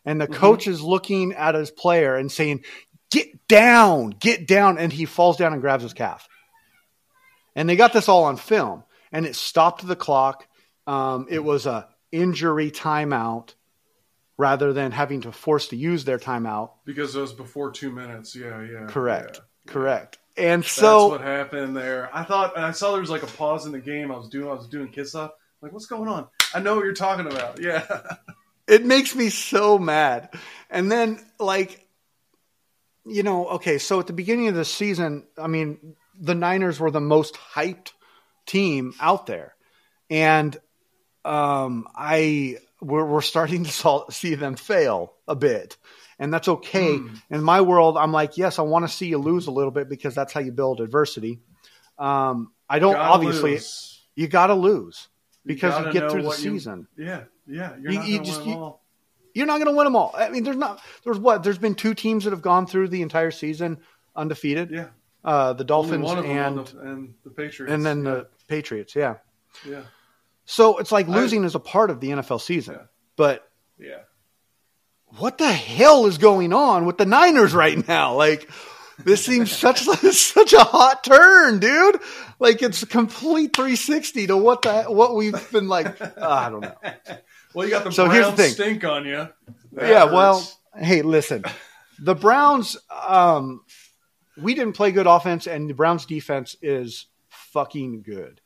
and 0.05 0.19
the 0.19 0.27
Mhm. 0.27 0.33
coach 0.33 0.67
is 0.67 0.81
looking 0.81 1.33
at 1.33 1.55
his 1.55 1.71
player 1.71 2.15
and 2.15 2.31
saying, 2.31 2.63
"Get 3.11 3.47
down, 3.47 4.11
get 4.11 4.47
down," 4.47 4.77
and 4.77 4.91
he 4.91 5.05
falls 5.05 5.37
down 5.37 5.53
and 5.53 5.61
grabs 5.61 5.83
his 5.83 5.93
calf. 5.93 6.27
And 7.55 7.67
they 7.67 7.75
got 7.75 7.93
this 7.93 8.07
all 8.07 8.25
on 8.25 8.37
film, 8.37 8.83
and 9.11 9.25
it 9.25 9.35
stopped 9.35 9.85
the 9.85 9.95
clock. 9.95 10.47
Um, 10.85 11.27
it 11.29 11.43
was 11.43 11.65
a 11.65 11.87
injury 12.11 12.71
timeout 12.71 13.53
rather 14.37 14.71
than 14.73 14.91
having 14.91 15.21
to 15.21 15.31
force 15.31 15.69
to 15.69 15.75
use 15.75 16.05
their 16.05 16.19
timeout. 16.19 16.71
because 16.85 17.15
it 17.15 17.19
was 17.21 17.33
before 17.33 17.71
two 17.71 17.91
minutes. 17.91 18.35
Yeah, 18.35 18.61
yeah. 18.61 18.85
Correct, 18.87 19.41
yeah. 19.65 19.71
correct. 19.71 20.19
And 20.37 20.63
so 20.63 21.09
That's 21.09 21.19
what 21.19 21.21
happened 21.21 21.75
there. 21.75 22.09
I 22.15 22.23
thought, 22.23 22.55
and 22.55 22.63
I 22.63 22.71
saw 22.71 22.91
there 22.91 23.01
was 23.01 23.09
like 23.09 23.23
a 23.23 23.27
pause 23.27 23.65
in 23.65 23.71
the 23.71 23.79
game. 23.79 24.11
I 24.11 24.17
was 24.17 24.29
doing, 24.29 24.47
I 24.47 24.53
was 24.53 24.67
doing 24.67 24.89
kiss 24.89 25.09
stuff. 25.09 25.31
Like, 25.61 25.73
what's 25.73 25.87
going 25.87 26.07
on? 26.07 26.27
I 26.53 26.59
know 26.59 26.75
what 26.75 26.85
you're 26.85 26.93
talking 26.93 27.25
about. 27.25 27.59
Yeah, 27.63 27.85
it 28.67 28.85
makes 28.85 29.15
me 29.15 29.29
so 29.29 29.79
mad. 29.79 30.29
And 30.69 30.91
then, 30.91 31.19
like, 31.39 31.87
you 33.05 33.23
know, 33.23 33.47
okay, 33.47 33.79
so 33.79 33.99
at 33.99 34.05
the 34.05 34.13
beginning 34.13 34.47
of 34.49 34.55
the 34.55 34.65
season, 34.65 35.25
I 35.37 35.47
mean, 35.47 35.95
the 36.19 36.35
Niners 36.35 36.79
were 36.79 36.91
the 36.91 37.01
most 37.01 37.35
hyped 37.35 37.93
team 38.45 38.93
out 38.99 39.25
there, 39.25 39.55
and 40.11 40.55
um, 41.25 41.87
I 41.95 42.57
we're, 42.81 43.05
we're 43.05 43.21
starting 43.21 43.63
to 43.65 44.03
see 44.11 44.35
them 44.35 44.55
fail 44.55 45.13
a 45.27 45.35
bit, 45.35 45.77
and 46.19 46.33
that's 46.33 46.47
okay. 46.47 46.97
Hmm. 46.97 47.15
In 47.29 47.43
my 47.43 47.61
world, 47.61 47.97
I'm 47.97 48.11
like, 48.11 48.37
yes, 48.37 48.59
I 48.59 48.63
want 48.63 48.85
to 48.87 48.89
see 48.93 49.07
you 49.07 49.17
lose 49.17 49.47
a 49.47 49.51
little 49.51 49.71
bit 49.71 49.89
because 49.89 50.13
that's 50.15 50.33
how 50.33 50.39
you 50.41 50.51
build 50.51 50.79
adversity. 50.81 51.39
Um, 51.97 52.51
I 52.69 52.79
don't 52.79 52.93
Gotta 52.93 53.09
obviously 53.09 53.51
lose. 53.53 54.01
you 54.15 54.27
got 54.27 54.47
to 54.47 54.53
lose 54.55 55.07
because 55.45 55.73
you, 55.77 55.85
gotta 55.85 55.99
get 55.99 56.11
through 56.11 56.21
the 56.23 56.27
what 56.27 56.37
you- 56.43 56.51
season. 56.51 56.87
yeah, 56.97 57.23
yeah. 57.47 57.75
You're 57.81 57.91
You- 57.93 57.99
not 57.99 58.07
you 58.07 58.17
gonna 58.17 58.25
just- 58.25 58.39
win 58.41 58.49
them 58.49 58.57
you- 58.57 58.63
all. 58.63 58.83
you're 59.33 59.45
not 59.47 59.57
going 59.57 59.67
to 59.71 59.77
win 59.77 59.85
them 59.85 59.95
all. 59.95 60.13
I 60.17 60.29
mean, 60.29 60.43
there's 60.43 60.57
not. 60.57 60.81
There's 61.03 61.19
what? 61.19 61.43
There's 61.43 61.57
been 61.57 61.75
two 61.75 61.93
teams 61.93 62.25
that 62.25 62.31
have 62.31 62.41
gone 62.41 62.67
through 62.67 62.89
the 62.89 63.01
entire 63.01 63.31
season 63.31 63.79
undefeated. 64.15 64.69
Yeah, 64.71 64.87
Uh, 65.23 65.53
the 65.53 65.63
Dolphins 65.63 66.11
and 66.11 66.23
the, 66.59 66.79
and 66.81 67.13
the 67.23 67.29
Patriots, 67.31 67.73
and 67.73 67.85
then 67.85 68.03
yeah. 68.03 68.11
the 68.11 68.27
Patriots. 68.47 68.95
Yeah. 68.95 69.15
yeah, 69.67 69.83
So 70.49 70.77
it's 70.79 70.91
like 70.91 71.07
I- 71.07 71.13
losing 71.13 71.43
is 71.43 71.53
a 71.55 71.59
part 71.59 71.91
of 71.91 71.99
the 71.99 72.09
NFL 72.09 72.41
season. 72.41 72.75
Yeah. 72.75 72.85
But 73.17 73.47
yeah. 73.77 73.99
what 75.17 75.37
the 75.37 75.51
hell 75.51 76.05
is 76.07 76.17
going 76.17 76.53
on 76.53 76.85
with 76.85 76.97
the 76.97 77.05
Niners 77.05 77.53
right 77.53 77.87
now? 77.87 78.15
Like 78.15 78.49
this 79.03 79.23
seems 79.25 79.51
such 79.55 79.81
such 80.11 80.53
a 80.53 80.63
hot 80.63 81.03
turn, 81.03 81.59
dude. 81.59 81.99
Like 82.39 82.61
it's 82.61 82.81
a 82.83 82.87
complete 82.87 83.55
360 83.55 84.27
to 84.27 84.37
what 84.37 84.61
the 84.63 84.83
what 84.83 85.15
we've 85.15 85.51
been 85.51 85.67
like. 85.67 85.99
uh, 86.01 86.11
I 86.19 86.49
don't 86.49 86.61
know. 86.61 86.75
Well, 87.53 87.65
you 87.65 87.71
got 87.73 87.85
the 87.85 87.91
So 87.91 88.05
brown 88.05 88.15
here's 88.15 88.29
the 88.31 88.35
thing. 88.37 88.51
stink 88.51 88.83
on 88.83 89.05
you. 89.05 89.29
That 89.71 89.89
yeah, 89.89 90.01
hurts. 90.01 90.13
well, 90.13 90.51
hey, 90.77 91.01
listen, 91.01 91.43
the 91.97 92.13
Browns. 92.13 92.77
Um, 92.91 93.61
we 94.37 94.53
didn't 94.53 94.73
play 94.73 94.91
good 94.91 95.07
offense, 95.07 95.47
and 95.47 95.67
the 95.67 95.73
Browns' 95.73 96.05
defense 96.05 96.55
is 96.61 97.07
fucking 97.29 98.03
good. 98.03 98.41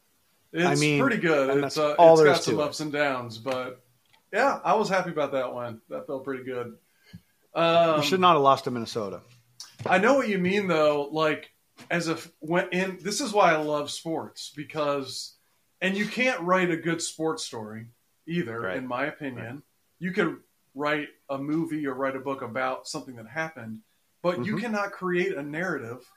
It's 0.53 0.65
I 0.65 0.75
mean, 0.75 0.99
pretty 1.01 1.17
good. 1.17 1.63
It's 1.63 1.77
uh, 1.77 1.95
it's 1.97 2.21
got 2.23 2.43
some 2.43 2.55
to 2.55 2.61
it. 2.61 2.63
ups 2.65 2.79
and 2.79 2.91
downs, 2.91 3.37
but 3.37 3.81
yeah, 4.33 4.59
I 4.63 4.75
was 4.75 4.89
happy 4.89 5.09
about 5.11 5.31
that 5.33 5.53
one. 5.53 5.81
That 5.89 6.07
felt 6.07 6.23
pretty 6.23 6.43
good. 6.43 6.77
Um, 7.53 7.99
we 7.99 8.05
should 8.05 8.19
not 8.21 8.33
have 8.33 8.41
lost 8.41 8.63
to 8.65 8.71
Minnesota. 8.71 9.21
I 9.85 9.97
know 9.97 10.13
what 10.15 10.27
you 10.29 10.37
mean 10.37 10.67
though. 10.67 11.09
Like 11.11 11.51
as 11.89 12.07
if 12.07 12.31
when 12.39 12.69
in 12.71 12.97
this 13.01 13.21
is 13.21 13.33
why 13.33 13.53
I 13.53 13.57
love 13.57 13.89
sports 13.91 14.51
because, 14.55 15.35
and 15.81 15.97
you 15.97 16.05
can't 16.05 16.39
write 16.41 16.69
a 16.69 16.77
good 16.77 17.01
sports 17.01 17.43
story 17.43 17.87
either, 18.27 18.61
Right. 18.61 18.77
in 18.77 18.87
my 18.87 19.05
opinion. 19.05 19.63
You 19.99 20.11
can 20.11 20.39
write 20.75 21.09
a 21.29 21.37
movie 21.37 21.85
or 21.87 21.93
write 21.93 22.15
a 22.15 22.19
book 22.19 22.41
about 22.41 22.87
something 22.87 23.15
that 23.17 23.27
happened, 23.27 23.79
but 24.21 24.45
you 24.45 24.55
Mhm. 24.55 24.61
cannot 24.61 24.91
create 24.93 25.33
a 25.35 25.43
narrative 25.43 26.09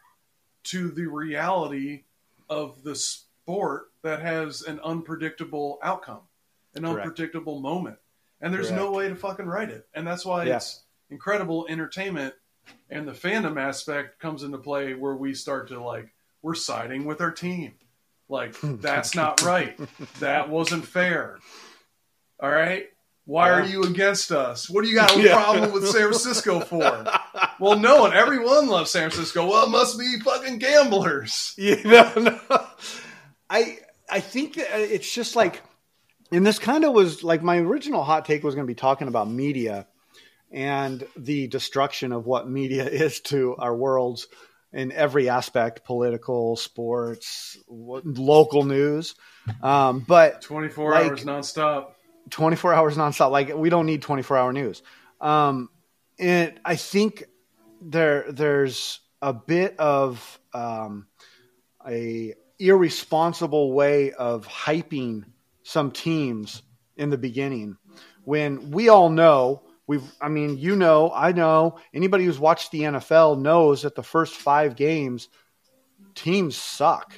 to 0.64 0.90
the 0.90 1.06
reality 1.06 2.04
of 2.48 2.82
the 2.84 2.94
sport 3.48 3.90
that 4.02 4.20
has 4.22 4.62
an 4.62 4.80
unpredictable 4.82 5.78
outcome, 5.82 6.20
an 6.74 6.82
Correct. 6.84 7.06
unpredictable 7.06 7.60
moment, 7.60 7.98
and 8.40 8.52
there's 8.54 8.70
no 8.70 8.90
way 8.90 9.08
to 9.08 9.14
fucking 9.14 9.46
write 9.46 9.68
it, 9.70 9.86
and 9.94 10.06
that's 10.06 10.24
why 10.24 10.44
Yeah. 10.44 10.56
it's 10.56 10.82
incredible 11.10 11.66
entertainment 11.68 12.34
and 12.88 13.06
the 13.06 13.12
fandom 13.12 13.60
aspect 13.60 14.18
comes 14.18 14.42
into 14.42 14.56
play 14.56 14.94
where 14.94 15.14
we 15.14 15.34
start 15.34 15.68
to 15.68 15.78
like 15.82 16.08
we're 16.40 16.54
siding 16.54 17.04
with 17.04 17.20
our 17.20 17.30
team. 17.30 17.74
Like 18.30 18.56
that's 18.62 19.14
not 19.14 19.42
right. 19.42 19.78
That 20.20 20.48
wasn't 20.48 20.86
fair. 20.86 21.38
All 22.40 22.50
right? 22.50 22.86
Why 23.26 23.50
are 23.50 23.64
you 23.64 23.82
against 23.84 24.32
us? 24.32 24.68
What 24.70 24.82
do 24.84 24.88
you 24.90 24.96
got 24.96 25.14
a 25.14 25.20
Yeah. 25.22 25.34
problem 25.42 25.72
with 25.72 25.86
san 25.88 26.02
francisco 26.08 26.60
for? 26.60 27.04
Well 27.60 27.78
no 27.78 28.00
one 28.00 28.14
everyone 28.14 28.68
loves 28.68 28.90
san 28.90 29.10
francisco. 29.10 29.46
Well 29.46 29.66
it 29.66 29.70
must 29.70 29.98
be 29.98 30.18
fucking 30.20 30.58
gamblers. 30.58 31.54
You 31.58 31.82
know, 31.84 32.12
no. 32.16 32.40
I 33.48 33.78
I 34.10 34.20
think 34.20 34.54
that 34.54 34.68
it's 34.80 35.12
just 35.12 35.36
like, 35.36 35.62
and 36.32 36.46
this 36.46 36.58
kind 36.58 36.84
of 36.84 36.92
was 36.92 37.22
like 37.22 37.42
my 37.42 37.58
original 37.58 38.02
hot 38.02 38.24
take 38.24 38.42
was 38.42 38.54
going 38.54 38.66
to 38.66 38.70
be 38.70 38.74
talking 38.74 39.08
about 39.08 39.28
media 39.30 39.86
and 40.52 41.06
the 41.16 41.46
destruction 41.48 42.12
of 42.12 42.26
what 42.26 42.48
media 42.48 42.84
is 42.88 43.20
to 43.20 43.56
our 43.56 43.74
worlds 43.74 44.26
in 44.72 44.90
every 44.92 45.28
aspect 45.28 45.84
political 45.84 46.56
sports 46.56 47.56
local 47.68 48.64
news 48.64 49.14
um, 49.62 50.00
but 50.00 50.42
24 50.42 50.90
Like- 50.90 51.06
hours 51.06 51.24
nonstop 51.24 51.86
24 52.30 52.74
hours 52.74 52.96
nonstop. 52.96 53.30
Like 53.30 53.54
we 53.54 53.68
don't 53.70 53.86
need 53.86 54.02
24 54.02 54.36
hour 54.36 54.52
news. 54.52 54.82
Um, 55.20 55.68
and 56.18 56.58
I 56.64 56.76
think 56.76 57.24
there 57.82 58.30
there's 58.32 59.00
a 59.20 59.32
bit 59.32 59.78
of 59.78 60.40
um, 60.52 61.06
a 61.86 62.34
irresponsible 62.58 63.72
way 63.72 64.12
of 64.12 64.46
hyping 64.46 65.24
some 65.62 65.90
teams 65.90 66.62
in 66.96 67.10
the 67.10 67.18
beginning 67.18 67.76
when 68.24 68.70
we 68.70 68.88
all 68.88 69.08
know 69.10 69.62
we've 69.86 70.04
I 70.20 70.28
mean 70.28 70.56
you 70.58 70.76
know 70.76 71.10
I 71.14 71.32
know 71.32 71.78
anybody 71.92 72.24
who's 72.24 72.38
watched 72.38 72.70
the 72.70 72.82
NFL 72.82 73.40
knows 73.40 73.82
that 73.82 73.94
the 73.94 74.02
first 74.02 74.34
5 74.34 74.76
games 74.76 75.28
teams 76.14 76.56
suck 76.56 77.14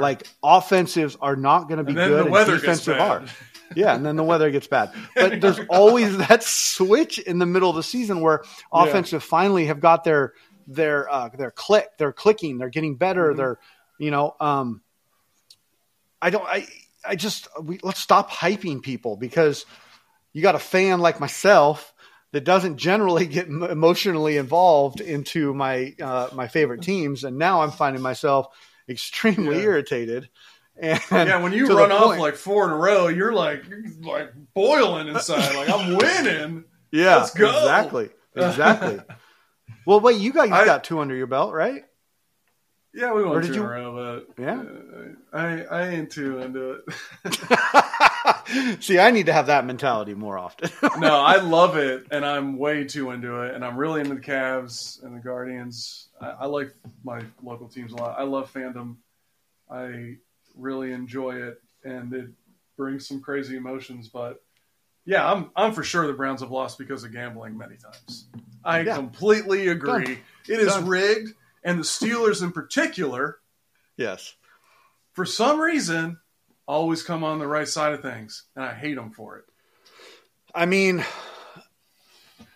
like 0.00 0.26
offensives 0.42 1.16
are 1.20 1.36
not 1.36 1.68
going 1.68 1.78
to 1.78 1.84
be 1.84 1.92
and 1.92 2.10
good 2.10 2.26
the 2.26 2.30
weather 2.30 2.52
and 2.52 2.60
defensive 2.60 2.98
bad 2.98 3.22
are 3.22 3.26
yeah, 3.74 3.94
and 3.96 4.04
then 4.06 4.14
the 4.14 4.22
weather 4.22 4.50
gets 4.50 4.66
bad. 4.66 4.92
But 5.16 5.40
there's 5.40 5.58
always 5.68 6.16
that 6.18 6.42
switch 6.44 7.18
in 7.18 7.38
the 7.38 7.46
middle 7.46 7.70
of 7.70 7.76
the 7.76 7.82
season 7.82 8.20
where 8.20 8.42
Yeah. 8.72 8.84
offensive 8.84 9.24
finally 9.24 9.66
have 9.66 9.80
got 9.80 10.04
their 10.04 10.32
their 10.66 11.12
uh, 11.12 11.28
their 11.36 11.50
click, 11.50 11.88
they're 11.98 12.12
clicking, 12.12 12.58
they're 12.58 12.68
getting 12.70 12.96
better, 12.96 13.32
Mhm. 13.32 13.36
they're 13.36 13.58
you 13.98 14.10
know, 14.10 14.34
um, 14.40 14.82
I 16.20 16.30
don't, 16.30 16.44
I 16.46 16.66
I 17.06 17.16
just 17.16 17.48
we, 17.62 17.78
let's 17.82 18.00
stop 18.00 18.30
hyping 18.30 18.82
people 18.82 19.16
because 19.16 19.66
you 20.32 20.42
got 20.42 20.54
a 20.54 20.58
fan 20.60 21.00
like 21.00 21.20
myself 21.20 21.92
that 22.32 22.42
doesn't 22.44 22.78
generally 22.78 23.26
get 23.38 23.46
emotionally 23.46 24.36
involved 24.36 25.00
into 25.00 25.52
my 25.54 25.94
uh, 26.00 26.28
my 26.32 26.48
favorite 26.48 26.82
teams, 26.82 27.24
and 27.24 27.38
now 27.38 27.62
I'm 27.62 27.70
finding 27.70 28.02
myself 28.02 28.46
extremely 28.88 29.56
Yeah. 29.56 29.62
irritated. 29.64 30.28
And 30.76 31.00
yeah, 31.12 31.40
when 31.40 31.52
you 31.52 31.68
run 31.68 31.92
off 31.92 32.02
point- 32.06 32.20
like 32.20 32.34
four 32.34 32.64
in 32.64 32.70
a 32.72 32.76
row, 32.76 33.06
you're 33.06 33.32
like 33.32 33.62
you're 33.68 33.84
like 34.02 34.32
boiling 34.54 35.06
inside. 35.08 35.54
Like 35.54 35.68
I'm 35.70 35.96
winning. 35.96 36.64
Yeah, 36.90 37.18
Let's 37.18 37.30
go. 37.34 37.48
exactly, 37.48 38.08
exactly. 38.34 38.98
well, 39.86 40.00
wait, 40.00 40.20
you 40.20 40.32
guys 40.32 40.50
I- 40.50 40.64
got 40.64 40.82
two 40.84 40.98
under 41.00 41.14
your 41.14 41.26
belt, 41.28 41.52
right? 41.52 41.84
Yeah, 42.94 43.12
we 43.12 43.22
Or 43.24 43.30
went 43.30 43.42
did 43.46 43.54
two 43.54 43.60
you- 43.60 43.66
in 43.66 43.66
a 43.66 43.70
row, 43.70 44.24
but 44.36 44.42
Yeah. 44.42 44.62
uh, 44.62 45.36
I 45.36 45.64
I 45.64 45.88
ain't 45.88 46.10
too 46.12 46.38
into 46.38 46.82
it. 47.24 48.78
See, 48.82 48.98
I 48.98 49.10
need 49.10 49.26
to 49.26 49.32
have 49.32 49.46
that 49.48 49.64
mentality 49.66 50.14
more 50.14 50.38
often. 50.38 50.70
no, 51.00 51.16
I 51.20 51.36
love 51.42 51.76
it, 51.76 52.06
and 52.10 52.24
I'm 52.24 52.56
way 52.56 52.84
too 52.84 53.10
into 53.10 53.40
it, 53.42 53.54
and 53.54 53.64
I'm 53.64 53.76
really 53.76 54.00
into 54.00 54.14
the 54.14 54.20
Cavs 54.20 55.02
and 55.02 55.14
the 55.14 55.20
Guardians. 55.20 56.08
I, 56.20 56.30
I 56.40 56.46
like 56.46 56.72
my 57.02 57.22
local 57.42 57.68
teams 57.68 57.92
a 57.92 57.96
lot. 57.96 58.18
I 58.18 58.22
love 58.22 58.52
fandom. 58.52 58.96
I 59.70 60.16
really 60.56 60.92
enjoy 60.92 61.36
it, 61.42 61.60
and 61.84 62.12
it 62.12 62.28
brings 62.76 63.08
some 63.08 63.20
crazy 63.20 63.56
emotions. 63.56 64.08
But 64.08 64.40
Yeah, 65.04 65.28
I'm 65.30 65.50
I'm 65.56 65.72
for 65.72 65.82
sure 65.82 66.06
the 66.06 66.12
Browns 66.12 66.40
have 66.42 66.50
lost 66.52 66.78
because 66.78 67.02
of 67.02 67.12
gambling 67.12 67.58
many 67.58 67.76
times. 67.76 68.26
I 68.64 68.80
Yeah. 68.80 68.94
completely 68.94 69.68
agree. 69.68 70.04
Done. 70.04 70.18
It 70.48 70.60
is 70.60 70.68
Done. 70.68 70.86
rigged, 70.86 71.34
and 71.64 71.78
the 71.78 71.82
Steelers 71.84 72.42
in 72.42 72.52
particular, 72.52 73.38
Yes. 73.96 74.34
for 75.12 75.24
some 75.24 75.60
reason, 75.60 76.18
always 76.66 77.02
come 77.02 77.24
on 77.24 77.38
the 77.38 77.46
right 77.46 77.68
side 77.68 77.92
of 77.92 78.02
things, 78.02 78.44
and 78.54 78.64
I 78.64 78.74
hate 78.74 78.94
them 78.96 79.10
for 79.10 79.38
it. 79.38 79.44
I 80.54 80.66
mean, 80.66 81.04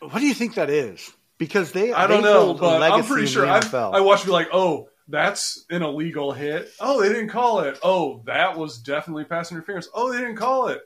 what 0.01 0.21
do 0.21 0.27
you 0.27 0.35
think 0.35 0.55
that 0.55 0.71
is? 0.71 1.11
Because 1.39 1.73
they 1.73 1.93
I 1.93 2.07
don't 2.07 2.23
they 2.23 2.29
know, 2.29 2.55
but 2.55 2.83
I'm 2.83 3.05
pretty 3.05 3.27
sure 3.27 3.47
I. 3.47 3.61
I 3.73 4.01
watched 4.01 4.25
be 4.25 4.31
like, 4.33 4.49
oh, 4.53 4.89
that's 5.09 5.65
an 5.71 5.83
illegal 5.83 6.33
hit. 6.33 6.71
Oh, 6.81 7.01
they 7.01 7.09
didn't 7.09 7.29
call 7.31 7.61
it. 7.61 7.79
Oh, 7.83 8.23
that 8.27 8.57
was 8.57 8.79
definitely 8.79 9.25
pass 9.25 9.51
interference. 9.51 9.89
Oh, 9.95 10.13
they 10.13 10.19
didn't 10.19 10.37
call 10.37 10.69
it. 10.69 10.81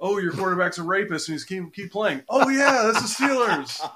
Oh, 0.00 0.18
your 0.18 0.32
quarterback's 0.32 0.78
a 0.78 0.82
rapist 0.82 1.28
and 1.28 1.34
he's 1.34 1.44
keep 1.44 1.74
keep 1.74 1.92
playing. 1.92 2.22
Oh 2.28 2.48
yeah, 2.48 2.90
that's 2.90 3.18
the 3.18 3.24
Steelers. 3.24 3.90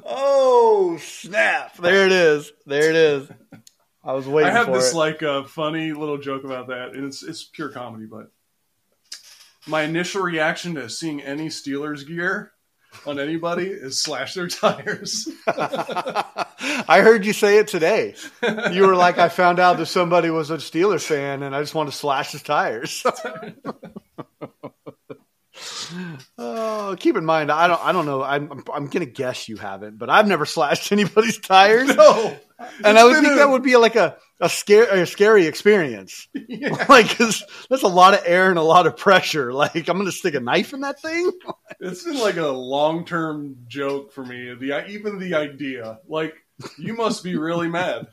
oh 0.06 0.96
snap! 1.00 1.76
There 1.76 2.06
it 2.06 2.12
is. 2.12 2.52
There 2.64 2.88
it 2.88 2.96
is. 2.96 3.28
I 4.02 4.12
was 4.14 4.26
waiting 4.26 4.50
I 4.50 4.54
have 4.54 4.72
this 4.72 4.92
it. 4.92 4.96
like 4.96 5.22
uh, 5.22 5.44
funny 5.44 5.92
little 5.92 6.16
joke 6.16 6.44
about 6.44 6.68
that, 6.68 6.94
and 6.94 7.04
it's 7.04 7.22
it's 7.22 7.44
pure 7.44 7.68
comedy. 7.68 8.06
But 8.06 8.30
my 9.66 9.82
initial 9.82 10.22
reaction 10.22 10.76
to 10.76 10.88
seeing 10.88 11.20
any 11.20 11.48
Steelers 11.48 12.06
gear 12.06 12.52
on 13.06 13.20
anybody 13.20 13.66
is 13.66 14.00
slash 14.02 14.32
their 14.32 14.48
tires. 14.48 15.28
I 15.46 17.00
heard 17.02 17.26
you 17.26 17.34
say 17.34 17.58
it 17.58 17.68
today. 17.68 18.14
You 18.72 18.86
were 18.86 18.96
like, 18.96 19.18
I 19.18 19.28
found 19.28 19.58
out 19.60 19.76
that 19.76 19.86
somebody 19.86 20.30
was 20.30 20.50
a 20.50 20.56
Steelers 20.56 21.04
fan, 21.04 21.42
and 21.42 21.54
I 21.54 21.60
just 21.60 21.74
want 21.74 21.90
to 21.90 21.94
slash 21.96 22.32
his 22.32 22.42
tires. 22.42 23.04
oh, 26.38 26.96
keep 26.98 27.16
in 27.16 27.24
mind, 27.24 27.50
I 27.50 27.66
don't, 27.68 27.84
I 27.84 27.92
don't 27.92 28.06
know. 28.06 28.22
I'm, 28.22 28.50
I'm, 28.52 28.64
I'm 28.72 28.86
gonna 28.88 29.06
guess 29.06 29.48
you 29.48 29.56
haven't, 29.56 29.98
but 29.98 30.10
I've 30.10 30.26
never 30.26 30.44
slashed 30.46 30.92
anybody's 30.92 31.38
tires, 31.38 31.94
no, 31.94 32.36
and 32.84 32.98
I 32.98 33.04
would 33.04 33.16
think 33.16 33.32
a- 33.32 33.36
that 33.36 33.50
would 33.50 33.62
be 33.62 33.76
like 33.76 33.96
a 33.96 34.16
a 34.40 34.48
scare, 34.48 34.84
a 34.84 35.04
scary 35.06 35.46
experience. 35.46 36.28
yeah. 36.34 36.84
Like, 36.88 37.08
'cause 37.16 37.42
that's 37.68 37.82
a 37.82 37.88
lot 37.88 38.14
of 38.14 38.20
air 38.24 38.50
and 38.50 38.58
a 38.58 38.62
lot 38.62 38.86
of 38.86 38.96
pressure. 38.96 39.52
Like, 39.52 39.88
I'm 39.88 39.98
gonna 39.98 40.12
stick 40.12 40.34
a 40.34 40.40
knife 40.40 40.72
in 40.72 40.80
that 40.82 41.00
thing. 41.02 41.30
It's 41.80 42.04
been 42.04 42.18
like 42.18 42.36
a 42.36 42.46
long 42.48 43.04
term 43.04 43.56
joke 43.66 44.12
for 44.12 44.24
me. 44.24 44.54
The 44.54 44.86
even 44.88 45.18
the 45.18 45.34
idea, 45.34 45.98
like 46.08 46.34
you 46.76 46.94
must 46.94 47.22
be 47.24 47.36
really 47.36 47.68
mad. 47.68 48.08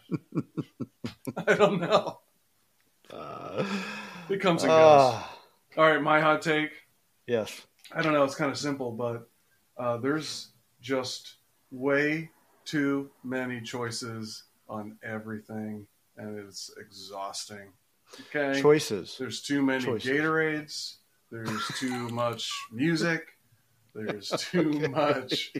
I 1.37 1.53
don't 1.53 1.79
know. 1.79 2.19
It 4.29 4.39
comes 4.41 4.63
and 4.63 4.71
goes. 4.71 5.01
Ah, 5.13 5.37
All 5.77 5.87
right, 5.89 6.01
my 6.01 6.19
hot 6.21 6.41
take. 6.41 6.71
Yes. 7.27 7.61
I 7.91 8.01
don't 8.01 8.13
know. 8.13 8.23
It's 8.23 8.35
kind 8.35 8.51
of 8.51 8.57
simple, 8.57 8.91
but 8.91 9.27
uh, 9.77 9.97
there's 9.97 10.49
just 10.81 11.35
way 11.71 12.29
too 12.65 13.09
many 13.23 13.61
choices 13.61 14.43
on 14.67 14.97
everything, 15.03 15.85
and 16.17 16.39
it's 16.39 16.71
exhausting. 16.79 17.71
Okay, 18.35 18.61
Choices. 18.61 19.17
there's 19.19 19.41
too 19.41 19.61
many 19.61 19.83
Choices. 19.83 20.09
Gatorades. 20.09 20.95
There's 21.31 21.67
too 21.79 22.07
much 22.09 22.49
music. 22.71 23.23
There's 23.93 24.29
too 24.51 24.87
much 24.89 25.53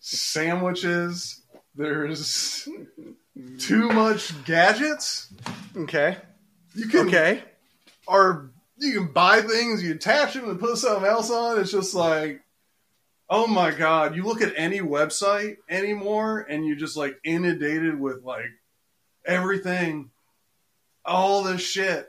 sandwiches. 0.00 1.42
There's 1.74 2.68
too 3.58 3.88
much 3.90 4.44
gadgets. 4.44 5.32
Okay. 5.76 6.16
You 6.74 6.88
can 6.88 7.08
Okay. 7.08 7.42
or 8.06 8.50
you 8.80 8.92
can 9.00 9.12
buy 9.12 9.40
things, 9.42 9.82
you 9.82 9.94
attach 9.94 10.34
them 10.34 10.48
and 10.48 10.60
put 10.60 10.78
something 10.78 11.08
else 11.08 11.30
on. 11.30 11.60
It's 11.60 11.72
just 11.72 11.94
like, 11.94 12.42
oh 13.28 13.46
my 13.46 13.70
god! 13.70 14.16
You 14.16 14.24
look 14.24 14.40
at 14.42 14.52
any 14.56 14.80
website 14.80 15.56
anymore, 15.68 16.40
and 16.48 16.66
you're 16.66 16.76
just 16.76 16.96
like 16.96 17.18
inundated 17.24 17.98
with 17.98 18.22
like 18.22 18.50
everything, 19.26 20.10
all 21.04 21.42
this 21.42 21.60
shit. 21.60 22.08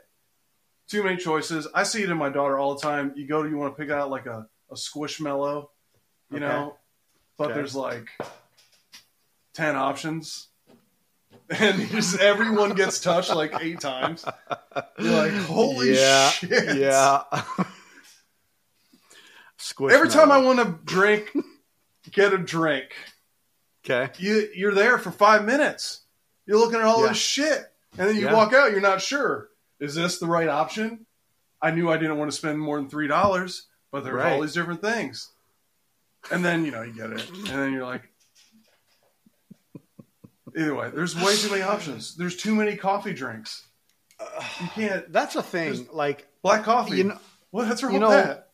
Too 0.88 1.04
many 1.04 1.16
choices. 1.16 1.68
I 1.72 1.84
see 1.84 2.02
it 2.02 2.10
in 2.10 2.16
my 2.16 2.30
daughter 2.30 2.58
all 2.58 2.74
the 2.74 2.80
time. 2.80 3.12
You 3.14 3.26
go 3.28 3.42
to, 3.42 3.48
you 3.48 3.56
want 3.56 3.76
to 3.76 3.80
pick 3.80 3.92
out 3.92 4.10
like 4.10 4.26
a, 4.26 4.46
a 4.70 4.74
squishmallow, 4.74 5.68
you 6.30 6.38
Okay. 6.38 6.44
know, 6.46 6.76
but 7.38 7.44
Okay. 7.50 7.54
there's 7.54 7.76
like 7.76 8.08
ten 9.54 9.76
options. 9.76 10.48
And 11.50 11.88
just 11.90 12.18
everyone 12.20 12.74
gets 12.74 13.00
touched 13.00 13.34
like 13.34 13.52
eight 13.60 13.80
times. 13.80 14.24
You're 14.98 15.12
like, 15.12 15.32
holy 15.32 15.94
yeah, 15.96 16.30
shit. 16.30 16.76
Yeah. 16.76 17.22
Squish 19.58 19.92
Every 19.92 20.08
time 20.08 20.30
I 20.30 20.38
want 20.38 20.58
to 20.60 20.78
drink, 20.84 21.30
get 22.12 22.32
a 22.32 22.38
drink. 22.38 22.86
Okay. 23.84 24.10
You 24.18 24.48
you're 24.54 24.74
there 24.74 24.98
for 24.98 25.10
five 25.10 25.44
minutes. 25.44 26.00
You're 26.46 26.58
looking 26.58 26.78
at 26.80 26.84
all 26.86 27.02
Yeah. 27.02 27.08
this 27.08 27.18
shit, 27.18 27.64
and 27.98 28.08
then 28.08 28.16
you 28.16 28.26
Yeah. 28.26 28.34
walk 28.34 28.52
out. 28.52 28.70
You're 28.70 28.80
not 28.80 29.02
sure. 29.02 29.48
Is 29.80 29.94
this 29.94 30.18
the 30.18 30.26
right 30.26 30.48
option? 30.48 31.06
I 31.62 31.70
knew 31.72 31.90
I 31.90 31.96
didn't 31.98 32.16
want 32.18 32.30
to 32.30 32.36
spend 32.36 32.58
more 32.58 32.76
than 32.78 32.88
three 32.88 33.08
dollars, 33.08 33.66
but 33.90 34.04
there's 34.04 34.14
Right. 34.16 34.32
all 34.34 34.40
these 34.40 34.54
different 34.54 34.82
things. 34.82 35.30
And 36.30 36.44
then 36.44 36.64
you 36.64 36.70
know 36.70 36.82
you 36.82 36.92
get 36.92 37.10
it, 37.10 37.28
and 37.30 37.46
then 37.46 37.72
you're 37.72 37.84
like, 37.86 38.09
either 40.56 40.74
way, 40.74 40.90
there's 40.94 41.14
way 41.16 41.34
too 41.36 41.50
many 41.50 41.62
options. 41.62 42.14
There's 42.16 42.36
too 42.36 42.54
many 42.54 42.76
coffee 42.76 43.12
drinks. 43.14 43.66
You 44.60 44.68
can't 44.74 45.12
That's 45.12 45.36
a 45.36 45.42
thing. 45.42 45.88
Like, 45.92 46.26
black 46.42 46.64
coffee. 46.64 46.98
you 46.98 47.04
know, 47.04 47.18
what? 47.50 47.68
That's 47.68 47.82
wrong 47.82 47.94
you 47.94 48.00
with 48.00 48.08
know- 48.10 48.16
that. 48.16 48.48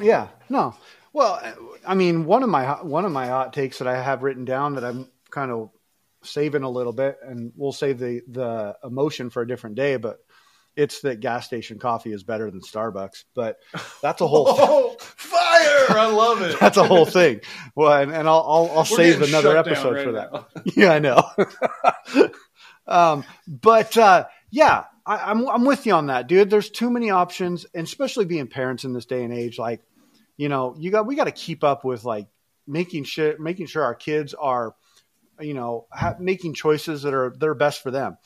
yeah, 0.00 0.28
no. 0.48 0.74
Well, 1.12 1.40
I 1.86 1.94
mean, 1.94 2.24
one 2.24 2.42
of 2.42 2.48
my 2.48 2.64
hot- 2.64 2.86
one 2.86 3.04
of 3.04 3.12
my 3.12 3.26
hot 3.26 3.52
takes 3.52 3.78
that 3.78 3.86
I 3.88 4.00
have 4.02 4.22
written 4.22 4.44
down 4.46 4.74
that 4.76 4.84
I'm 4.84 5.08
kind 5.30 5.50
of 5.50 5.70
saving 6.22 6.62
a 6.62 6.70
little 6.70 6.92
bit, 6.94 7.18
and 7.22 7.52
we'll 7.54 7.72
save 7.72 7.98
the 7.98 8.22
the 8.28 8.76
emotion 8.82 9.28
for 9.30 9.42
a 9.42 9.46
different 9.46 9.76
day. 9.76 9.96
But 9.96 10.18
it's 10.74 11.02
that 11.02 11.20
gas 11.20 11.44
station 11.44 11.78
coffee 11.78 12.12
is 12.12 12.22
better 12.22 12.50
than 12.50 12.62
Starbucks. 12.62 13.24
But 13.34 13.58
that's 14.00 14.22
a 14.22 14.26
whole 14.26 14.46
Oh, 14.50 14.96
fire! 15.62 15.98
I 15.98 16.06
love 16.06 16.42
it. 16.42 16.58
that's 16.60 16.76
a 16.76 16.84
whole 16.84 17.06
thing. 17.06 17.40
Well, 17.74 17.92
and, 17.92 18.12
and 18.12 18.28
I'll 18.28 18.44
I'll, 18.46 18.78
I'll 18.78 18.84
save 18.84 19.22
another 19.22 19.56
episode 19.56 19.94
right 19.94 20.04
for 20.04 20.12
that. 20.12 20.32
now. 20.32 20.46
yeah, 20.76 20.92
I 20.92 20.98
know. 20.98 22.30
um, 22.86 23.24
but 23.46 23.96
uh, 23.96 24.26
yeah, 24.50 24.84
I, 25.06 25.30
I'm 25.30 25.48
I'm 25.48 25.64
with 25.64 25.86
you 25.86 25.94
on 25.94 26.06
that, 26.06 26.26
dude. 26.26 26.50
There's 26.50 26.70
too 26.70 26.90
many 26.90 27.10
options, 27.10 27.66
and 27.74 27.86
especially 27.86 28.24
being 28.24 28.46
parents 28.46 28.84
in 28.84 28.92
this 28.92 29.06
day 29.06 29.24
and 29.24 29.32
age, 29.32 29.58
like 29.58 29.82
you 30.36 30.48
know, 30.48 30.74
you 30.78 30.90
got 30.90 31.06
we 31.06 31.16
got 31.16 31.24
to 31.24 31.32
keep 31.32 31.64
up 31.64 31.84
with 31.84 32.04
like 32.04 32.28
making 32.66 33.04
sure 33.04 33.38
making 33.38 33.66
sure 33.66 33.82
our 33.82 33.94
kids 33.94 34.34
are, 34.34 34.74
you 35.40 35.54
know, 35.54 35.86
ha- 35.90 36.16
making 36.18 36.54
choices 36.54 37.02
that 37.02 37.14
are 37.14 37.30
that 37.38 37.48
are 37.48 37.54
best 37.54 37.82
for 37.82 37.90
them. 37.90 38.16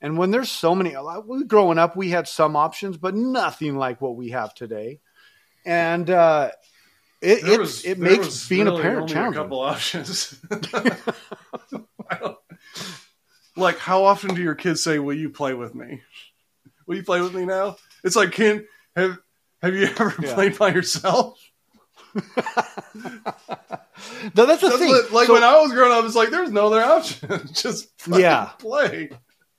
And 0.00 0.18
when 0.18 0.30
there's 0.30 0.50
so 0.50 0.74
many, 0.74 0.94
like, 0.96 1.24
growing 1.48 1.78
up, 1.78 1.96
we 1.96 2.10
had 2.10 2.28
some 2.28 2.54
options, 2.54 2.98
but 2.98 3.14
nothing 3.14 3.76
like 3.76 4.00
what 4.00 4.14
we 4.14 4.30
have 4.30 4.54
today. 4.54 5.00
And 5.64 6.08
uh, 6.10 6.50
it 7.22 7.42
There 7.42 7.54
it, 7.54 7.60
was- 7.60 7.84
it 7.84 7.98
makes 7.98 8.48
being 8.48 8.68
a 8.68 8.78
parent 8.78 9.08
challenging. 9.08 9.40
A 9.40 9.42
couple 9.42 9.60
options. 9.60 10.38
Like, 13.58 13.78
how 13.78 14.04
often 14.04 14.34
do 14.34 14.42
your 14.42 14.54
kids 14.54 14.82
say, 14.82 14.98
"Will 14.98 15.16
you 15.16 15.30
play 15.30 15.54
with 15.54 15.74
me? 15.74 16.02
Will 16.86 16.96
you 16.96 17.02
play 17.02 17.22
with 17.22 17.34
me 17.34 17.46
now?" 17.46 17.76
It's 18.04 18.14
like, 18.14 18.32
can 18.32 18.66
have 18.94 19.16
have 19.62 19.74
you 19.74 19.86
ever 19.98 20.14
Yeah. 20.20 20.34
played 20.34 20.58
by 20.58 20.72
yourself? 20.72 21.40
No, 22.14 22.22
that's 24.44 24.60
the 24.60 24.68
That's 24.68 24.78
thing. 24.78 24.88
what- 24.88 25.10
like 25.12 25.26
So- 25.26 25.32
when 25.34 25.42
I 25.44 25.58
was 25.60 25.72
growing 25.72 25.92
up, 25.92 26.04
it's 26.04 26.14
like 26.14 26.28
there's 26.30 26.50
no 26.50 26.66
other 26.66 26.82
option. 26.84 27.48
Just 27.54 27.88
Yeah. 28.06 28.50
play. 28.58 29.08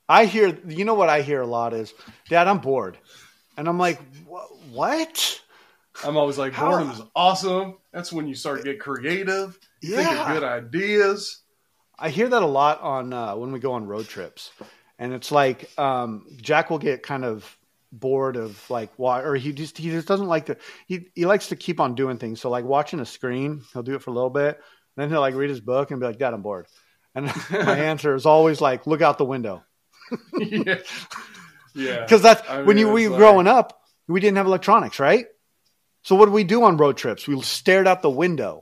I 0.08 0.26
hear, 0.26 0.56
you 0.68 0.86
know 0.86 0.94
what 0.94 1.10
I 1.10 1.22
hear 1.22 1.42
a 1.42 1.48
lot 1.48 1.74
is, 1.74 1.94
Dad, 2.30 2.48
I'm 2.48 2.60
bored. 2.60 2.98
And 3.58 3.68
I'm 3.68 3.78
like, 3.80 4.00
what? 4.72 5.42
I'm 6.04 6.18
always 6.18 6.38
like, 6.38 6.56
boredom 6.56 6.92
is 6.92 7.02
awesome. 7.16 7.78
That's 7.92 8.12
when 8.14 8.28
you 8.28 8.36
start 8.36 8.60
to 8.60 8.64
get 8.64 8.80
creative. 8.80 9.58
You 9.82 9.96
think 9.96 10.12
of 10.12 10.28
good 10.28 10.44
ideas. 10.44 11.42
I 11.98 12.10
hear 12.10 12.28
that 12.28 12.44
a 12.44 12.48
lot 12.48 12.82
on 12.82 13.12
uh, 13.14 13.36
when 13.36 13.52
we 13.52 13.60
go 13.60 13.74
on 13.74 13.88
road 13.88 14.08
trips. 14.08 14.52
And 15.00 15.14
it's 15.14 15.32
like 15.32 15.70
um, 15.80 16.26
Jack 16.42 16.70
will 16.70 16.80
get 16.80 17.04
kind 17.04 17.26
of 17.26 17.58
bored 17.92 18.36
of 18.36 18.70
like 18.70 18.92
why 18.98 19.22
or 19.22 19.36
he 19.36 19.54
just 19.54 19.78
he 19.78 19.90
just 19.92 20.08
doesn't 20.08 20.28
like 20.28 20.48
to 20.48 20.58
he 20.88 21.08
he 21.16 21.26
likes 21.26 21.48
to 21.48 21.56
keep 21.56 21.80
on 21.80 21.96
doing 21.96 22.18
things. 22.18 22.42
So 22.42 22.50
like 22.50 22.66
watching 22.66 23.00
a 23.00 23.06
screen, 23.06 23.62
he'll 23.74 23.84
do 23.84 23.96
it 23.96 24.02
for 24.02 24.12
a 24.12 24.14
little 24.14 24.30
bit, 24.30 24.60
then 24.96 25.10
he'll 25.10 25.22
like 25.22 25.36
read 25.36 25.50
his 25.50 25.62
book 25.62 25.92
and 25.92 26.00
be 26.00 26.06
like, 26.06 26.20
Dad, 26.20 26.34
I'm 26.34 26.42
bored. 26.42 26.68
And 27.16 27.26
my 27.52 27.78
answer 27.80 28.14
is 28.16 28.26
always 28.26 28.60
like, 28.62 28.86
look 28.88 29.02
out 29.02 29.18
the 29.18 29.26
window. 29.26 29.64
yeah. 30.38 30.78
Yeah. 31.76 32.02
Because 32.02 32.24
that's 32.24 32.48
I 32.50 32.64
when 32.64 32.80
you 32.80 32.90
we 32.90 33.08
like- 33.08 33.20
growing 33.20 33.46
up, 33.46 33.80
we 34.08 34.20
didn't 34.20 34.38
have 34.38 34.48
electronics, 34.48 35.00
right? 35.00 35.28
So 36.08 36.16
what 36.16 36.28
do 36.28 36.32
we 36.32 36.46
do 36.46 36.64
on 36.64 36.78
road 36.78 36.96
trips? 36.96 37.28
We 37.28 37.42
stared 37.42 37.86
out 37.86 38.02
the 38.02 38.10
window. 38.10 38.62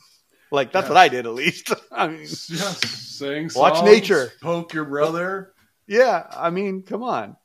like 0.50 0.72
that's 0.72 0.86
Yeah. 0.86 0.94
what 0.94 0.96
I 0.98 1.08
did 1.08 1.26
at 1.26 1.34
least. 1.34 1.70
I 1.92 2.08
mean, 2.08 2.20
Yes, 2.22 2.80
sing 2.88 3.50
songs, 3.50 3.54
Watch 3.54 3.84
nature. 3.84 4.32
poke 4.40 4.72
your 4.72 4.86
brother. 4.86 5.52
yeah, 5.86 6.26
I 6.30 6.48
mean, 6.48 6.84
come 6.84 7.02
on. 7.02 7.36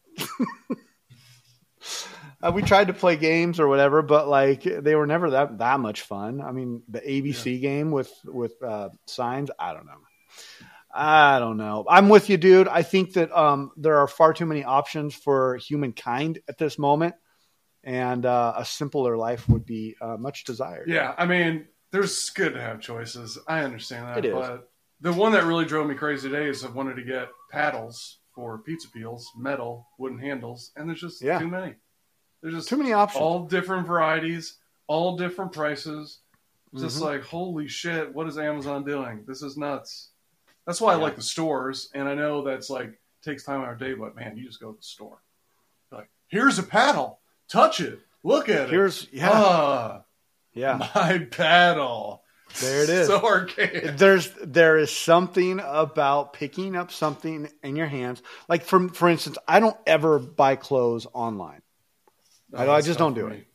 uh, 2.41 2.53
we 2.55 2.61
tried 2.61 2.87
to 2.87 2.93
play 2.93 3.17
games 3.17 3.59
or 3.59 3.67
whatever, 3.67 4.01
but 4.01 4.29
like 4.29 4.63
they 4.63 4.95
were 4.95 5.05
never 5.05 5.31
that 5.31 5.57
that 5.57 5.81
much 5.81 5.99
fun. 6.03 6.39
I 6.39 6.53
mean, 6.53 6.83
the 6.87 7.01
ABC 7.01 7.59
game 7.59 7.91
with 7.91 8.09
with 8.23 8.53
uh, 8.63 8.87
signs, 9.05 9.51
I 9.59 9.73
don't 9.73 9.85
know. 9.85 9.99
I 10.95 11.39
don't 11.39 11.57
know. 11.57 11.85
I'm 11.89 12.07
with 12.07 12.29
you, 12.29 12.37
dude. 12.37 12.69
I 12.69 12.83
think 12.83 13.15
that 13.15 13.37
um, 13.37 13.71
there 13.75 13.97
are 13.97 14.07
far 14.07 14.33
too 14.33 14.45
many 14.45 14.63
options 14.63 15.13
for 15.13 15.57
humankind 15.57 16.39
at 16.47 16.57
this 16.57 16.79
moment, 16.79 17.15
and 17.83 18.25
uh, 18.25 18.53
a 18.57 18.65
simpler 18.65 19.17
life 19.17 19.47
would 19.49 19.65
be 19.65 19.95
uh, 20.01 20.17
much 20.17 20.43
desired. 20.43 20.87
Yeah, 20.87 21.13
I 21.17 21.25
mean, 21.25 21.67
there's 21.91 22.29
good 22.31 22.53
to 22.53 22.61
have 22.61 22.79
choices. 22.79 23.37
I 23.47 23.61
understand 23.63 24.07
that, 24.07 24.17
It 24.19 24.25
is. 24.25 24.33
but 24.33 24.69
the 25.01 25.13
one 25.13 25.31
that 25.33 25.45
really 25.45 25.65
drove 25.65 25.87
me 25.87 25.95
crazy 25.95 26.29
today 26.29 26.47
is 26.47 26.63
I 26.63 26.69
wanted 26.69 26.95
to 26.95 27.03
get 27.03 27.29
paddles 27.49 28.19
for 28.35 28.59
pizza 28.59 28.89
peels, 28.89 29.29
metal, 29.35 29.87
wooden 29.97 30.19
handles, 30.19 30.71
and 30.75 30.87
there's 30.87 31.01
just 31.01 31.21
Yeah. 31.21 31.39
too 31.39 31.47
many. 31.47 31.75
There's 32.41 32.53
just 32.55 32.69
Too 32.69 32.77
many 32.77 32.93
options. 32.93 33.21
all 33.21 33.45
different 33.45 33.85
varieties, 33.87 34.57
all 34.87 35.17
different 35.17 35.51
prices. 35.53 36.21
Just 36.75 36.99
Mhm. 36.99 37.01
like 37.01 37.21
holy 37.23 37.67
shit, 37.67 38.13
what 38.13 38.27
is 38.27 38.37
Amazon 38.37 38.85
doing? 38.85 39.25
This 39.27 39.41
is 39.41 39.57
nuts. 39.57 40.11
That's 40.65 40.79
why 40.79 40.93
I 40.93 40.95
like 40.95 41.15
the 41.17 41.21
stores, 41.21 41.89
and 41.93 42.07
I 42.07 42.13
know 42.15 42.43
that's 42.43 42.69
like 42.69 42.99
takes 43.23 43.43
time 43.43 43.57
out 43.59 43.63
of 43.63 43.69
our 43.69 43.75
day, 43.75 43.93
but 43.93 44.15
man, 44.15 44.37
you 44.37 44.45
just 44.45 44.59
go 44.61 44.71
to 44.71 44.77
the 44.77 44.83
store. 44.83 45.21
Like, 45.91 46.09
here's 46.27 46.57
a 46.59 46.63
paddle, 46.63 47.19
touch 47.51 47.79
it, 47.81 47.99
look 48.23 48.49
at 48.49 48.61
it. 48.61 48.69
Here's 48.69 49.07
yeah, 49.11 49.29
Ah, 49.31 50.01
yeah. 50.53 50.89
my 50.95 51.19
paddle. 51.29 52.23
There 52.59 52.83
it 52.83 52.89
is. 52.89 53.07
So 53.07 53.23
archaic. 53.23 53.97
There's 53.97 54.29
there 54.43 54.77
is 54.77 54.91
something 54.91 55.61
about 55.63 56.33
picking 56.33 56.75
up 56.75 56.91
something 56.91 57.47
in 57.63 57.75
your 57.77 57.87
hands. 57.87 58.21
Like 58.49 58.63
for 58.63 58.89
for 58.89 59.07
instance, 59.07 59.37
I 59.47 59.59
don't 59.61 59.77
ever 59.87 60.19
buy 60.19 60.55
clothes 60.57 61.07
online. 61.13 61.61
I- 62.53 62.67
I 62.67 62.81
just 62.81 62.99
don't 62.99 63.13
do 63.13 63.21
for 63.21 63.27
it. 63.27 63.37
me. 63.39 63.45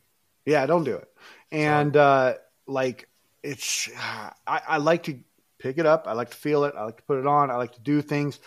Yeah, 0.46 0.62
I 0.62 0.66
don't 0.66 0.84
do 0.84 0.94
it. 0.96 1.08
And 1.52 1.94
uh, 1.96 2.34
like 2.66 3.08
it's, 3.42 3.90
I, 4.46 4.60
I 4.66 4.76
like 4.78 5.02
to 5.04 5.18
pick 5.58 5.76
it 5.78 5.84
up. 5.84 6.06
I 6.08 6.12
like 6.12 6.30
to 6.30 6.36
feel 6.36 6.64
it. 6.64 6.74
I 6.76 6.84
like 6.84 6.96
to 6.96 7.02
put 7.02 7.18
it 7.18 7.26
on. 7.26 7.50
I 7.50 7.56
like 7.56 7.72
to 7.74 7.80
do 7.80 8.00
things 8.00 8.40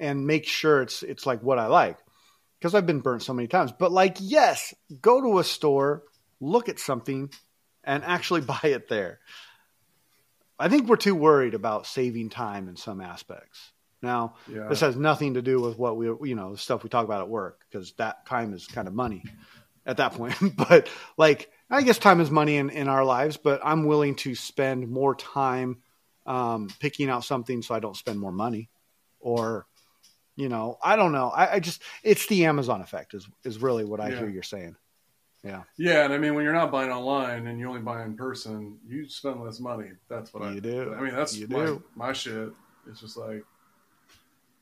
and 0.00 0.26
make 0.26 0.46
sure 0.46 0.82
it's 0.82 1.04
it's 1.04 1.26
like 1.26 1.42
what 1.44 1.60
I 1.60 1.66
like 1.66 1.98
because 2.62 2.76
I've 2.76 2.86
been 2.86 3.00
burnt 3.00 3.24
so 3.24 3.34
many 3.34 3.48
times. 3.48 3.72
But 3.76 3.90
like, 3.90 4.18
yes, 4.20 4.72
go 5.00 5.20
to 5.20 5.40
a 5.40 5.44
store, 5.44 6.04
look 6.40 6.68
at 6.68 6.78
something, 6.78 7.30
and 7.82 8.04
actually 8.04 8.40
buy 8.54 8.60
it 8.62 8.88
there. 8.88 9.18
I 10.60 10.68
think 10.68 10.88
we're 10.88 10.94
too 10.96 11.16
worried 11.16 11.54
about 11.54 11.88
saving 11.88 12.30
time 12.30 12.68
in 12.68 12.76
some 12.76 13.00
aspects. 13.00 13.72
Now, 14.00 14.36
Yeah. 14.48 14.68
this 14.68 14.80
has 14.80 14.94
nothing 14.94 15.34
to 15.34 15.42
do 15.42 15.60
with 15.60 15.76
what 15.76 15.96
we, 15.96 16.06
you 16.28 16.36
know, 16.36 16.52
the 16.52 16.58
stuff 16.58 16.84
we 16.84 16.88
talk 16.88 17.04
about 17.04 17.22
at 17.22 17.28
work 17.28 17.64
because 17.68 17.92
that 17.94 18.26
time 18.26 18.54
is 18.54 18.68
kind 18.68 18.86
of 18.86 18.94
money 18.94 19.24
at 19.84 19.96
that 19.96 20.12
point. 20.12 20.36
but 20.56 20.88
like, 21.16 21.50
I 21.68 21.82
guess 21.82 21.98
time 21.98 22.20
is 22.20 22.30
money 22.30 22.58
in, 22.58 22.70
in 22.70 22.86
our 22.86 23.04
lives, 23.04 23.38
but 23.38 23.60
I'm 23.64 23.86
willing 23.86 24.14
to 24.16 24.36
spend 24.36 24.88
more 24.88 25.16
time 25.16 25.78
um, 26.26 26.68
picking 26.78 27.10
out 27.10 27.24
something 27.24 27.62
so 27.62 27.74
I 27.74 27.80
don't 27.80 27.96
spend 27.96 28.20
more 28.20 28.30
money 28.30 28.70
or, 29.18 29.66
you 30.36 30.48
know, 30.48 30.78
I 30.82 30.96
don't 30.96 31.12
know. 31.12 31.28
I, 31.28 31.54
I 31.54 31.60
just, 31.60 31.82
it's 32.02 32.26
the 32.26 32.46
Amazon 32.46 32.80
effect 32.80 33.14
is, 33.14 33.28
is 33.44 33.58
really 33.60 33.84
what 33.84 34.00
I 34.00 34.08
Yeah. 34.10 34.18
hear 34.18 34.28
you're 34.28 34.42
saying. 34.42 34.76
Yeah, 35.44 35.62
yeah 35.76 36.04
and 36.04 36.14
I 36.14 36.18
mean, 36.18 36.34
when 36.34 36.44
you're 36.44 36.52
not 36.52 36.70
buying 36.70 36.90
online 36.90 37.48
and 37.48 37.58
you 37.58 37.68
only 37.68 37.80
buy 37.80 38.04
in 38.04 38.16
person, 38.16 38.78
you 38.86 39.08
spend 39.08 39.42
less 39.42 39.58
money. 39.58 39.90
That's 40.08 40.32
what 40.32 40.44
I 40.44 40.58
do. 40.60 40.94
I 40.96 41.00
mean, 41.00 41.14
that's 41.14 41.36
You 41.36 41.48
my, 41.48 41.64
do. 41.66 41.82
my 41.96 42.12
shit. 42.12 42.50
It's 42.88 43.00
just 43.00 43.16
like 43.16 43.44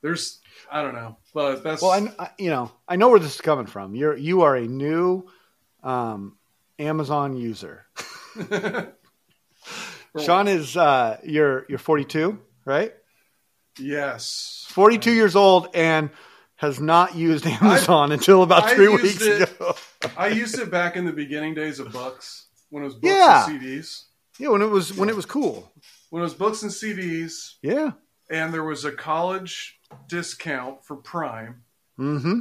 there's 0.03 0.41
I 0.73 0.83
don't 0.83 0.95
know, 0.95 1.19
but 1.35 1.63
that's 1.63 1.83
Well, 1.83 1.91
I, 1.91 2.25
I, 2.25 2.31
you 2.39 2.49
know, 2.49 2.73
I 2.89 2.97
know 2.97 3.11
where 3.11 3.21
this 3.21 3.35
is 3.35 3.41
coming 3.43 3.67
from. 3.67 3.95
You're, 3.95 4.17
you 4.17 4.43
are 4.43 4.57
a 4.57 4.67
new 4.67 5.27
um, 5.83 6.39
Amazon 6.79 7.37
user. 7.37 7.85
Sean 10.19 10.49
is, 10.49 10.77
uh, 10.77 11.19
you're, 11.23 11.67
you're 11.69 11.79
42, 11.79 12.39
right? 12.65 12.95
yes, 13.79 14.60
42 14.71 15.13
years 15.13 15.37
old 15.37 15.69
and 15.75 16.11
has 16.57 16.81
not 16.81 17.15
used 17.15 17.47
Amazon 17.47 18.13
until 18.17 18.43
about 18.43 18.65
I 18.65 18.75
three 18.75 18.89
weeks 18.89 19.21
it- 19.23 19.51
ago. 19.51 19.75
I 20.17 20.29
used 20.29 20.59
it 20.59 20.71
back 20.71 20.97
in 20.97 21.05
the 21.05 21.13
beginning 21.13 21.55
days 21.55 21.79
of 21.79 21.93
books 21.93 22.47
when 22.71 22.83
it 22.83 22.87
was 22.87 22.95
books 22.95 23.05
Yeah. 23.15 23.47
and 23.49 23.61
CDs. 23.61 24.05
Yeah, 24.39 24.49
when 24.49 24.63
it 24.63 24.71
was 24.71 24.95
when 24.97 25.09
it 25.11 25.17
was 25.17 25.27
cool. 25.27 25.71
When 26.11 26.21
it 26.21 26.25
was 26.25 26.35
books 26.35 26.63
and 26.63 26.71
CDs, 26.71 27.55
Yeah. 27.63 27.93
and 28.31 28.53
there 28.55 28.65
was 28.65 28.85
a 28.85 28.93
college 28.93 29.79
discount 30.09 30.85
for 30.85 30.97
Prime. 30.97 31.63
Mm-hmm. 31.99 32.41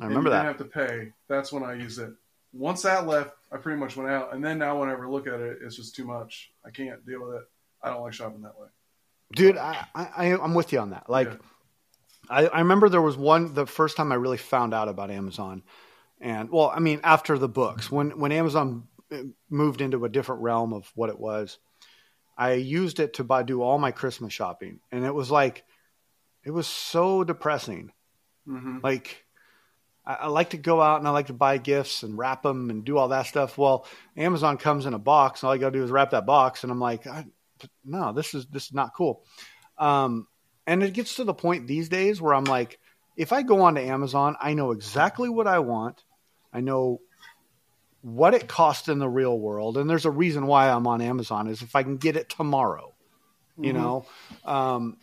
I 0.00 0.06
remember 0.06 0.30
that. 0.30 0.42
Didn't 0.42 0.58
have 0.58 0.70
to 0.72 0.88
pay. 0.88 1.12
That's 1.28 1.52
when 1.52 1.62
I 1.62 1.74
used 1.74 1.98
it. 2.00 2.10
Once 2.52 2.82
that 2.82 3.06
left, 3.06 3.30
I 3.52 3.58
pretty 3.58 3.78
much 3.78 3.96
went 3.96 4.10
out. 4.10 4.34
And 4.34 4.42
then 4.44 4.58
now, 4.58 4.80
whenever 4.80 5.06
I 5.06 5.08
look 5.08 5.26
at 5.28 5.38
it, 5.40 5.58
it's 5.62 5.76
just 5.76 5.94
too 5.94 6.04
much. 6.04 6.50
I 6.64 6.70
can't 6.70 7.04
deal 7.06 7.24
with 7.24 7.36
it. 7.36 7.48
I 7.82 7.90
don't 7.90 8.00
like 8.02 8.12
shopping 8.12 8.42
that 8.42 8.58
way. 8.58 8.66
Dude, 9.32 9.56
I, 9.56 9.86
I, 9.94 10.32
I'm 10.32 10.54
with 10.54 10.72
you 10.72 10.80
on 10.80 10.90
that. 10.90 11.08
Like, 11.08 11.28
Yeah. 11.28 11.36
I, 12.28 12.46
I 12.46 12.58
remember 12.60 12.88
there 12.88 13.02
was 13.02 13.16
one 13.16 13.54
the 13.54 13.66
first 13.66 13.96
time 13.96 14.12
I 14.12 14.16
really 14.16 14.36
found 14.36 14.72
out 14.72 14.88
about 14.88 15.10
Amazon, 15.10 15.62
and 16.20 16.50
well, 16.50 16.72
I 16.74 16.78
mean 16.78 17.00
after 17.02 17.38
the 17.38 17.48
books 17.48 17.90
when 17.90 18.18
when 18.18 18.30
Amazon 18.30 18.84
uh, 19.12 19.22
moved 19.48 19.80
into 19.80 20.04
a 20.04 20.08
different 20.08 20.42
realm 20.42 20.72
of 20.72 20.90
what 20.94 21.10
it 21.10 21.18
was, 21.18 21.58
I 22.38 22.52
used 22.52 23.00
it 23.00 23.14
to 23.14 23.24
buy 23.24 23.42
do 23.42 23.62
all 23.62 23.78
my 23.78 23.90
Christmas 23.90 24.32
shopping, 24.32 24.80
and 24.92 25.04
it 25.04 25.14
was 25.14 25.30
like, 25.30 25.64
it 26.44 26.50
was 26.50 26.66
so 26.66 27.24
depressing. 27.24 27.92
hmm 28.46 28.78
Like, 28.82 29.24
I, 30.06 30.14
I 30.14 30.26
like 30.28 30.50
to 30.50 30.56
go 30.56 30.80
out 30.80 31.00
and 31.00 31.08
I 31.08 31.10
like 31.10 31.26
to 31.26 31.32
buy 31.32 31.58
gifts 31.58 32.02
and 32.02 32.16
wrap 32.16 32.42
them 32.42 32.70
and 32.70 32.84
do 32.84 32.96
all 32.96 33.08
that 33.08 33.26
stuff. 33.26 33.58
Well, 33.58 33.86
Amazon 34.16 34.56
comes 34.56 34.86
in 34.86 34.94
a 34.94 34.98
box, 34.98 35.42
and 35.42 35.48
all 35.48 35.54
you 35.56 35.60
got 35.60 35.70
to 35.72 35.78
do 35.78 35.84
is 35.84 35.90
wrap 35.90 36.10
that 36.10 36.26
box, 36.26 36.62
and 36.62 36.70
I'm 36.70 36.80
like, 36.80 37.06
I, 37.06 37.26
no, 37.84 38.12
this 38.12 38.34
is 38.34 38.46
this 38.46 38.66
is 38.66 38.72
not 38.72 38.94
cool. 38.96 39.24
Um, 39.78 40.26
and 40.66 40.82
it 40.82 40.92
gets 40.92 41.16
to 41.16 41.24
the 41.24 41.34
point 41.34 41.66
these 41.66 41.88
days 41.88 42.20
where 42.20 42.34
I'm 42.34 42.44
like, 42.44 42.78
if 43.16 43.32
I 43.32 43.42
go 43.42 43.62
onto 43.62 43.80
Amazon, 43.80 44.36
I 44.40 44.54
know 44.54 44.70
exactly 44.72 45.28
what 45.28 45.46
I 45.46 45.58
want. 45.60 46.02
I 46.52 46.60
know 46.60 47.00
what 48.02 48.34
it 48.34 48.48
costs 48.48 48.88
in 48.88 48.98
the 48.98 49.08
real 49.08 49.38
world, 49.38 49.76
and 49.76 49.88
there's 49.88 50.06
a 50.06 50.10
reason 50.10 50.46
why 50.46 50.70
I'm 50.70 50.86
on 50.86 51.00
Amazon 51.02 51.48
is 51.48 51.62
if 51.62 51.76
I 51.76 51.82
can 51.82 51.96
get 51.96 52.16
it 52.16 52.28
tomorrow, 52.30 52.94
you 53.58 53.72
Mhm. 53.72 53.74
know. 53.74 54.06
Um, 54.44 54.96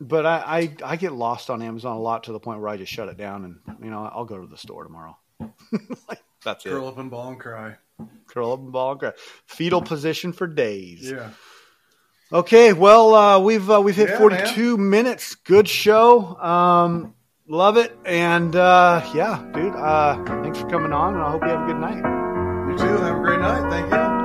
but 0.00 0.24
I, 0.24 0.38
I 0.82 0.92
I 0.92 0.96
get 0.96 1.12
lost 1.12 1.50
on 1.50 1.62
Amazon 1.62 1.96
a 1.96 2.00
lot 2.00 2.24
to 2.24 2.32
the 2.32 2.40
point 2.40 2.60
where 2.60 2.68
I 2.68 2.76
just 2.78 2.92
shut 2.92 3.08
it 3.08 3.16
down 3.16 3.44
and 3.44 3.78
you 3.84 3.90
know 3.90 4.10
I'll 4.12 4.24
go 4.24 4.40
to 4.40 4.46
the 4.46 4.56
store 4.56 4.82
tomorrow. 4.84 5.16
like, 6.08 6.22
that's 6.42 6.64
Curl 6.64 6.86
it. 6.86 6.88
up 6.88 6.98
and 6.98 7.10
ball 7.10 7.28
and 7.28 7.38
cry. 7.40 7.76
Curl 8.28 8.52
up 8.52 8.60
and 8.60 8.72
ball 8.72 8.92
and 8.92 9.00
cry. 9.00 9.12
Fetal 9.46 9.82
position 9.82 10.32
for 10.32 10.46
days. 10.46 11.10
Yeah. 11.10 11.30
Okay, 12.32 12.72
well 12.72 13.14
uh, 13.14 13.38
we've 13.40 13.68
uh, 13.68 13.80
we've 13.82 13.96
hit 13.96 14.10
Yeah, 14.10 14.18
42 14.18 14.76
minutes. 14.76 15.34
Good 15.34 15.68
show. 15.68 16.36
Um, 16.36 17.14
love 17.48 17.76
it. 17.76 17.96
And 18.04 18.54
uh, 18.54 19.02
yeah, 19.14 19.44
dude. 19.52 19.74
Uh, 19.74 20.22
thanks 20.42 20.60
for 20.60 20.68
coming 20.68 20.92
on, 20.92 21.14
and 21.14 21.22
I 21.22 21.30
hope 21.32 21.42
you 21.42 21.48
have 21.48 21.62
a 21.62 21.66
good 21.66 21.80
night. 21.80 21.96
You 22.70 22.78
too. 22.78 23.02
Have 23.02 23.16
a 23.16 23.20
great 23.20 23.40
night. 23.40 23.68
Thank 23.70 23.90
you. 23.90 23.96
Out 23.96 24.12
of 24.12 24.14
you. 24.14 24.19